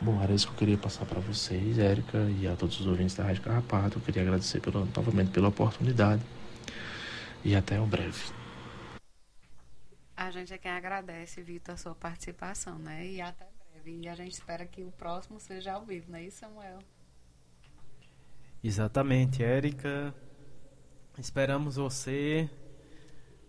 [0.00, 3.14] Bom, era isso que eu queria passar para vocês, Érica, e a todos os ouvintes
[3.14, 3.98] da Rádio Carrapato.
[3.98, 4.60] Eu queria agradecer
[4.96, 6.22] novamente pela oportunidade
[7.44, 8.37] e até o breve.
[10.18, 13.06] A gente é quem agradece, Vitor, a sua participação, né?
[13.06, 14.00] E até breve.
[14.00, 16.80] E a gente espera que o próximo seja ao vivo, não é isso, Samuel?
[18.62, 20.12] Exatamente, Érica.
[21.16, 22.50] Esperamos você,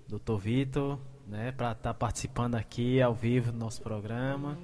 [0.07, 4.55] doutor Vitor, né, para estar tá participando aqui ao vivo do nosso programa.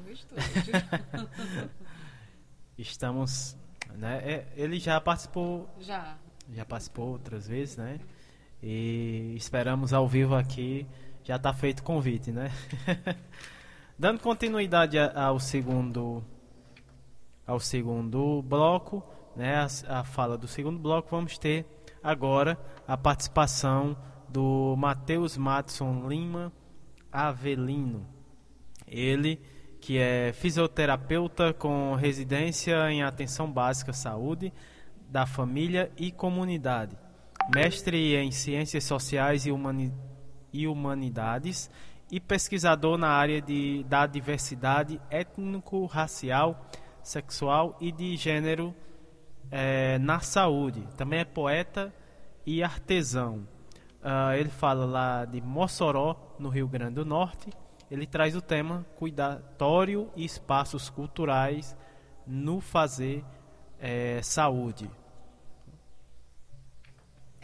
[2.77, 3.57] Estamos,
[3.95, 5.67] né, é, ele já participou.
[5.79, 6.19] Já.
[6.53, 7.99] Já participou outras vezes, né?
[8.61, 10.87] E esperamos ao vivo aqui
[11.25, 12.51] já está feito o convite, né?
[13.97, 16.23] Dando continuidade ao segundo
[17.47, 19.03] ao segundo bloco,
[19.35, 21.65] né, a, a, fala do segundo bloco, vamos ter
[22.03, 22.57] agora
[22.87, 23.95] a participação
[24.29, 26.51] do Matheus Matson Lima
[27.11, 28.05] Avelino.
[28.87, 29.41] Ele
[29.79, 34.51] que é fisioterapeuta com residência em atenção básica saúde
[35.07, 36.97] da família e comunidade,
[37.53, 40.04] mestre em ciências sociais e humanidades
[40.55, 41.69] e Humanidades
[42.09, 46.65] e pesquisador na área de, da diversidade étnico-racial,
[47.03, 48.73] sexual e de gênero
[49.51, 50.87] é, na saúde.
[50.95, 51.93] Também é poeta
[52.45, 53.47] e artesão.
[54.01, 57.49] Uh, ele fala lá de Mossoró, no Rio Grande do Norte.
[57.89, 61.75] Ele traz o tema Cuidatório e Espaços Culturais
[62.25, 63.25] no Fazer
[63.79, 64.89] é, Saúde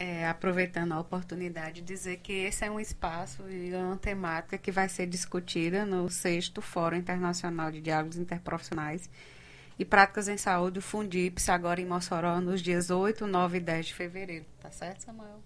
[0.02, 4.88] é, aproveitando a oportunidade, dizer que esse é um espaço e uma temática que vai
[4.88, 9.08] ser discutida no sexto Fórum Internacional de Diálogos Interprofissionais,
[9.78, 13.86] e Práticas em Saúde, o Fundips, agora em Mossoró, nos dias 8, 9 e 10
[13.86, 14.44] de fevereiro.
[14.60, 15.40] Tá certo, Samuel?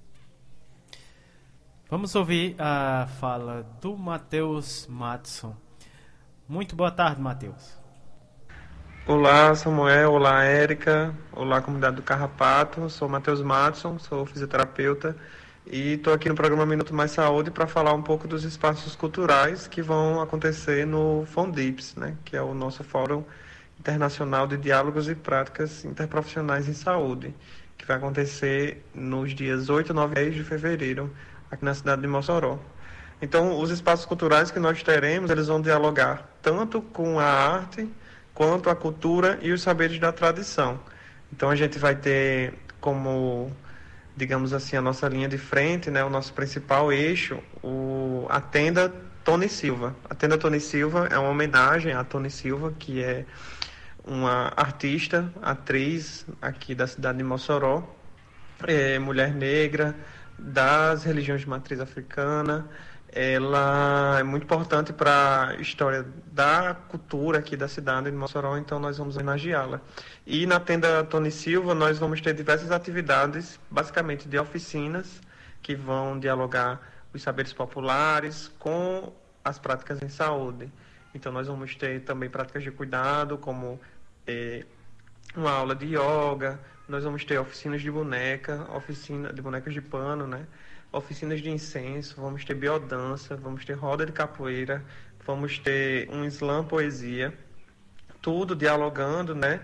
[1.90, 5.54] Vamos ouvir a fala do Matheus Matson.
[6.48, 7.78] Muito boa tarde, Matheus.
[9.08, 10.14] Olá, Samuel.
[10.14, 11.14] Olá, Érica.
[11.30, 12.90] Olá, comunidade do Carrapato.
[12.90, 15.16] Sou Matheus Matson, sou fisioterapeuta
[15.64, 19.68] e estou aqui no programa Minuto Mais Saúde para falar um pouco dos espaços culturais
[19.68, 23.22] que vão acontecer no FONDIPS, né, que é o nosso Fórum
[23.78, 27.32] Internacional de Diálogos e Práticas Interprofissionais em Saúde,
[27.78, 31.14] que vai acontecer nos dias 8, 9 e 10 de fevereiro,
[31.48, 32.58] aqui na cidade de Mossoró.
[33.22, 37.88] Então, os espaços culturais que nós teremos, eles vão dialogar tanto com a arte,
[38.36, 40.78] quanto a cultura e os saberes da tradição.
[41.32, 43.50] Então, a gente vai ter como,
[44.14, 48.92] digamos assim, a nossa linha de frente, né, o nosso principal eixo, o, a tenda
[49.24, 49.96] Tony Silva.
[50.08, 53.24] A tenda Tony Silva é uma homenagem a Tony Silva, que é
[54.04, 57.82] uma artista, atriz aqui da cidade de Mossoró,
[58.66, 59.96] é, mulher negra,
[60.38, 62.68] das religiões de matriz africana.
[63.18, 68.78] Ela é muito importante para a história da cultura aqui da cidade de Mossoró, então
[68.78, 69.80] nós vamos homenageá-la.
[70.26, 75.18] E na tenda Tony Silva nós vamos ter diversas atividades, basicamente de oficinas,
[75.62, 76.78] que vão dialogar
[77.14, 79.10] os saberes populares com
[79.42, 80.70] as práticas em saúde.
[81.14, 83.80] Então nós vamos ter também práticas de cuidado, como
[84.26, 84.62] é,
[85.34, 90.26] uma aula de yoga, nós vamos ter oficinas de boneca, oficina de bonecas de pano,
[90.26, 90.46] né?
[90.92, 94.84] Oficinas de incenso, vamos ter biodança, vamos ter roda de capoeira,
[95.26, 97.36] vamos ter um slam poesia,
[98.22, 99.60] tudo dialogando, né?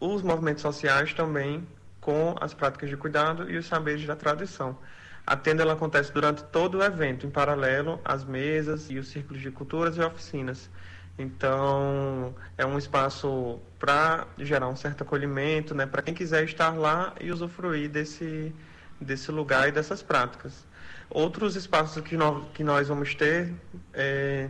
[0.00, 1.66] Os movimentos sociais também
[2.00, 4.76] com as práticas de cuidado e os saberes da tradição.
[5.24, 9.40] A tenda ela acontece durante todo o evento, em paralelo às mesas e os círculos
[9.40, 10.68] de culturas e oficinas.
[11.16, 17.14] Então, é um espaço para gerar um certo acolhimento, né, para quem quiser estar lá
[17.20, 18.52] e usufruir desse,
[19.02, 20.66] desse lugar e dessas práticas.
[21.10, 23.52] Outros espaços que nós, que nós vamos ter
[23.92, 24.48] é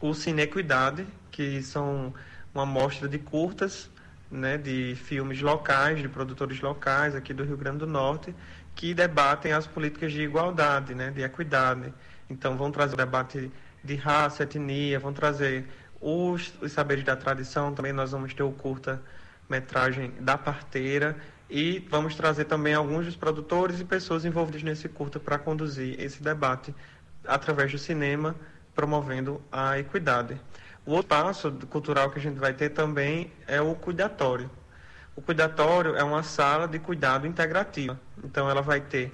[0.00, 2.14] o Cine Equidade, que são
[2.54, 3.90] uma mostra de curtas,
[4.30, 8.34] né, de filmes locais, de produtores locais aqui do Rio Grande do Norte,
[8.74, 11.92] que debatem as políticas de igualdade, né, de equidade.
[12.30, 13.50] Então, vão trazer o debate
[13.82, 15.66] de raça, etnia, vão trazer
[16.00, 21.16] os, os saberes da tradição, também nós vamos ter o curta-metragem da parteira
[21.50, 26.22] e vamos trazer também alguns dos produtores e pessoas envolvidas nesse curta para conduzir esse
[26.22, 26.74] debate
[27.26, 28.34] através do cinema,
[28.74, 30.40] promovendo a equidade.
[30.84, 34.50] O outro passo cultural que a gente vai ter também é o cuidatório.
[35.14, 37.98] O cuidatório é uma sala de cuidado integrativa.
[38.22, 39.12] Então, ela vai ter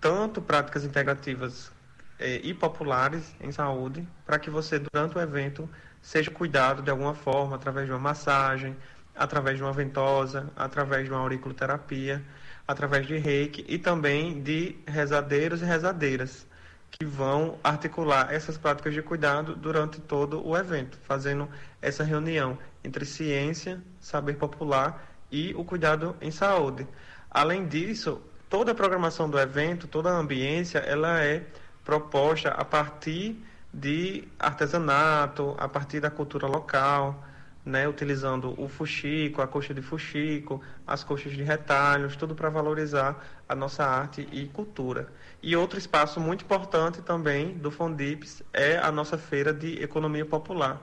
[0.00, 1.70] tanto práticas integrativas
[2.18, 5.68] é, e populares em saúde, para que você, durante o evento,
[6.02, 8.76] seja cuidado de alguma forma, através de uma massagem,
[9.16, 12.22] através de uma ventosa, através de uma auriculoterapia,
[12.66, 16.46] através de reiki e também de rezadeiros e rezadeiras,
[16.90, 21.48] que vão articular essas práticas de cuidado durante todo o evento, fazendo
[21.82, 26.86] essa reunião entre ciência, saber popular e o cuidado em saúde.
[27.30, 31.44] Além disso, toda a programação do evento, toda a ambiência, ela é
[31.84, 37.24] proposta a partir de artesanato, a partir da cultura local,
[37.64, 43.24] né, utilizando o fuxico, a coxa de fuxico, as coxas de retalhos, tudo para valorizar
[43.48, 45.08] a nossa arte e cultura.
[45.42, 50.82] E outro espaço muito importante também do Fondips é a nossa feira de economia popular,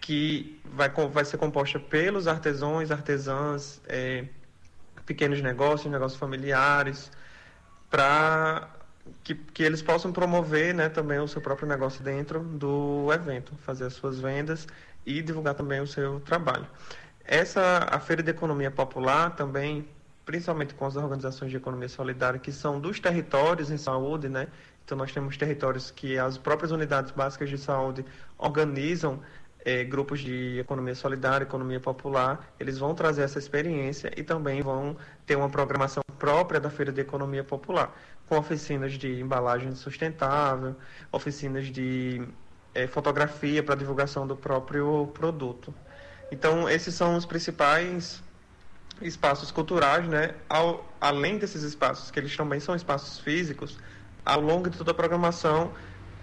[0.00, 4.24] que vai, vai ser composta pelos artesãos, artesãs, é,
[5.04, 7.10] pequenos negócios, negócios familiares,
[7.90, 8.68] para
[9.22, 13.84] que, que eles possam promover né, também o seu próprio negócio dentro do evento, fazer
[13.84, 14.66] as suas vendas
[15.04, 16.66] e divulgar também o seu trabalho.
[17.24, 19.88] Essa a feira de economia popular também,
[20.24, 24.48] principalmente com as organizações de economia solidária que são dos territórios em saúde, né?
[24.84, 28.04] Então nós temos territórios que as próprias unidades básicas de saúde
[28.38, 29.20] organizam
[29.64, 34.96] é, grupos de economia solidária, economia popular, eles vão trazer essa experiência e também vão
[35.26, 37.94] ter uma programação própria da Feira de Economia Popular,
[38.26, 40.74] com oficinas de embalagem sustentável,
[41.12, 42.26] oficinas de
[42.78, 45.74] é, fotografia para divulgação do próprio produto.
[46.30, 48.22] Então, esses são os principais
[49.02, 50.34] espaços culturais, né?
[50.48, 53.78] Ao, além desses espaços, que eles também são espaços físicos,
[54.24, 55.72] ao longo de toda a programação,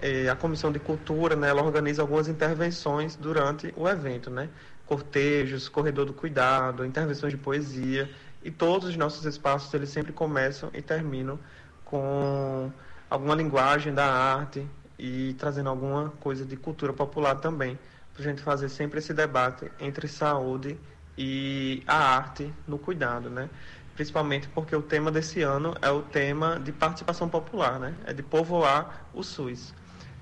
[0.01, 4.49] eh, a Comissão de Cultura, né, ela organiza algumas intervenções durante o evento, né?
[4.85, 8.09] Cortejos, corredor do cuidado, intervenções de poesia,
[8.43, 11.39] e todos os nossos espaços, eles sempre começam e terminam
[11.83, 12.71] com
[13.09, 14.65] alguma linguagem da arte
[14.97, 17.77] e trazendo alguma coisa de cultura popular também,
[18.13, 20.77] para a gente fazer sempre esse debate entre saúde
[21.17, 23.49] e a arte no cuidado, né?
[23.93, 27.93] Principalmente porque o tema desse ano é o tema de participação popular, né?
[28.05, 29.73] É de povoar o SUS.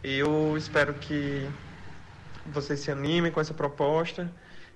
[0.04, 1.48] Eu espero que
[2.46, 4.32] vocês se animem com essa proposta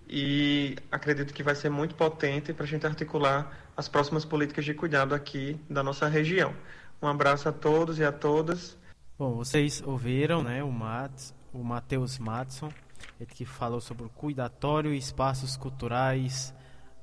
[0.10, 4.74] e acredito que vai ser muito potente para a gente articular as próximas políticas de
[4.74, 6.53] cuidado aqui da nossa região.
[7.02, 8.78] Um abraço a todos e a todas.
[9.19, 12.72] Bom, vocês ouviram, né, o Mats, o Matheus Matson,
[13.19, 16.53] ele que falou sobre o cuidatório e espaços culturais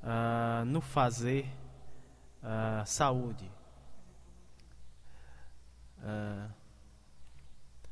[0.01, 1.45] uh, no fazer
[2.41, 3.51] uh, saúde.
[5.99, 6.49] Uh,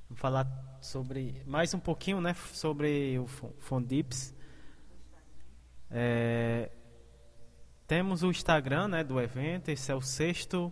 [0.07, 0.47] vamos falar
[0.79, 4.33] sobre mais um pouquinho, né, sobre o Fondips.
[5.91, 6.71] É,
[7.85, 9.67] temos o Instagram, né, do evento.
[9.67, 10.71] Esse é o sexto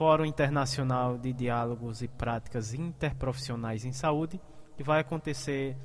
[0.00, 4.40] Fórum Internacional de Diálogos e Práticas Interprofissionais em Saúde,
[4.74, 5.76] que vai acontecer,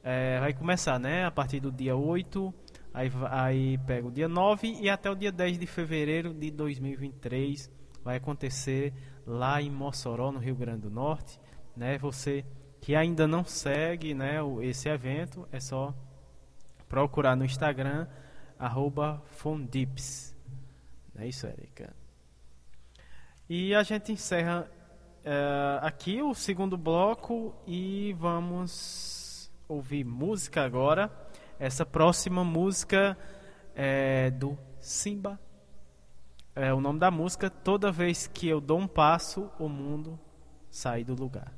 [0.00, 2.54] é, vai começar, né, a partir do dia 8,
[2.94, 7.68] aí, aí pega o dia 9 e até o dia 10 de fevereiro de 2023
[8.04, 8.94] vai acontecer
[9.26, 11.40] lá em Mossoró, no Rio Grande do Norte,
[11.76, 11.98] né?
[11.98, 12.44] Você
[12.80, 15.92] que ainda não segue, né, esse evento, é só
[16.88, 18.06] procurar no Instagram
[18.56, 20.32] arroba Fondips.
[21.16, 22.03] É isso, Erika.
[23.48, 24.66] E a gente encerra
[25.20, 31.12] uh, aqui o segundo bloco e vamos ouvir música agora.
[31.58, 33.18] Essa próxima música
[33.74, 35.38] é do Simba.
[36.54, 37.50] É o nome da música.
[37.50, 40.18] Toda vez que eu dou um passo, o mundo
[40.70, 41.52] sai do lugar.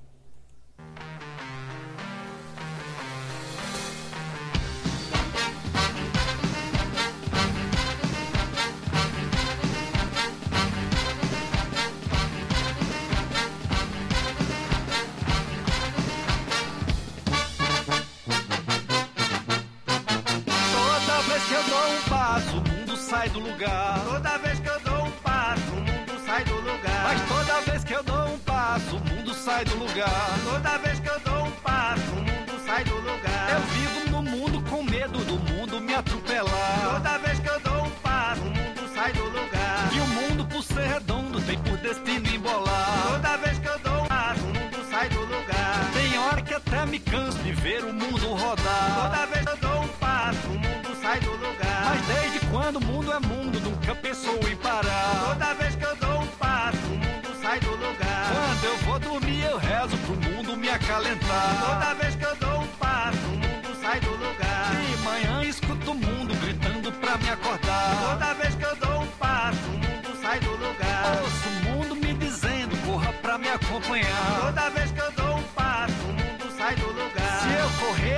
[47.17, 48.95] Canso de ver o mundo rodar.
[49.03, 51.83] Toda vez que eu dou um passo, o mundo sai do lugar.
[51.87, 55.25] Mas desde quando o mundo é mundo, nunca pensou em parar.
[55.29, 58.27] Toda vez que eu dou um passo, o mundo sai do lugar.
[58.35, 61.65] Quando eu vou dormir, eu rezo pro mundo me acalentar.
[61.67, 62.36] Toda vez que eu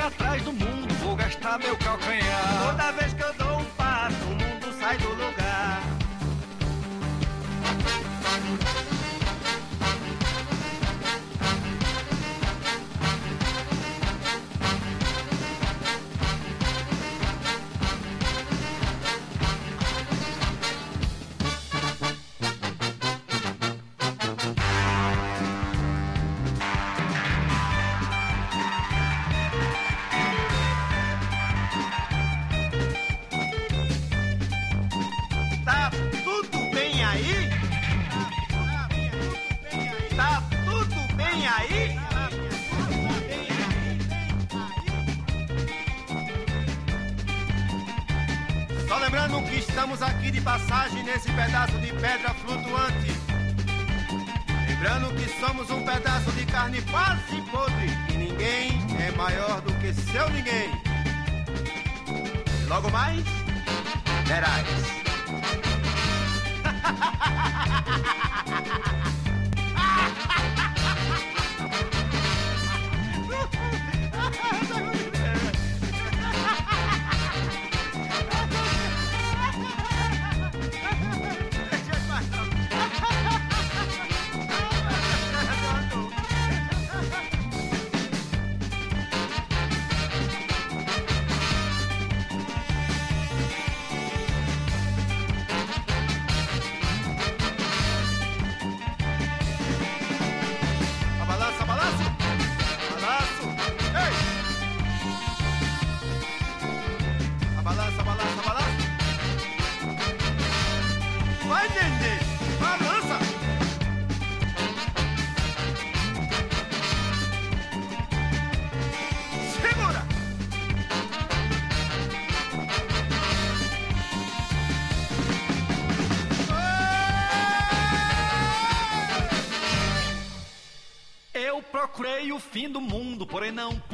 [0.09, 2.67] atrás do mundo, vou gastar meu calcanhar.
[2.67, 5.38] Toda vez que eu dou um passo, o mundo sai do lugar.
[49.59, 53.13] Estamos aqui de passagem nesse pedaço de pedra flutuante.
[54.69, 59.93] Lembrando que somos um pedaço de carne quase podre e ninguém é maior do que
[59.93, 60.71] seu ninguém.
[62.69, 63.25] Logo mais,
[64.27, 64.67] verás.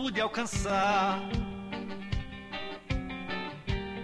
[0.04, 1.18] pude alcançar.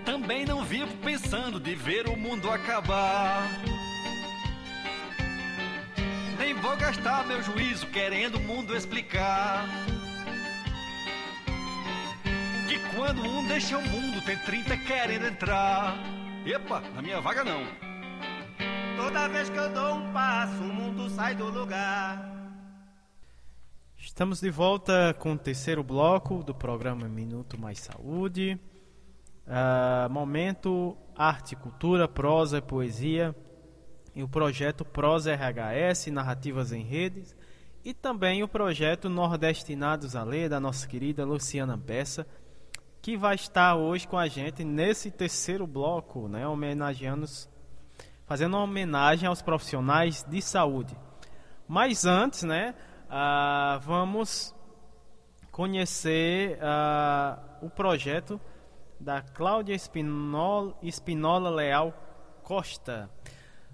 [0.02, 3.46] Também não vivo pensando de ver o mundo acabar.
[6.38, 9.66] Nem vou gastar meu juízo querendo o mundo explicar.
[12.66, 15.98] Que quando um deixa o mundo, tem 30 querendo entrar.
[16.46, 17.62] Epa, na minha vaga não.
[18.96, 22.29] Toda vez que eu dou um passo, o mundo sai do lugar.
[24.20, 28.60] Estamos de volta com o terceiro bloco do programa Minuto Mais Saúde.
[29.46, 33.34] Uh, momento Arte, Cultura, Prosa e Poesia.
[34.14, 37.34] E o projeto Prosa RHS, Narrativas em Redes.
[37.82, 42.26] E também o projeto Nordestinados a Ler, da nossa querida Luciana Bessa,
[43.00, 47.24] que vai estar hoje com a gente nesse terceiro bloco, né, homenageando,
[48.26, 50.94] fazendo uma homenagem aos profissionais de saúde.
[51.66, 52.74] Mas antes, né,
[53.10, 54.54] uh, vamos
[55.50, 58.40] conhecer uh, o projeto
[58.98, 61.92] da Cláudia Espinola, Espinola Leal
[62.42, 63.10] Costa.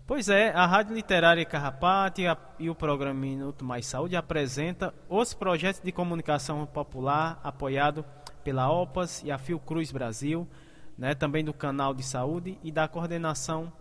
[0.06, 5.34] Pois é, a Rádio Literária Carrapate e, e, o programa Minuto Mais Saúde apresenta os
[5.34, 8.04] projetos de comunicação popular apoiado
[8.44, 10.46] pela OPAS e a Fiocruz Brasil,
[10.96, 13.72] né, também do canal de saúde e da coordenação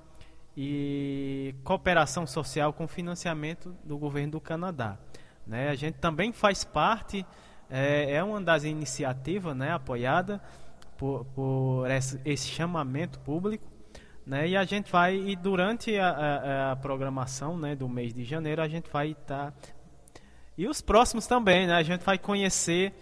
[0.57, 4.97] e cooperação social com financiamento do governo do Canadá.
[5.45, 7.25] Né, a gente também faz parte,
[7.69, 10.41] é, é uma das iniciativas né, apoiada
[10.97, 13.65] por, por esse, esse, chamamento público.
[14.25, 18.23] Né, e a gente vai, e durante a, a, a programação né, do mês de
[18.23, 19.51] janeiro, a gente vai estar.
[19.51, 19.53] Tá,
[20.57, 22.93] e os próximos também, né, a gente vai conhecer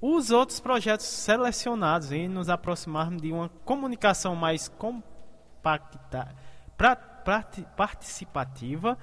[0.00, 6.34] os outros projetos selecionados e nos aproximarmos de uma comunicação mais compacta,
[6.76, 7.42] pra, pra,
[7.76, 8.98] participativa,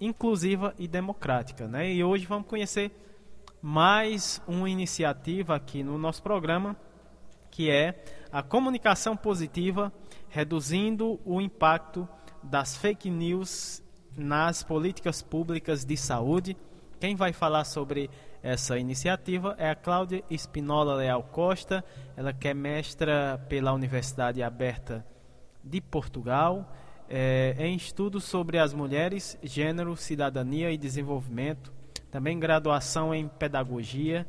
[0.00, 1.66] inclusiva e democrática.
[1.66, 1.92] Né?
[1.92, 2.92] E hoje vamos conhecer
[3.60, 6.76] mais uma iniciativa aqui no nosso programa,
[7.50, 9.92] que é a comunicação positiva,
[10.28, 12.08] reduzindo o impacto
[12.42, 13.82] das fake news
[14.16, 16.56] nas políticas públicas de saúde.
[17.00, 18.10] Quem vai falar sobre
[18.42, 21.82] essa iniciativa é a Cláudia Espinola Leal Costa,
[22.16, 25.06] ela que é mestra pela Universidade Aberta
[25.62, 26.70] de Portugal,
[27.08, 31.72] é, em estudos sobre as mulheres, gênero, cidadania e desenvolvimento,
[32.10, 34.26] também graduação em pedagogia,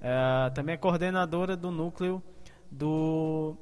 [0.00, 2.22] é, também é coordenadora do núcleo
[2.70, 3.56] do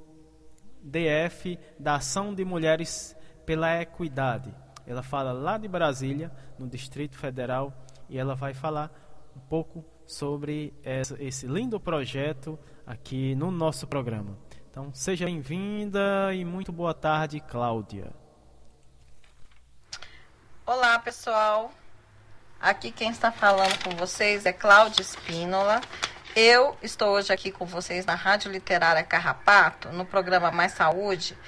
[0.82, 4.54] DF da Ação de Mulheres pela Equidade.
[4.86, 7.72] Ela fala lá de Brasília, no Distrito Federal,
[8.08, 8.90] e ela vai falar
[9.36, 10.72] um pouco sobre
[11.18, 14.38] esse lindo projeto aqui no nosso programa.
[14.70, 18.25] Então, seja bem-vinda e muito boa tarde, Cláudia.
[20.68, 21.72] Olá, pessoal.
[22.60, 25.80] Aqui quem está falando com vocês é Cláudia Espínola.
[26.34, 31.38] Eu estou hoje aqui com vocês na Rádio Literária Carrapato, no programa Mais Saúde,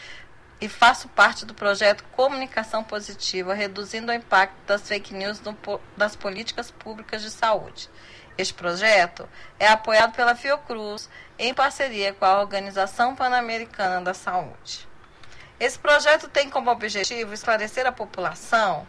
[0.60, 5.58] e faço parte do projeto Comunicação Positiva, reduzindo o impacto das fake news no,
[5.96, 7.90] das políticas públicas de saúde.
[8.38, 9.28] Este projeto
[9.58, 14.86] é apoiado pela Fiocruz em parceria com a Organização Pan-Americana da Saúde.
[15.58, 18.86] Esse projeto tem como objetivo esclarecer a população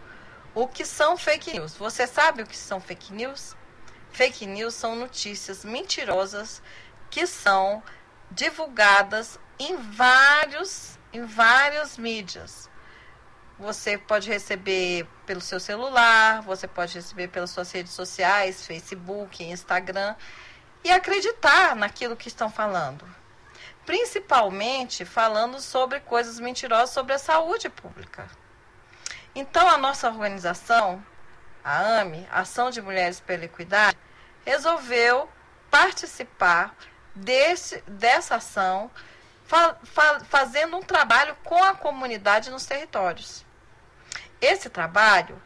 [0.62, 1.76] o que são fake news.
[1.76, 3.56] Você sabe o que são fake news?
[4.12, 6.62] Fake news são notícias mentirosas
[7.10, 7.82] que são
[8.30, 12.70] divulgadas em vários em várias mídias.
[13.58, 20.16] Você pode receber pelo seu celular, você pode receber pelas suas redes sociais, Facebook, Instagram,
[20.84, 23.06] e acreditar naquilo que estão falando.
[23.86, 28.30] Principalmente falando sobre coisas mentirosas sobre a saúde pública.
[29.40, 31.02] Então, a nossa organização,
[31.64, 33.98] a AME, Ação de Mulheres pela Equidade,
[34.46, 35.30] resolveu
[35.72, 36.76] participar
[37.16, 38.92] desse, dessa ação,
[39.46, 43.46] fa, fa, fazendo um trabalho com a comunidade nos territórios.
[44.42, 45.42] Esse trabalho,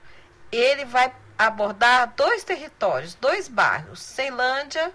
[0.52, 4.92] ele vai abordar dois territórios, dois bairros, Ceilândia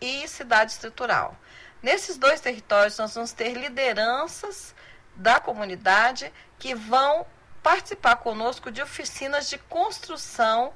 [0.00, 1.36] e Cidade Estrutural.
[1.80, 4.74] Nesses dois territórios, nós vamos ter lideranças
[5.14, 7.24] da comunidade que vão
[7.62, 10.72] participar conosco de oficinas de construção,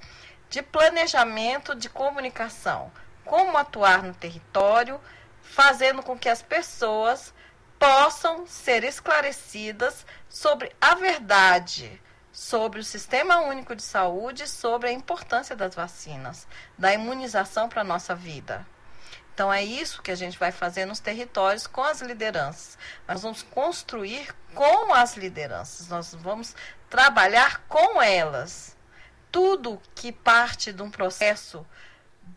[0.48, 2.92] de planejamento de comunicação,
[3.24, 5.00] como atuar no território,
[5.42, 7.34] fazendo com que as pessoas
[7.78, 12.00] possam ser esclarecidas sobre a verdade,
[12.32, 16.46] sobre o Sistema Único de Saúde, sobre a importância das vacinas,
[16.78, 18.66] da imunização para a nossa vida.
[19.36, 22.78] Então é isso que a gente vai fazer nos territórios com as lideranças.
[23.06, 26.56] Nós vamos construir com as lideranças, nós vamos
[26.88, 28.74] trabalhar com elas.
[29.30, 31.66] Tudo que parte de um processo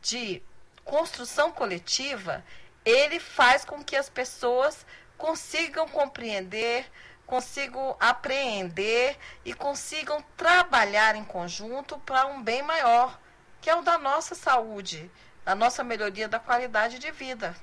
[0.01, 0.43] de
[0.83, 2.43] construção coletiva,
[2.83, 4.85] ele faz com que as pessoas
[5.17, 6.85] consigam compreender,
[7.25, 13.17] consigam apreender e consigam trabalhar em conjunto para um bem maior,
[13.61, 15.09] que é o da nossa saúde,
[15.45, 17.55] a nossa melhoria da qualidade de vida.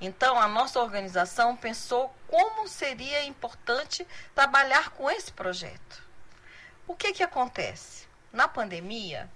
[0.00, 6.02] Então, a nossa organização pensou como seria importante trabalhar com esse projeto.
[6.86, 8.06] O que, que acontece?
[8.32, 9.30] Na pandemia,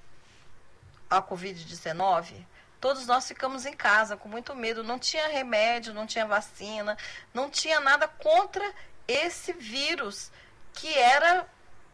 [1.08, 2.44] a Covid-19,
[2.80, 4.84] todos nós ficamos em casa com muito medo.
[4.84, 6.96] Não tinha remédio, não tinha vacina,
[7.32, 8.74] não tinha nada contra
[9.06, 10.30] esse vírus
[10.74, 11.48] que era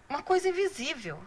[0.09, 1.23] uma coisa invisível.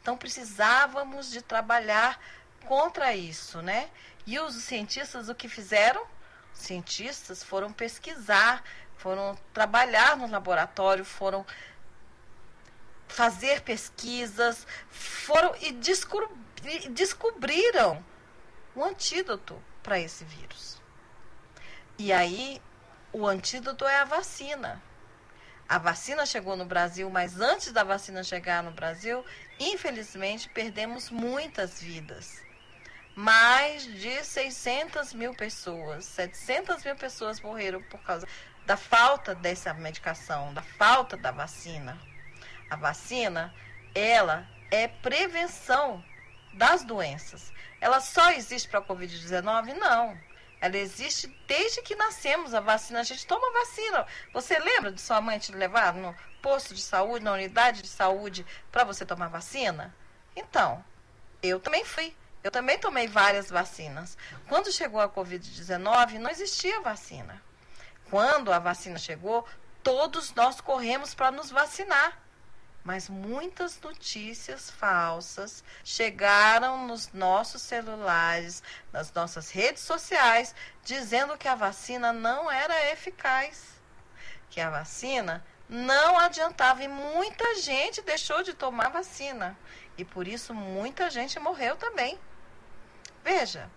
[0.00, 2.18] Então precisávamos de trabalhar
[2.66, 3.88] contra isso, né?
[4.26, 6.04] E os cientistas o que fizeram?
[6.52, 8.62] Cientistas foram pesquisar,
[8.96, 11.46] foram trabalhar no laboratório, foram
[13.08, 18.04] fazer pesquisas, foram e descobri, descobriram
[18.74, 20.80] um antídoto para esse vírus.
[21.98, 22.60] E aí,
[23.12, 24.82] o antídoto é a vacina.
[25.68, 29.24] A vacina chegou no Brasil, mas antes da vacina chegar no Brasil,
[29.58, 32.45] infelizmente perdemos muitas vidas.
[33.18, 38.28] Mais de 600 mil pessoas, 700 mil pessoas morreram por causa
[38.66, 41.98] da falta dessa medicação, da falta da vacina.
[42.68, 43.54] A vacina,
[43.94, 46.04] ela é prevenção
[46.52, 47.50] das doenças.
[47.80, 49.72] Ela só existe para a Covid-19?
[49.72, 50.18] Não.
[50.60, 52.52] Ela existe desde que nascemos.
[52.52, 54.06] A vacina, a gente toma vacina.
[54.34, 58.44] Você lembra de sua mãe te levar no posto de saúde, na unidade de saúde,
[58.70, 59.96] para você tomar vacina?
[60.36, 60.84] Então,
[61.42, 62.14] eu também fui.
[62.46, 64.16] Eu também tomei várias vacinas.
[64.48, 67.42] Quando chegou a Covid-19, não existia vacina.
[68.08, 69.44] Quando a vacina chegou,
[69.82, 72.24] todos nós corremos para nos vacinar
[72.84, 78.62] mas muitas notícias falsas chegaram nos nossos celulares,
[78.92, 80.54] nas nossas redes sociais,
[80.84, 83.64] dizendo que a vacina não era eficaz,
[84.48, 89.58] que a vacina não adiantava e muita gente deixou de tomar vacina
[89.98, 92.16] e por isso muita gente morreu também.
[93.26, 93.68] Veja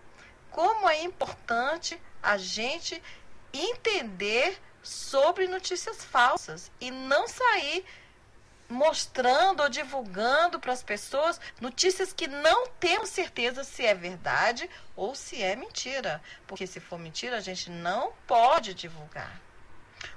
[0.52, 3.02] como é importante a gente
[3.52, 7.84] entender sobre notícias falsas e não sair
[8.68, 15.16] mostrando ou divulgando para as pessoas notícias que não temos certeza se é verdade ou
[15.16, 16.22] se é mentira.
[16.46, 19.40] Porque se for mentira, a gente não pode divulgar.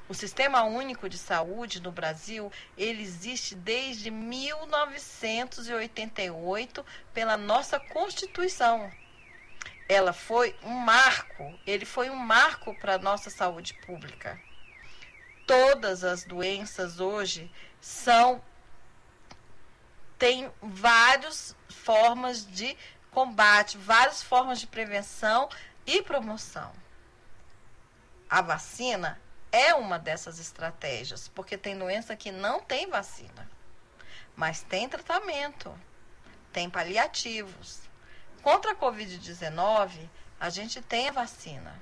[0.07, 8.91] O Sistema Único de Saúde no Brasil, ele existe desde 1988 pela nossa Constituição.
[9.87, 14.39] Ela foi um marco, ele foi um marco para a nossa saúde pública.
[15.45, 17.51] Todas as doenças hoje
[17.81, 18.41] são
[20.17, 22.77] tem várias formas de
[23.11, 25.49] combate, várias formas de prevenção
[25.85, 26.71] e promoção.
[28.29, 33.47] A vacina é uma dessas estratégias, porque tem doença que não tem vacina,
[34.35, 35.77] mas tem tratamento,
[36.51, 37.82] tem paliativos.
[38.43, 41.81] Contra a Covid-19, a gente tem a vacina.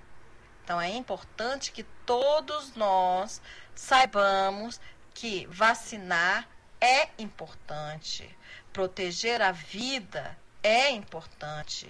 [0.63, 3.41] Então é importante que todos nós
[3.73, 4.79] saibamos
[5.11, 6.47] que vacinar
[6.79, 8.37] é importante.
[8.71, 11.89] Proteger a vida é importante.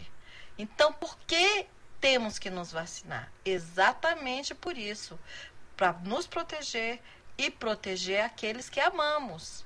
[0.58, 1.68] Então, por que
[2.00, 3.30] temos que nos vacinar?
[3.44, 5.20] Exatamente por isso
[5.76, 7.02] para nos proteger
[7.38, 9.66] e proteger aqueles que amamos.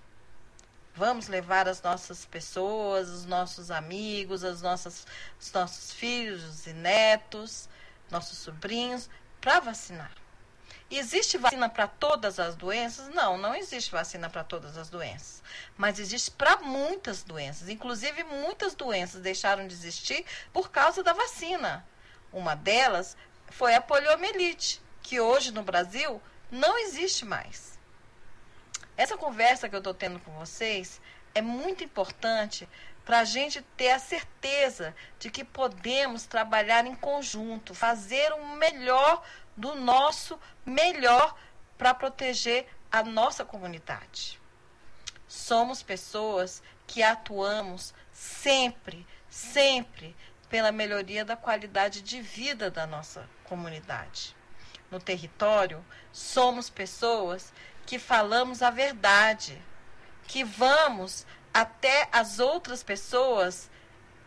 [0.98, 5.06] Vamos levar as nossas pessoas, os nossos amigos, as nossas,
[5.38, 7.68] os nossos filhos e netos,
[8.10, 9.10] nossos sobrinhos,
[9.42, 10.12] para vacinar.
[10.90, 13.10] Existe vacina para todas as doenças?
[13.14, 15.44] Não, não existe vacina para todas as doenças.
[15.76, 17.68] Mas existe para muitas doenças.
[17.68, 20.24] Inclusive, muitas doenças deixaram de existir
[20.54, 21.86] por causa da vacina.
[22.32, 23.18] Uma delas
[23.50, 27.75] foi a poliomielite, que hoje no Brasil não existe mais.
[28.98, 31.02] Essa conversa que eu estou tendo com vocês
[31.34, 32.68] é muito importante
[33.04, 39.22] para a gente ter a certeza de que podemos trabalhar em conjunto, fazer o melhor
[39.56, 41.38] do nosso melhor
[41.78, 44.42] para proteger a nossa comunidade.
[45.28, 50.16] Somos pessoas que atuamos sempre, sempre
[50.50, 54.36] pela melhoria da qualidade de vida da nossa comunidade.
[54.90, 57.52] No território, somos pessoas
[57.86, 59.62] que falamos a verdade,
[60.28, 63.70] que vamos até as outras pessoas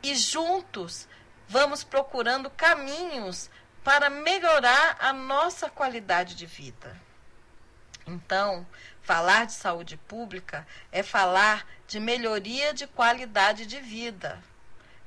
[0.02, 1.08] e juntos
[1.48, 3.50] vamos procurando caminhos
[3.82, 6.96] para melhorar a nossa qualidade de vida.
[8.06, 8.66] Então,
[9.02, 14.42] falar de saúde pública é falar de melhoria de qualidade de vida.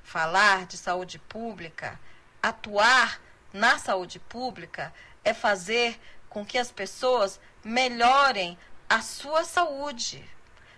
[0.04, 2.00] Falar de saúde pública,
[2.42, 3.22] atuar
[3.54, 6.00] na saúde pública é fazer
[6.30, 8.58] com que as pessoas melhorem
[8.90, 10.28] a sua saúde.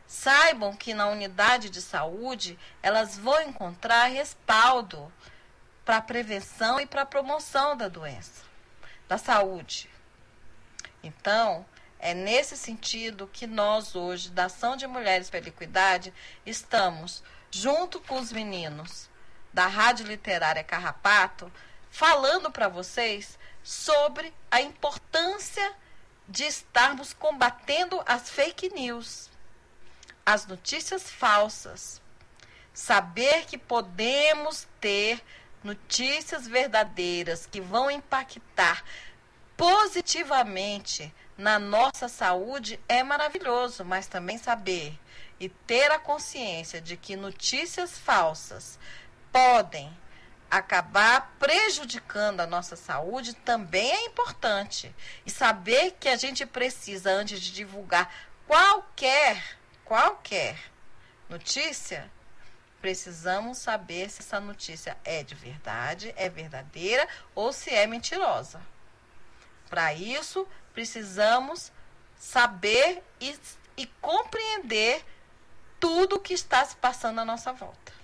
[0.05, 5.11] Saibam que na unidade de saúde elas vão encontrar respaldo
[5.83, 8.43] para a prevenção e para a promoção da doença,
[9.07, 9.89] da saúde.
[11.01, 11.65] Então,
[11.99, 16.13] é nesse sentido que nós hoje, da Ação de Mulheres pela Equidade,
[16.45, 19.09] estamos junto com os meninos
[19.53, 21.51] da Rádio Literária Carrapato,
[21.89, 25.73] falando para vocês sobre a importância
[26.27, 29.29] de estarmos combatendo as fake news,
[30.25, 32.01] as notícias falsas.
[32.73, 35.21] Saber que podemos ter
[35.63, 38.83] notícias verdadeiras que vão impactar
[39.55, 44.99] positivamente na nossa saúde é maravilhoso, mas também saber
[45.39, 48.79] e ter a consciência de que notícias falsas
[49.31, 49.91] podem
[50.57, 54.93] acabar prejudicando a nossa saúde também é importante.
[55.25, 58.13] E saber que a gente precisa, antes de divulgar
[58.45, 60.57] qualquer, qualquer
[61.27, 62.11] notícia,
[62.79, 68.61] precisamos saber se essa notícia é de verdade, é verdadeira ou se é mentirosa.
[69.69, 71.71] Para isso, precisamos
[72.15, 73.35] saber e,
[73.75, 75.03] e compreender
[75.79, 78.02] tudo o que está se passando à nossa volta.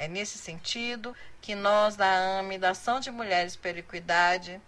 [0.00, 4.58] É nesse sentido que nós, da AME, da Ação de Mulheres pela Equidade,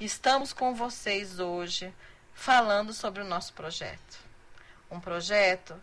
[0.00, 1.92] estamos com vocês hoje
[2.32, 4.16] falando sobre o nosso projeto.
[4.88, 5.74] Um projeto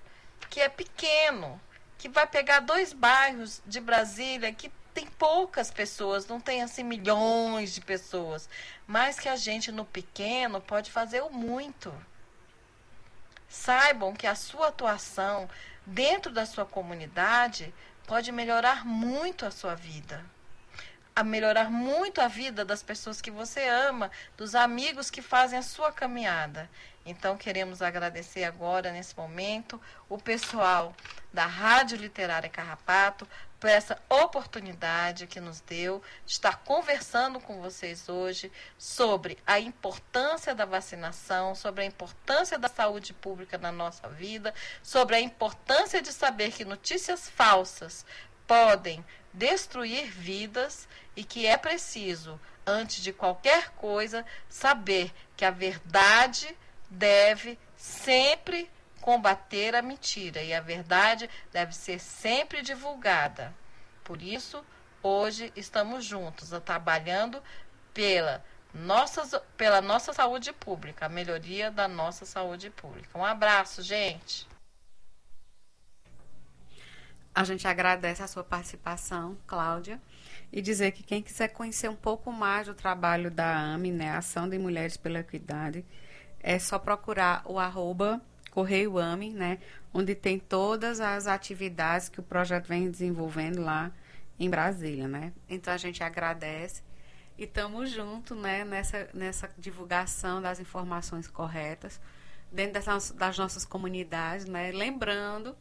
[0.50, 1.60] que é pequeno,
[1.98, 7.74] que vai pegar dois bairros de Brasília que tem poucas pessoas, não tem assim milhões
[7.74, 8.48] de pessoas,
[8.88, 11.94] mas que a gente no pequeno pode fazer o muito.
[13.50, 15.50] Saibam que a sua atuação
[15.86, 17.74] dentro da sua comunidade
[18.12, 20.22] pode melhorar muito a sua vida.
[21.16, 25.64] A melhorar muito a vida das pessoas que você ama, dos amigos que fazem a
[25.64, 26.70] sua caminhada.
[27.06, 29.80] Então, queremos agradecer agora, nesse momento,
[30.10, 30.94] o pessoal
[31.32, 33.26] da Rádio Literária Carrapato
[33.62, 40.56] por essa oportunidade que nos deu de estar conversando com vocês hoje sobre a importância
[40.56, 44.52] da vacinação, sobre a importância da saúde pública na nossa vida,
[44.82, 48.04] sobre a importância de saber que notícias falsas
[48.48, 56.58] podem destruir vidas e que é preciso, antes de qualquer coisa, saber que a verdade
[56.90, 58.68] deve sempre
[59.02, 63.54] combater a mentira e a verdade deve ser sempre divulgada.
[64.04, 64.64] Por isso,
[65.02, 67.42] hoje estamos juntos, trabalhando
[67.94, 73.18] pela nossa, pela nossa saúde pública, a melhoria da nossa saúde pública.
[73.18, 74.48] Um abraço, gente.
[77.34, 80.02] A gente agradece a sua participação, Cláudia,
[80.52, 84.50] e dizer que quem quiser conhecer um pouco mais do trabalho da AME, né, Ação
[84.50, 85.86] de Mulheres pela Equidade,
[86.42, 88.22] é só procurar o arroba
[88.52, 89.58] Correio AME, né?
[89.94, 93.92] Onde tem todas as atividades que o projeto vem desenvolvendo lá
[94.38, 95.34] em Brasília, né?
[95.50, 96.84] Então a gente agradece
[97.38, 98.64] e estamos juntos, né?
[98.66, 102.00] Nessa, nessa divulgação das informações corretas
[102.52, 104.72] dentro das, das nossas comunidades, né?
[104.72, 105.56] Lembrando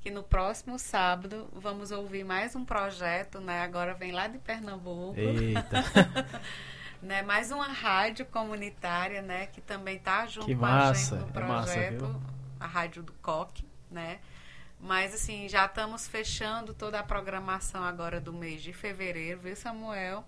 [0.00, 3.60] que no próximo sábado vamos ouvir mais um projeto, né?
[3.60, 5.14] Agora vem lá de Pernambuco.
[5.16, 5.84] Eita.
[7.02, 7.20] né?
[7.20, 9.46] Mais uma rádio comunitária, né?
[9.46, 12.20] Que também está junto que com massa, a gente no projeto, é massa,
[12.60, 14.20] a rádio do Coque, né?
[14.80, 20.24] Mas assim, já estamos fechando toda a programação agora do mês de fevereiro, viu, Samuel?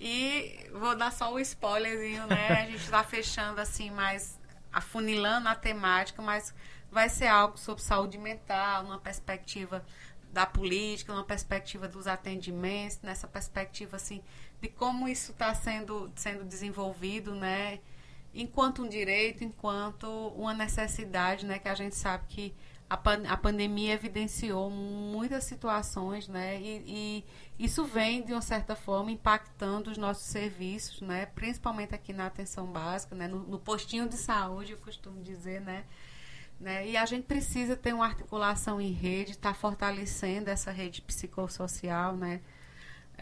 [0.00, 2.48] E vou dar só o um spoilerzinho, né?
[2.62, 4.40] A gente está fechando assim mais
[4.72, 6.54] afunilando a temática, mas
[6.90, 9.84] vai ser algo sobre saúde mental, numa perspectiva
[10.32, 14.22] da política, numa perspectiva dos atendimentos, nessa perspectiva assim
[14.62, 17.80] de como isso está sendo sendo desenvolvido, né?
[18.32, 20.06] Enquanto um direito, enquanto
[20.36, 21.58] uma necessidade, né?
[21.58, 22.54] Que a gente sabe que
[22.88, 26.60] a, pan a pandemia evidenciou muitas situações, né?
[26.60, 26.84] E,
[27.58, 31.26] e, isso vem de uma certa forma impactando os nossos serviços, né?
[31.26, 33.26] Principalmente aqui na atenção básica, né?
[33.26, 35.84] No, no postinho de saúde, eu costumo dizer, né?
[36.60, 36.86] Né?
[36.88, 42.16] E a gente precisa ter uma articulação em rede, estar tá fortalecendo essa rede psicossocial,
[42.16, 42.40] né?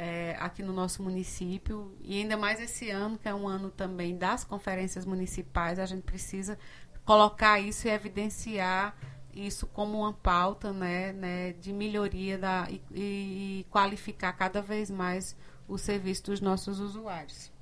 [0.03, 4.17] É, aqui no nosso município e ainda mais esse ano que é um ano também
[4.17, 6.59] das conferências municipais a gente precisa
[7.05, 8.97] colocar isso e evidenciar
[9.35, 15.37] isso como uma pauta né, né de melhoria da, e, e qualificar cada vez mais
[15.69, 17.53] o serviço dos nossos usuários.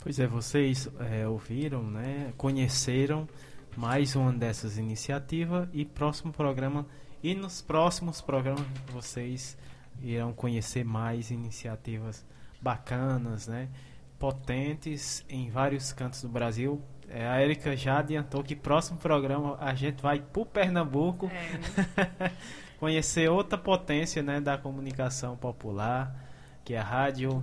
[0.00, 3.28] Pois é, vocês é, ouviram, né, conheceram
[3.76, 6.84] mais uma dessas iniciativas e próximo programa
[7.24, 9.56] e nos próximos programas vocês
[10.02, 12.22] irão conhecer mais iniciativas
[12.60, 13.70] bacanas, né?
[14.18, 16.82] Potentes em vários cantos do Brasil.
[17.08, 22.30] É, a Erika já adiantou que próximo programa a gente vai para Pernambuco é.
[22.78, 26.14] conhecer outra potência né, da comunicação popular,
[26.62, 27.42] que é a rádio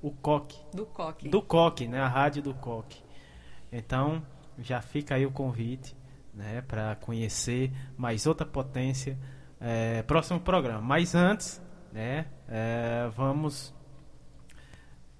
[0.00, 0.62] o Coque.
[0.72, 1.28] Do Coque.
[1.28, 1.98] Do Coque, né?
[1.98, 3.02] A rádio do Coque.
[3.72, 4.22] Então,
[4.56, 5.95] já fica aí o convite,
[6.36, 9.18] né, para conhecer mais outra potência
[9.58, 10.82] é, próximo programa.
[10.82, 13.74] Mas antes, né, é, vamos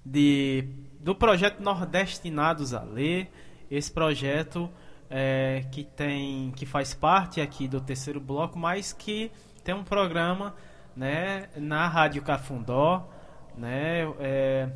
[0.05, 0.69] de
[0.99, 3.29] do projeto Nordestinados a Ler,
[3.69, 4.69] esse projeto
[5.09, 9.31] é, que tem que faz parte aqui do terceiro bloco, mas que
[9.63, 10.55] tem um programa,
[10.95, 13.09] né, na Rádio Cafundó,
[13.57, 14.69] né, é,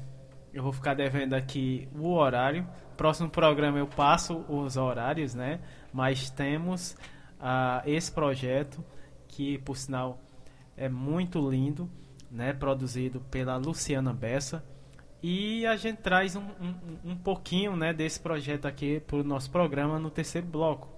[0.54, 2.68] eu vou ficar devendo aqui o horário.
[2.98, 5.60] Próximo programa eu passo os horários, né?
[5.92, 6.92] Mas temos
[7.40, 8.84] uh, esse projeto
[9.28, 10.22] que, por sinal,
[10.76, 11.90] é muito lindo,
[12.30, 12.54] né?
[12.54, 14.64] Produzido pela Luciana Bessa.
[15.24, 19.52] E a gente traz um, um, um pouquinho né, desse projeto aqui para o nosso
[19.52, 20.90] programa no terceiro bloco.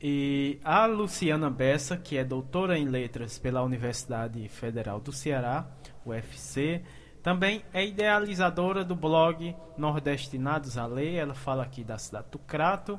[0.00, 5.68] E a Luciana Bessa, que é doutora em letras pela Universidade Federal do Ceará,
[6.06, 6.82] UFC,
[7.22, 11.16] também é idealizadora do blog Nordestinados a Lei.
[11.16, 12.98] Ela fala aqui da cidade do Crato.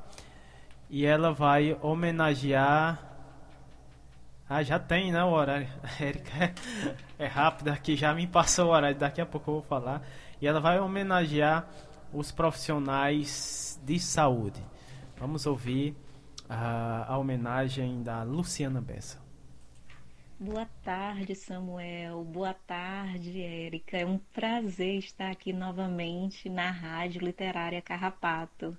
[0.89, 2.99] E ela vai homenagear.
[4.49, 5.23] Ah, já tem, né?
[5.23, 5.67] O horário.
[5.83, 6.53] A Erika é,
[7.19, 8.97] é rápida aqui, já me passou o horário.
[8.97, 10.01] Daqui a pouco eu vou falar.
[10.41, 11.67] E ela vai homenagear
[12.11, 14.63] os profissionais de saúde.
[15.17, 15.95] Vamos ouvir
[16.49, 19.28] a, a homenagem da Luciana Bessa.
[20.41, 22.23] Boa tarde, Samuel.
[22.23, 23.97] Boa tarde, Érica.
[23.97, 28.77] É um prazer estar aqui novamente na Rádio Literária Carrapato.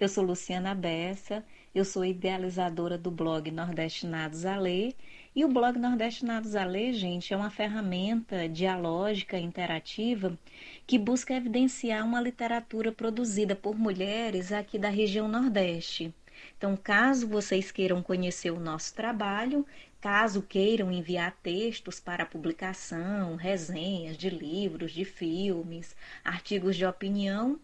[0.00, 1.44] Eu sou Luciana Bessa,
[1.74, 4.94] eu sou idealizadora do blog Nordestinados a Ler.
[5.36, 10.38] E o blog Nordestinados a Ler, gente, é uma ferramenta dialógica interativa
[10.86, 16.14] que busca evidenciar uma literatura produzida por mulheres aqui da região Nordeste.
[16.62, 19.66] Então, caso vocês queiram conhecer o nosso trabalho,
[20.02, 25.94] Caso queiram enviar textos para publicação, resenhas de livros, de filmes,
[26.24, 27.60] artigos de opinião,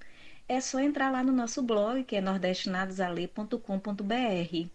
[0.48, 4.68] é só entrar lá no nosso blog, que é nordestinadosale.com.br.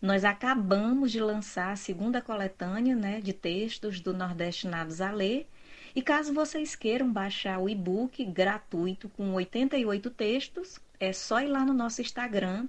[0.00, 5.46] Nós acabamos de lançar a segunda coletânea né, de textos do Nordestinados a Ler.
[5.94, 11.66] E caso vocês queiram baixar o e-book gratuito com 88 textos, é só ir lá
[11.66, 12.66] no nosso Instagram,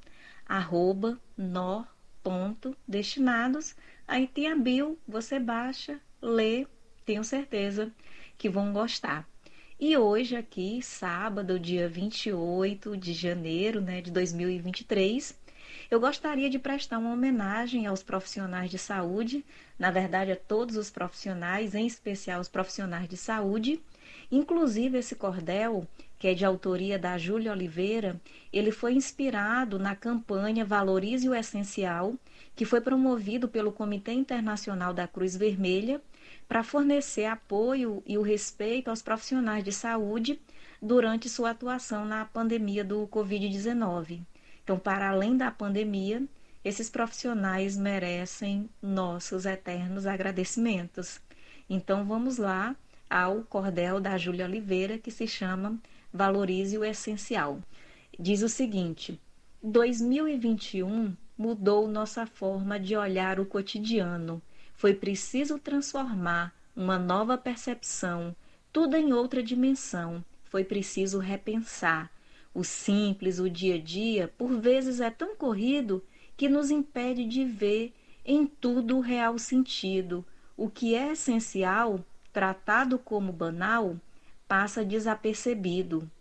[0.52, 3.76] arroba nor.destinados
[4.12, 6.68] Aí tem a bio, você baixa, lê,
[7.06, 7.90] tenho certeza
[8.38, 9.26] que vão gostar.
[9.80, 15.34] E hoje aqui, sábado, dia 28 de janeiro né, de 2023,
[15.90, 19.46] eu gostaria de prestar uma homenagem aos profissionais de saúde,
[19.80, 23.82] na verdade a todos os profissionais, em especial os profissionais de saúde.
[24.30, 25.88] Inclusive esse cordel,
[26.22, 28.22] que é de autoria da Júlia Oliveira,
[28.54, 32.14] ele foi inspirado na campanha Valorize o Essencial,
[32.56, 36.00] que foi promovido pelo Comitê Internacional da Cruz Vermelha
[36.48, 40.40] para fornecer apoio e o respeito aos profissionais de saúde
[40.80, 44.22] durante sua atuação na pandemia do Covid-19.
[44.64, 46.24] Então, para além da pandemia,
[46.64, 51.20] esses profissionais merecem nossos eternos agradecimentos.
[51.68, 52.76] Então, vamos lá
[53.10, 55.80] ao cordel da Júlia Oliveira, que se chama
[56.14, 57.62] Valorize o Essencial.
[58.20, 59.20] Diz o seguinte:
[59.64, 64.42] 2021 mudou nossa forma de olhar o cotidiano.
[64.74, 68.36] Foi preciso transformar uma nova percepção,
[68.74, 70.24] tudo em outra dimensão.
[70.44, 72.12] Foi preciso repensar.
[72.54, 76.04] O simples, o dia a dia, por vezes é tão corrido
[76.36, 77.94] que nos impede de ver
[78.26, 80.26] em tudo o real sentido.
[80.58, 83.96] O que é essencial, tratado como banal,
[84.52, 86.12] passa desapercebido.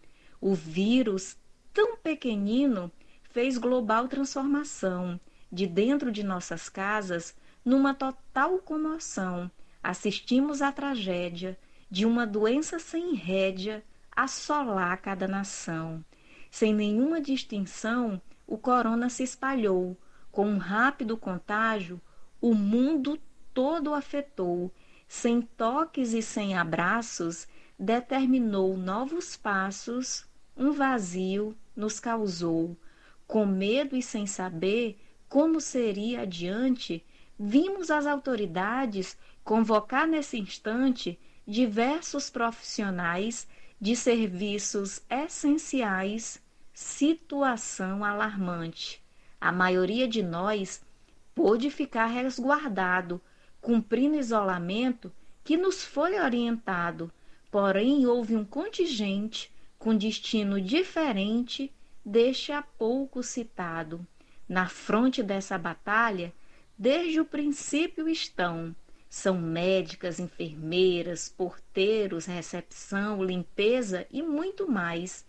[0.40, 1.36] O vírus,
[1.74, 2.88] tão pequenino,
[3.24, 5.18] fez global transformação
[5.50, 7.34] de dentro de nossas casas
[7.64, 9.50] numa total comoção.
[9.82, 11.58] Assistimos à tragédia
[11.90, 13.82] de uma doença sem rédea
[14.14, 16.04] assolar cada nação.
[16.52, 19.96] Sem nenhuma distinção, o corona se espalhou.
[20.30, 22.00] Com um rápido contágio,
[22.40, 23.18] o mundo
[23.52, 24.72] todo afetou.
[25.08, 27.48] Sem toques e sem abraços,
[27.80, 32.76] determinou novos passos, um vazio nos causou.
[33.26, 35.00] Com medo e sem saber
[35.30, 37.02] como seria adiante,
[37.38, 43.48] vimos as autoridades convocar nesse instante diversos profissionais
[43.80, 46.38] de serviços essenciais,
[46.74, 49.02] situação alarmante.
[49.40, 50.84] A maioria de nós
[51.34, 53.22] pôde ficar resguardado,
[53.58, 55.10] cumprindo isolamento
[55.42, 57.10] que nos foi orientado,
[57.50, 61.72] porém houve um contingente com destino diferente
[62.04, 64.06] deste há pouco citado.
[64.48, 66.32] Na fronte dessa batalha,
[66.76, 68.74] desde o princípio estão
[69.10, 75.26] são médicas, enfermeiras, porteiros, recepção, limpeza e muito mais.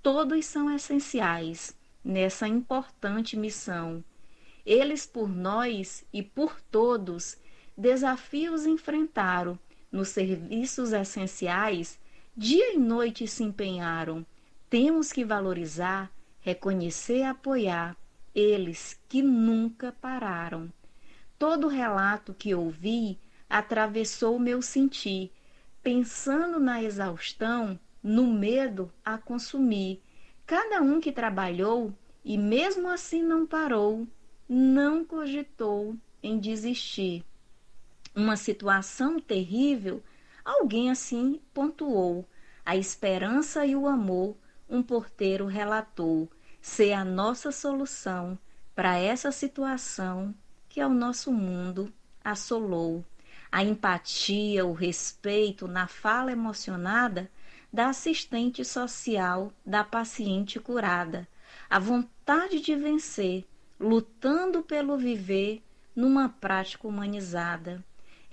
[0.00, 4.04] Todos são essenciais nessa importante missão.
[4.64, 7.36] Eles por nós e por todos
[7.76, 9.58] desafios enfrentaram,
[9.94, 12.00] nos serviços essenciais,
[12.36, 14.26] dia e noite se empenharam.
[14.68, 16.10] Temos que valorizar,
[16.40, 17.96] reconhecer e apoiar
[18.34, 20.68] eles que nunca pararam.
[21.38, 25.30] Todo relato que ouvi atravessou meu sentir,
[25.80, 30.02] pensando na exaustão, no medo a consumir.
[30.44, 31.94] Cada um que trabalhou
[32.24, 34.08] e mesmo assim não parou,
[34.48, 37.24] não cogitou em desistir.
[38.16, 40.00] Uma situação terrível,
[40.44, 42.24] alguém assim pontuou.
[42.64, 44.36] A esperança e o amor,
[44.68, 46.30] um porteiro relatou,
[46.60, 48.38] ser a nossa solução
[48.72, 50.32] para essa situação
[50.68, 51.92] que ao nosso mundo
[52.24, 53.04] assolou.
[53.50, 57.28] A empatia, o respeito na fala emocionada
[57.72, 61.26] da assistente social da paciente curada,
[61.68, 63.44] a vontade de vencer,
[63.78, 65.64] lutando pelo viver
[65.96, 67.84] numa prática humanizada.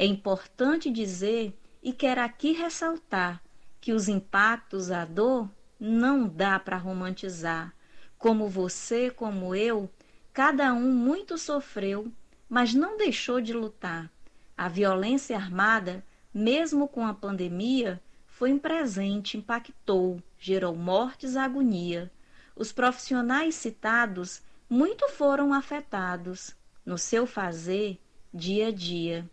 [0.01, 3.39] É importante dizer e quero aqui ressaltar
[3.79, 5.47] que os impactos, a dor,
[5.79, 7.71] não dá para romantizar.
[8.17, 9.87] Como você, como eu,
[10.33, 12.11] cada um muito sofreu
[12.49, 14.11] mas não deixou de lutar.
[14.57, 16.03] A violência armada,
[16.33, 22.11] mesmo com a pandemia, foi um presente, impactou, gerou mortes e agonia.
[22.55, 28.01] Os profissionais citados muito foram afetados no seu fazer
[28.33, 29.29] dia a dia.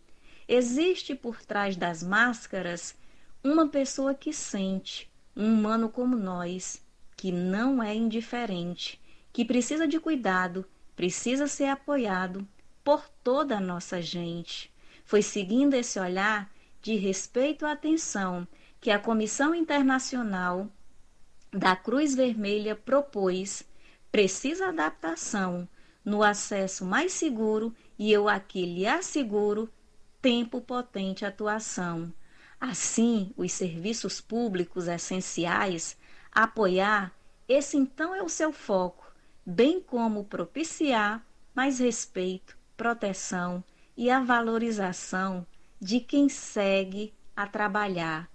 [0.51, 2.97] Existe por trás das máscaras
[3.45, 5.07] uma pessoa que sente,
[5.37, 6.83] um humano como nós,
[7.15, 8.99] que não é indiferente,
[9.31, 10.65] que precisa de cuidado,
[10.97, 12.49] precisa ser apoiado,
[12.83, 14.73] por toda a nossa gente.
[15.05, 16.51] Foi seguindo esse olhar
[16.81, 18.49] de respeito e atenção
[18.81, 20.67] que a Comissão Internacional
[21.53, 23.65] da Cruz Vermelha propôs
[24.11, 25.69] precisa adaptação
[26.03, 29.69] no acesso mais seguro e eu aqui lhe asseguro
[30.21, 32.13] tempo potente atuação.
[32.61, 35.97] Assim, os serviços públicos essenciais
[36.33, 37.13] apoiar,
[37.49, 39.11] esse então é o seu foco,
[39.47, 41.25] bem como propiciar
[41.55, 43.63] mais respeito proteção
[43.97, 45.47] e a valorização
[45.81, 48.31] de quem segue a trabalhar.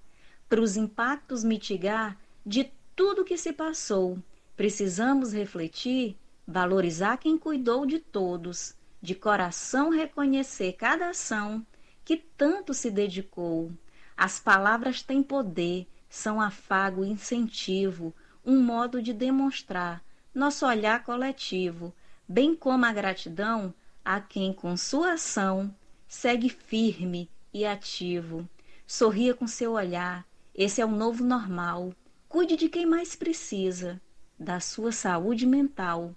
[0.49, 4.17] Para os impactos mitigar de tudo que se passou,
[4.55, 11.65] precisamos refletir, valorizar quem cuidou de todos, de coração reconhecer cada ação
[12.03, 13.71] que tanto se dedicou.
[14.15, 18.13] As palavras têm poder, são afago e incentivo,
[18.45, 20.03] um modo de demonstrar
[20.33, 21.93] nosso olhar coletivo,
[22.27, 23.73] bem como a gratidão
[24.03, 25.73] a quem com sua ação
[26.07, 28.47] segue firme e ativo.
[28.85, 31.93] Sorria com seu olhar, esse é o novo normal.
[32.27, 34.01] Cuide de quem mais precisa,
[34.37, 36.15] da sua saúde mental.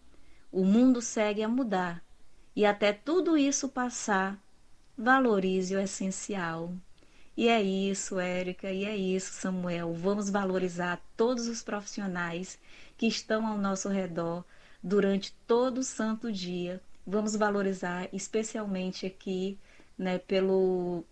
[0.50, 2.02] O mundo segue a mudar
[2.54, 4.42] e até tudo isso passar,
[4.96, 6.72] valorize o essencial.
[7.36, 9.92] E é isso, Érica, e é isso, Samuel.
[9.92, 12.58] Vamos valorizar todos os profissionais
[12.96, 14.44] que estão ao nosso redor
[14.82, 19.56] durante todo o santo dia vamos valorizar especialmente aqui,
[19.96, 21.04] né, pelo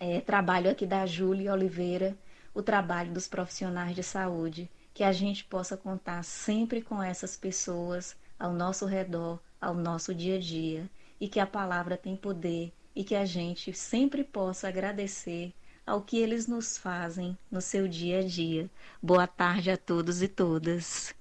[0.00, 2.16] é, trabalho aqui da Júlia Oliveira,
[2.52, 8.16] o trabalho dos profissionais de saúde, que a gente possa contar sempre com essas pessoas
[8.38, 10.90] ao nosso redor, ao nosso dia a dia,
[11.20, 15.52] e que a palavra tem poder e que a gente sempre possa agradecer
[15.86, 18.70] ao que eles nos fazem no seu dia a dia.
[19.02, 21.14] Boa tarde a todos e todas.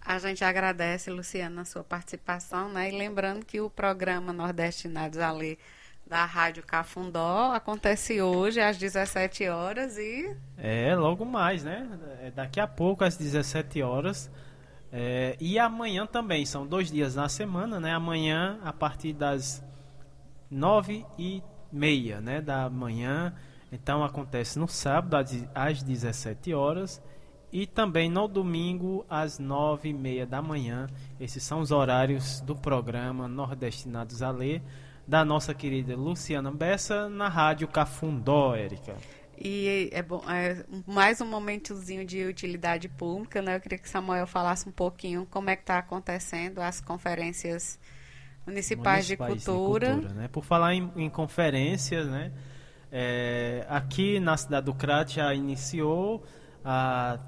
[0.00, 2.90] A gente agradece, Luciana, a sua participação, né?
[2.90, 5.58] E lembrando que o programa Nordestinados a Ler
[6.06, 10.34] da Rádio Cafundó acontece hoje às 17 horas e.
[10.56, 11.88] É, logo mais, né?
[12.22, 14.30] É daqui a pouco, às 17 horas.
[14.90, 17.92] É, e amanhã também, são dois dias na semana, né?
[17.92, 19.62] Amanhã, a partir das
[20.50, 21.42] 9 e
[21.72, 23.34] meia né, da manhã.
[23.70, 25.16] Então acontece no sábado,
[25.54, 27.02] às 17 horas
[27.52, 30.86] e também no domingo às nove e meia da manhã.
[31.18, 34.62] Esses são os horários do programa Nordestinados a Ler
[35.06, 38.94] da nossa querida Luciana Bessa na Rádio Cafundó, Érica.
[39.40, 43.56] E é bom, é mais um momentozinho de utilidade pública, né?
[43.56, 47.78] Eu queria que Samuel falasse um pouquinho como é que está acontecendo as conferências
[48.48, 49.86] municipais, municipais de cultura.
[49.86, 50.28] De cultura né?
[50.28, 52.32] Por falar em, em conferências, né?
[52.90, 56.24] É, aqui na cidade do Crato já iniciou
[56.64, 57.18] a,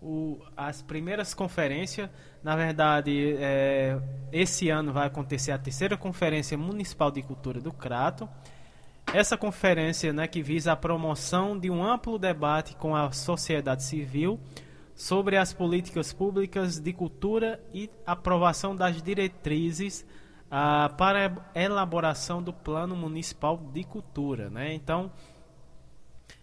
[0.00, 2.08] o, as primeiras conferências.
[2.42, 3.98] Na verdade, é,
[4.30, 8.28] esse ano vai acontecer a terceira Conferência Municipal de Cultura do Crato.
[9.12, 14.38] Essa conferência né, que visa a promoção de um amplo debate com a sociedade civil
[14.98, 20.04] sobre as políticas públicas de cultura e aprovação das diretrizes
[20.50, 24.50] ah, para elaboração do Plano Municipal de Cultura.
[24.50, 24.74] Né?
[24.74, 25.08] Então,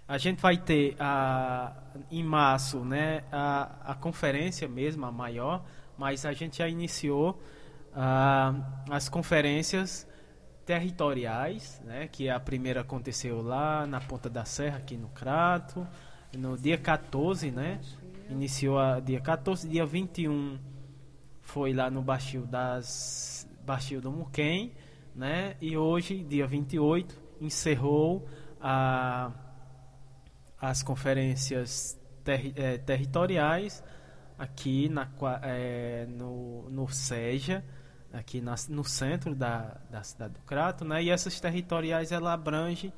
[0.08, 1.76] a gente vai ter ah,
[2.10, 5.66] em março né, a, a conferência mesmo, a maior,
[5.98, 7.38] mas a gente já iniciou
[7.94, 8.56] ah,
[8.90, 10.08] as conferências
[10.66, 15.86] territoriais, né, que a primeira aconteceu lá na Ponta da Serra, aqui no Crato,
[16.38, 17.80] no dia 14, né?
[18.30, 20.58] Iniciou a dia 14, dia 21
[21.42, 24.74] foi lá no Baixio das Baixio do Muquem,
[25.16, 25.56] né?
[25.62, 28.28] E hoje, dia 28, encerrou
[28.60, 29.32] a
[30.60, 33.84] as conferências ter, é, territoriais
[34.38, 35.08] aqui na,
[35.44, 37.64] é, no, no SEJA,
[38.12, 41.04] aqui na, no centro da, da cidade do Crato, né?
[41.04, 42.92] E essas territoriais ela abrange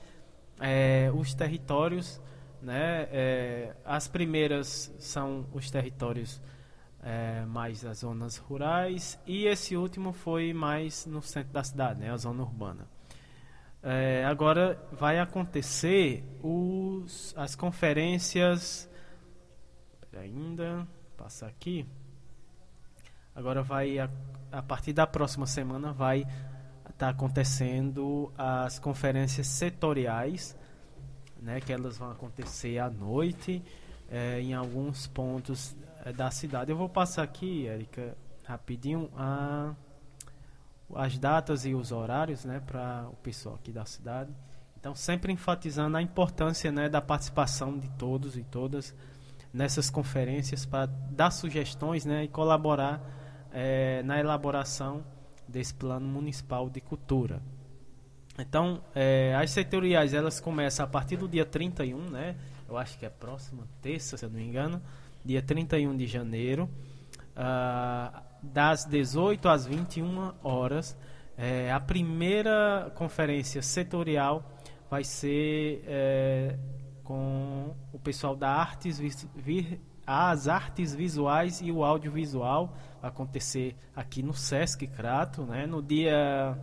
[0.60, 2.22] é, os territórios,
[2.62, 3.08] né?
[3.12, 6.42] É, as primeiras são os territórios
[7.02, 12.12] é, mais as zonas rurais e esse último foi mais no centro da cidade, né?
[12.12, 12.88] A zona urbana.
[13.82, 18.90] É, agora vai acontecer os, as conferências.
[20.18, 21.86] Ainda passa aqui.
[23.36, 24.10] Agora vai a,
[24.52, 30.57] a partir da próxima semana vai estar tá acontecendo as conferências setoriais,
[31.42, 33.64] né, que elas vão acontecer à noite
[34.10, 36.72] é, em alguns pontos é, da cidade.
[36.72, 39.74] Eu vou passar aqui, Érica, rapidinho a,
[40.96, 44.34] as datas e os horários, né, para o pessoal aqui da cidade.
[44.80, 48.96] Então, sempre enfatizando a importância, né, da participação de todos e todas
[49.54, 53.02] nessas conferências para dar sugestões, né, e colaborar
[53.52, 55.04] é, na elaboração
[55.48, 57.42] desse plano municipal de cultura.
[58.38, 62.36] Então, é, as setoriais elas começam a partir do dia 31, né?
[62.70, 64.82] Eu acho que é próxima terça, se eu não me engano,
[65.26, 66.70] dia 31 de janeiro,
[67.36, 70.98] uh, das 18 às 21 horas.
[71.38, 74.44] É, a primeira conferência setorial
[74.90, 76.58] vai ser é,
[77.04, 79.00] com o pessoal da Artes,
[80.06, 85.68] as artes visuais e o audiovisual vai acontecer aqui no Sesc Crato, né?
[85.68, 86.58] No dia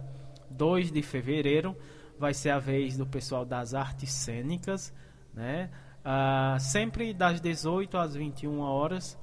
[0.55, 1.77] 2 de fevereiro
[2.19, 4.93] vai ser a vez do pessoal das artes cênicas,
[5.33, 5.71] né?
[6.05, 9.19] Ah, sempre das 18 às 21 horas.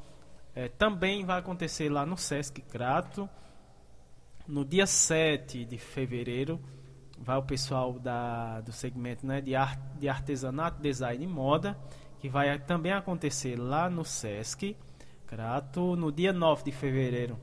[0.53, 3.29] É, também vai acontecer lá no Sesc Crato.
[4.47, 6.59] No dia 7 de fevereiro
[7.17, 11.77] vai o pessoal da, do segmento né, de, art, de artesanato, design e moda
[12.21, 14.77] que vai também acontecer lá no SESC
[15.25, 17.39] Crato, no dia 9 de fevereiro,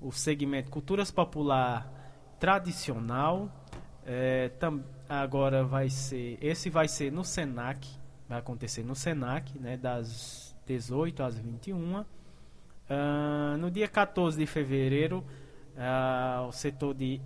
[0.00, 1.88] o segmento Culturas Popular
[2.38, 3.50] Tradicional.
[4.04, 6.38] É, tam, agora vai ser.
[6.40, 7.88] Esse vai ser no SENAC,
[8.28, 12.00] vai acontecer no SENAC, né, das 18 às 21.
[12.00, 12.06] Uh,
[12.88, 15.24] ah, no dia 14 de fevereiro,
[15.74, 17.20] uh, o setor de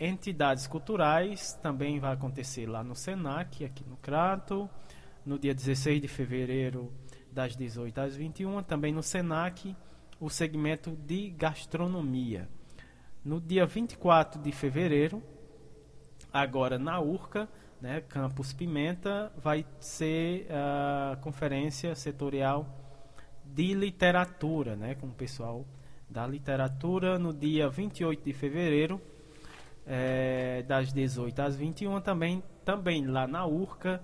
[0.00, 4.68] entidades culturais também vai acontecer lá no SENAC, aqui no Crato
[5.24, 6.92] no dia 16 de fevereiro,
[7.32, 9.74] das 18 às 21, também no SENAC,
[10.20, 12.48] o segmento de gastronomia.
[13.24, 15.22] No dia 24 de fevereiro,
[16.30, 17.48] agora na URCA,
[17.80, 22.68] né, Campus Pimenta, vai ser a conferência setorial
[23.42, 25.64] de literatura, né, com o pessoal
[26.06, 29.00] da literatura, no dia 28 de fevereiro,
[29.86, 34.02] é, das 18 às 21, também, também lá na URCA,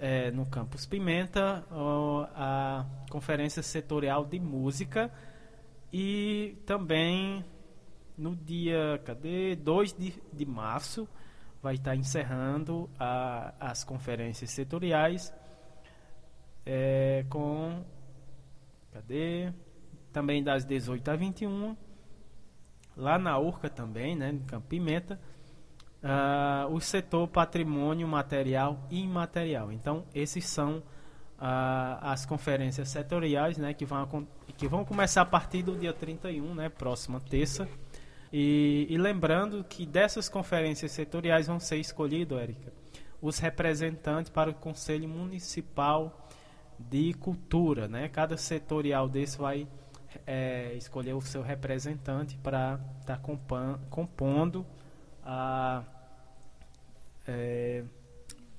[0.00, 5.12] é, no Campus Pimenta, ó, a conferência setorial de música
[5.92, 7.44] e também
[8.22, 11.08] no dia cadê 2 de, de março
[11.60, 15.34] vai estar encerrando a, as conferências setoriais
[16.64, 17.84] é, com
[18.92, 19.52] cadê
[20.12, 21.76] também das 18 a 21
[22.96, 25.18] lá na Urca também né no Campo Pimenta
[26.02, 29.72] uh, o setor patrimônio material e imaterial.
[29.72, 30.82] Então, esses são uh,
[32.00, 34.26] as conferências setoriais né, que, vão,
[34.56, 37.68] que vão começar a partir do dia 31, né, próxima terça.
[38.32, 42.72] E, e lembrando que dessas conferências setoriais vão ser escolhidos, Érica,
[43.20, 46.28] os representantes para o Conselho Municipal
[46.78, 47.86] de Cultura.
[47.86, 48.08] Né?
[48.08, 49.68] Cada setorial desse vai
[50.26, 54.66] é, escolher o seu representante para estar tá compondo
[55.22, 55.84] a
[57.26, 57.84] é,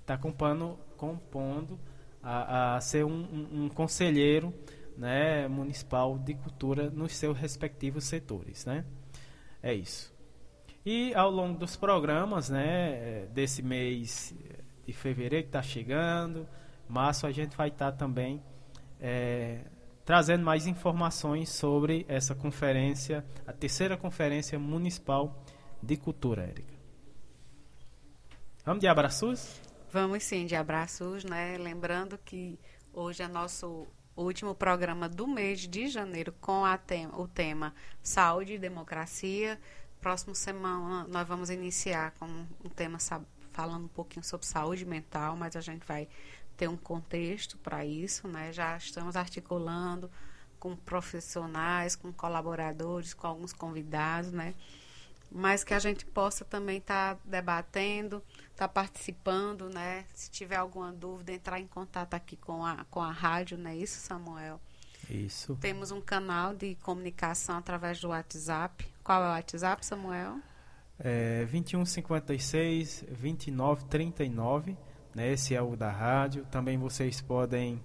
[0.05, 1.79] tá compondo, compondo
[2.21, 4.53] a, a ser um, um, um, conselheiro
[4.97, 8.85] né, municipal de cultura nos seus respectivos setores, né?
[9.63, 10.13] É isso.
[10.85, 14.35] E ao longo dos programas, né, desse mês
[14.85, 16.45] de fevereiro que está chegando,
[16.89, 18.43] março a gente vai estar tá também
[18.99, 19.61] é,
[20.03, 25.41] trazendo mais informações sobre essa conferência, a terceira conferência municipal
[25.81, 26.73] de cultura, Érica.
[28.65, 29.61] Vamos de abraços?
[29.91, 31.57] Vamos sim, de abraços, né?
[31.57, 32.59] Lembrando que
[32.91, 33.87] hoje é nosso
[34.21, 39.59] último programa do mês de janeiro com tema, o tema Saúde e Democracia.
[39.99, 42.25] Próximo semana nós vamos iniciar com
[42.63, 42.99] um tema
[43.51, 46.07] falando um pouquinho sobre saúde mental, mas a gente vai
[46.57, 48.51] ter um contexto para isso, né?
[48.51, 50.09] Já estamos articulando
[50.59, 54.53] com profissionais, com colaboradores, com alguns convidados, né?
[55.35, 60.05] Mas que a gente possa também estar tá debatendo, estar tá participando, né?
[60.13, 63.75] Se tiver alguma dúvida, entrar em contato aqui com a, com a rádio, não é
[63.75, 64.61] isso, Samuel?
[65.09, 65.57] Isso.
[65.59, 68.85] Temos um canal de comunicação através do WhatsApp.
[69.03, 70.37] Qual é o WhatsApp, Samuel?
[70.99, 74.77] É 2156 2939
[75.13, 75.31] né?
[75.31, 76.45] Esse é o da rádio.
[76.49, 77.75] Também vocês podem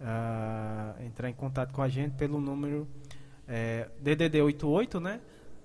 [0.00, 2.88] uh, entrar em contato com a gente pelo número
[3.46, 5.20] é, DDD 88, né?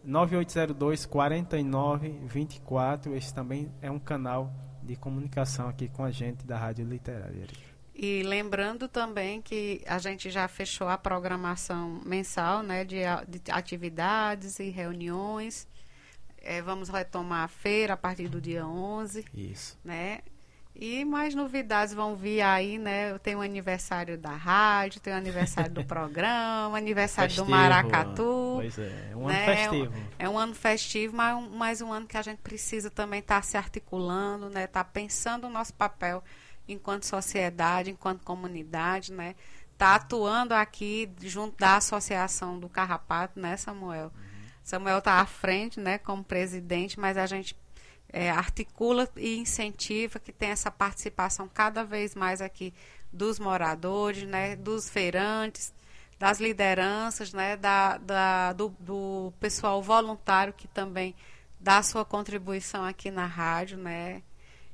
[0.07, 3.13] 9802 4924.
[3.13, 7.45] Esse também é um canal de comunicação aqui com a gente da Rádio Literária.
[7.93, 14.59] E lembrando também que a gente já fechou a programação mensal né, de, de atividades
[14.59, 15.67] e reuniões.
[16.37, 19.25] É, vamos retomar a feira a partir do dia 11.
[19.33, 19.77] Isso.
[19.83, 20.19] Né?
[20.79, 23.17] E mais novidades vão vir aí, né?
[23.17, 28.57] Tem o aniversário da rádio, tem o aniversário do programa, aniversário festivo, do Maracatu.
[28.57, 29.35] Pois é, é um né?
[29.35, 29.93] ano festivo.
[30.19, 33.37] É um ano festivo, mas um, mais um ano que a gente precisa também estar
[33.37, 34.65] tá se articulando, né?
[34.65, 36.23] Estar tá pensando o nosso papel
[36.67, 39.33] enquanto sociedade, enquanto comunidade, né?
[39.79, 44.11] Tá atuando aqui junto da associação do Carrapato, né, Samuel?
[44.15, 44.47] Uhum.
[44.63, 47.55] Samuel está à frente, né, como presidente, mas a gente
[48.17, 52.73] é, articula e incentiva que tenha essa participação cada vez mais aqui
[53.13, 55.71] dos moradores, né, dos feirantes,
[56.17, 61.13] das lideranças, né, da, da do, do, pessoal voluntário que também
[61.59, 64.23] dá sua contribuição aqui na rádio, né,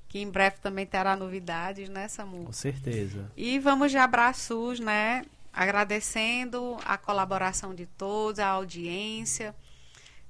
[0.08, 2.46] que em breve também terá novidades, né, Samu?
[2.46, 3.30] Com certeza.
[3.36, 9.54] E vamos de abraços, né, agradecendo a colaboração de todos, a audiência,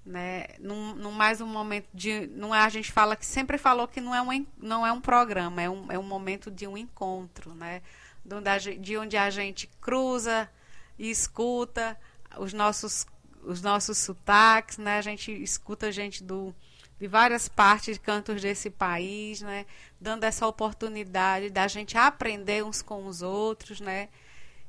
[0.05, 0.45] né?
[0.59, 4.13] Num, mais um momento de, não é a gente fala que sempre falou que não
[4.13, 7.81] é um não é um programa, é um, é um momento de um encontro, né?
[8.23, 10.49] De onde, a, de onde a gente cruza
[10.97, 11.97] e escuta
[12.37, 13.05] os nossos
[13.43, 14.97] os nossos sotaques, né?
[14.97, 16.53] A gente escuta gente do
[16.99, 19.65] de várias partes, cantos desse país, né?
[19.99, 24.09] Dando essa oportunidade da gente aprender uns com os outros, né?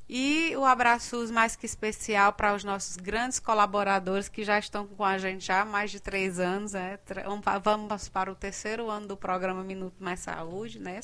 [0.09, 5.03] E o abraço mais que especial para os nossos grandes colaboradores que já estão com
[5.03, 6.73] a gente há mais de três anos.
[6.73, 6.99] Né?
[7.63, 11.01] Vamos para o terceiro ano do programa Minuto Mais Saúde, né?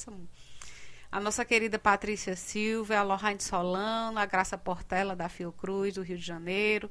[1.11, 6.19] A nossa querida Patrícia Silva, a Lohane Solano, a Graça Portela da Fiocruz, do Rio
[6.19, 6.91] de Janeiro,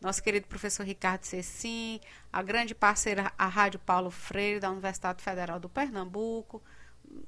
[0.00, 2.00] nosso querido professor Ricardo Cecim,
[2.32, 6.62] a grande parceira, a Rádio Paulo Freire, da Universidade Federal do Pernambuco,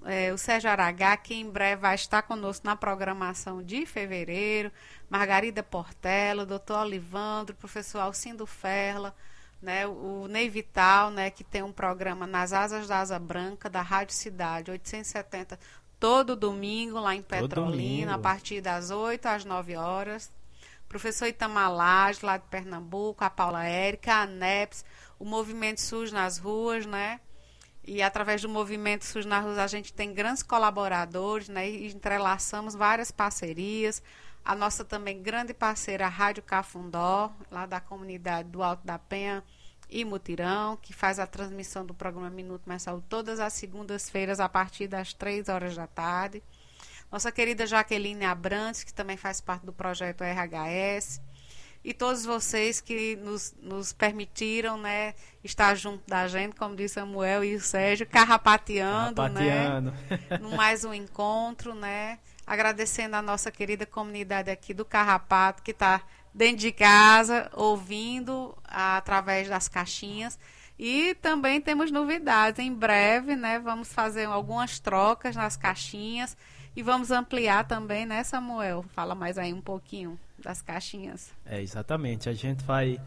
[0.05, 4.71] é, o Sérgio Aragá, que em breve vai estar conosco na programação de fevereiro,
[5.09, 9.15] Margarida Portela, doutor Olivandro, professor Alcindo Ferla,
[9.61, 13.83] né, o Ney Vital, né, que tem um programa nas Asas da Asa Branca, da
[13.83, 15.59] Rádio Cidade, 870,
[15.99, 20.31] todo domingo lá em Petrolina, a partir das 8 às 9 horas.
[20.89, 24.85] Professor Itamalage, lá de Pernambuco, a Paula Érica, a NEPS,
[25.19, 27.21] o Movimento SUS nas ruas, né?
[27.91, 31.71] E através do movimento SUS na a gente tem grandes colaboradores, né?
[31.71, 34.03] E entrelaçamos várias parcerias.
[34.45, 39.43] A nossa também grande parceira, a Rádio Cafundó, lá da comunidade do Alto da Penha
[39.89, 44.51] e Mutirão, que faz a transmissão do programa Minuto Mais Saúde todas as segundas-feiras, a
[44.51, 46.43] partir das três horas da tarde.
[47.11, 51.23] Nossa querida Jaqueline Abrantes, que também faz parte do projeto RHS
[51.89, 57.43] e todos vocês que nos, nos permitiram né, estar junto da gente, como disse Samuel
[57.43, 59.95] e o Sérgio, carrapateando, carrapateando.
[60.29, 60.39] né?
[60.39, 62.19] no mais um encontro, né?
[62.47, 66.03] Agradecendo a nossa querida comunidade aqui do Carrapato, que está
[66.35, 70.39] dentro de casa, ouvindo através das caixinhas.
[70.79, 72.59] E também temos novidades.
[72.59, 76.37] Em breve, né, vamos fazer algumas trocas nas caixinhas
[76.77, 78.85] e vamos ampliar também, né, Samuel?
[78.95, 81.33] Fala mais aí um pouquinho das caixinhas.
[81.45, 82.29] É, exatamente.
[82.29, 83.01] A gente vai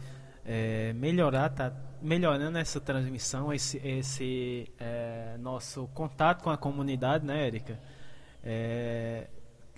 [0.44, 7.46] é, melhorar, tá melhorando essa transmissão, esse, esse é, nosso contato com a comunidade, né,
[7.46, 7.78] Érica?
[8.42, 9.28] É,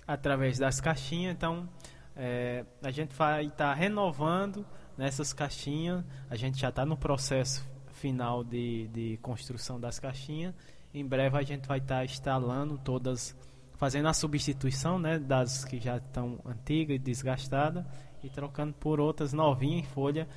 [0.07, 1.33] através das caixinhas.
[1.33, 1.69] Então,
[2.15, 4.65] é, a gente vai estar tá renovando
[4.97, 6.03] nessas caixinhas.
[6.29, 10.53] A gente já está no processo final de, de construção das caixinhas.
[10.93, 13.35] Em breve a gente vai estar tá instalando todas,
[13.85, 17.85] fazendo a substituição né, das que já estão antigas e desgastadas
[18.23, 20.27] e trocando por outras novinhas em folha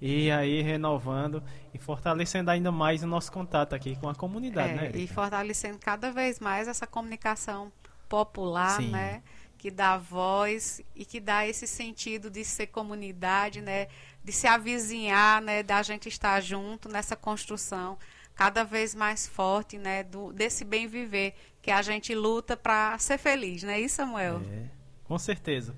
[0.00, 1.40] e aí renovando
[1.72, 4.90] e fortalecendo ainda mais o nosso contato aqui com a comunidade, é, né?
[4.92, 7.70] E fortalecendo cada vez mais essa comunicação
[8.08, 8.90] popular, Sim.
[8.90, 9.22] né?
[9.56, 13.86] Que dá voz e que dá esse sentido de ser comunidade, né?
[14.24, 15.62] De se avizinhar, né?
[15.62, 17.96] Da gente estar junto nessa construção
[18.34, 20.02] cada vez mais forte, né?
[20.02, 21.34] Do, desse bem viver
[21.66, 24.40] que a gente luta para ser feliz, não é isso, Samuel?
[24.52, 24.68] É,
[25.02, 25.74] com certeza.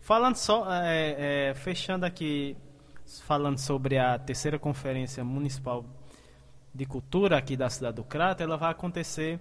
[0.00, 2.56] Falando só, é, é, fechando aqui
[3.26, 5.84] falando sobre a terceira conferência municipal
[6.72, 9.40] de cultura aqui da cidade do Crato, ela vai acontecer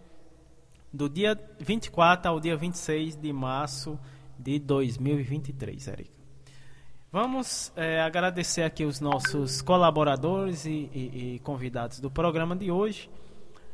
[0.91, 3.99] do dia 24 ao dia 26 de março
[4.39, 6.11] de 2023, Érica.
[7.11, 13.07] Vamos é, agradecer aqui os nossos colaboradores e, e, e, convidados do programa de hoje.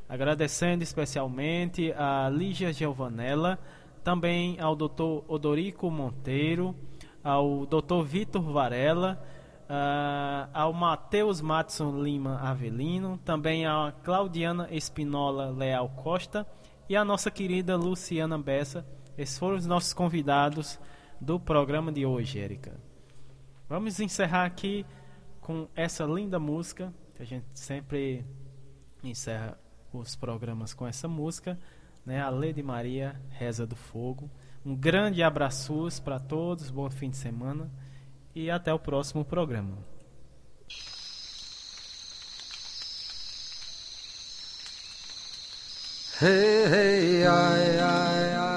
[0.10, 3.60] Agradecendo especialmente a Lígia Giovanella,
[4.04, 5.24] também ao Dr.
[5.28, 6.74] Odorico Monteiro,
[7.24, 8.04] ao Dr.
[8.06, 9.22] Vitor Varela,
[9.70, 16.48] uh, ao Matheus Matson Lima Avelino, também a Claudiana Espinola Leal Costa
[16.88, 18.88] e a nossa querida Luciana Bessa.
[19.18, 20.80] Esses foram os nossos convidados
[21.20, 22.80] do programa de hoje, Érica.
[23.68, 24.86] Vamos encerrar aqui
[25.42, 28.26] com essa linda música, que a gente sempre
[29.04, 29.58] encerra
[30.00, 31.58] os programas com essa música,
[32.06, 32.22] né?
[32.22, 34.30] A Lady Maria Reza do Fogo.
[34.66, 37.72] Um grande abraço para todos, bom fim de semana
[38.36, 39.78] e até o próximo programa.
[46.20, 48.57] Hey, hey, ai, ai, ai,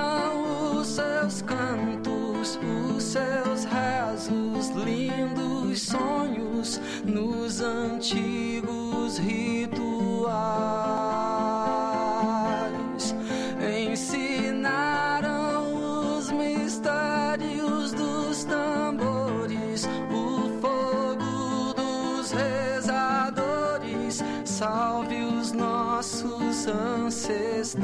[0.80, 2.60] os seus cantos,
[2.96, 10.08] os seus rezos, lindos sonhos nos antigos rituais.
[24.58, 27.78] Salve os nossos ancestrais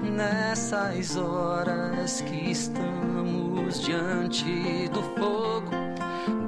[0.00, 5.70] nessas horas que estamos diante do fogo.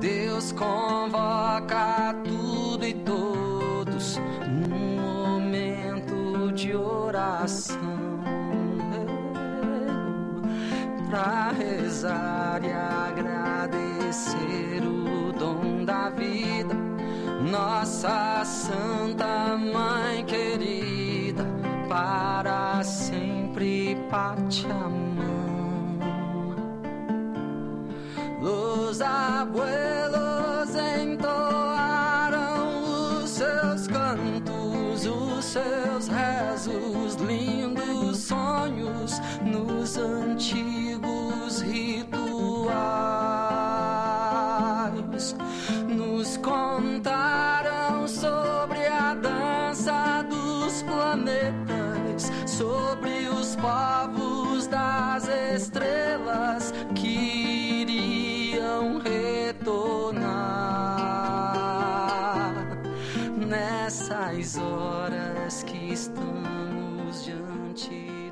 [0.01, 4.19] Deus convoca tudo e todos
[4.49, 7.77] num momento de oração
[11.11, 16.94] para rezar e agradecer o dom da vida.
[17.51, 21.45] Nossa Santa Mãe querida,
[21.91, 24.95] para sempre Pachamama.
[28.41, 32.33] Los abuelos entoaram
[33.23, 42.15] os seus cantos, os seus rezos, lindos sonhos nos antigos rituais.
[45.87, 47.34] Nos contaram
[52.57, 60.15] sobre os povos das estrelas que iriam retornar
[63.37, 68.24] nessas horas que estamos viajante.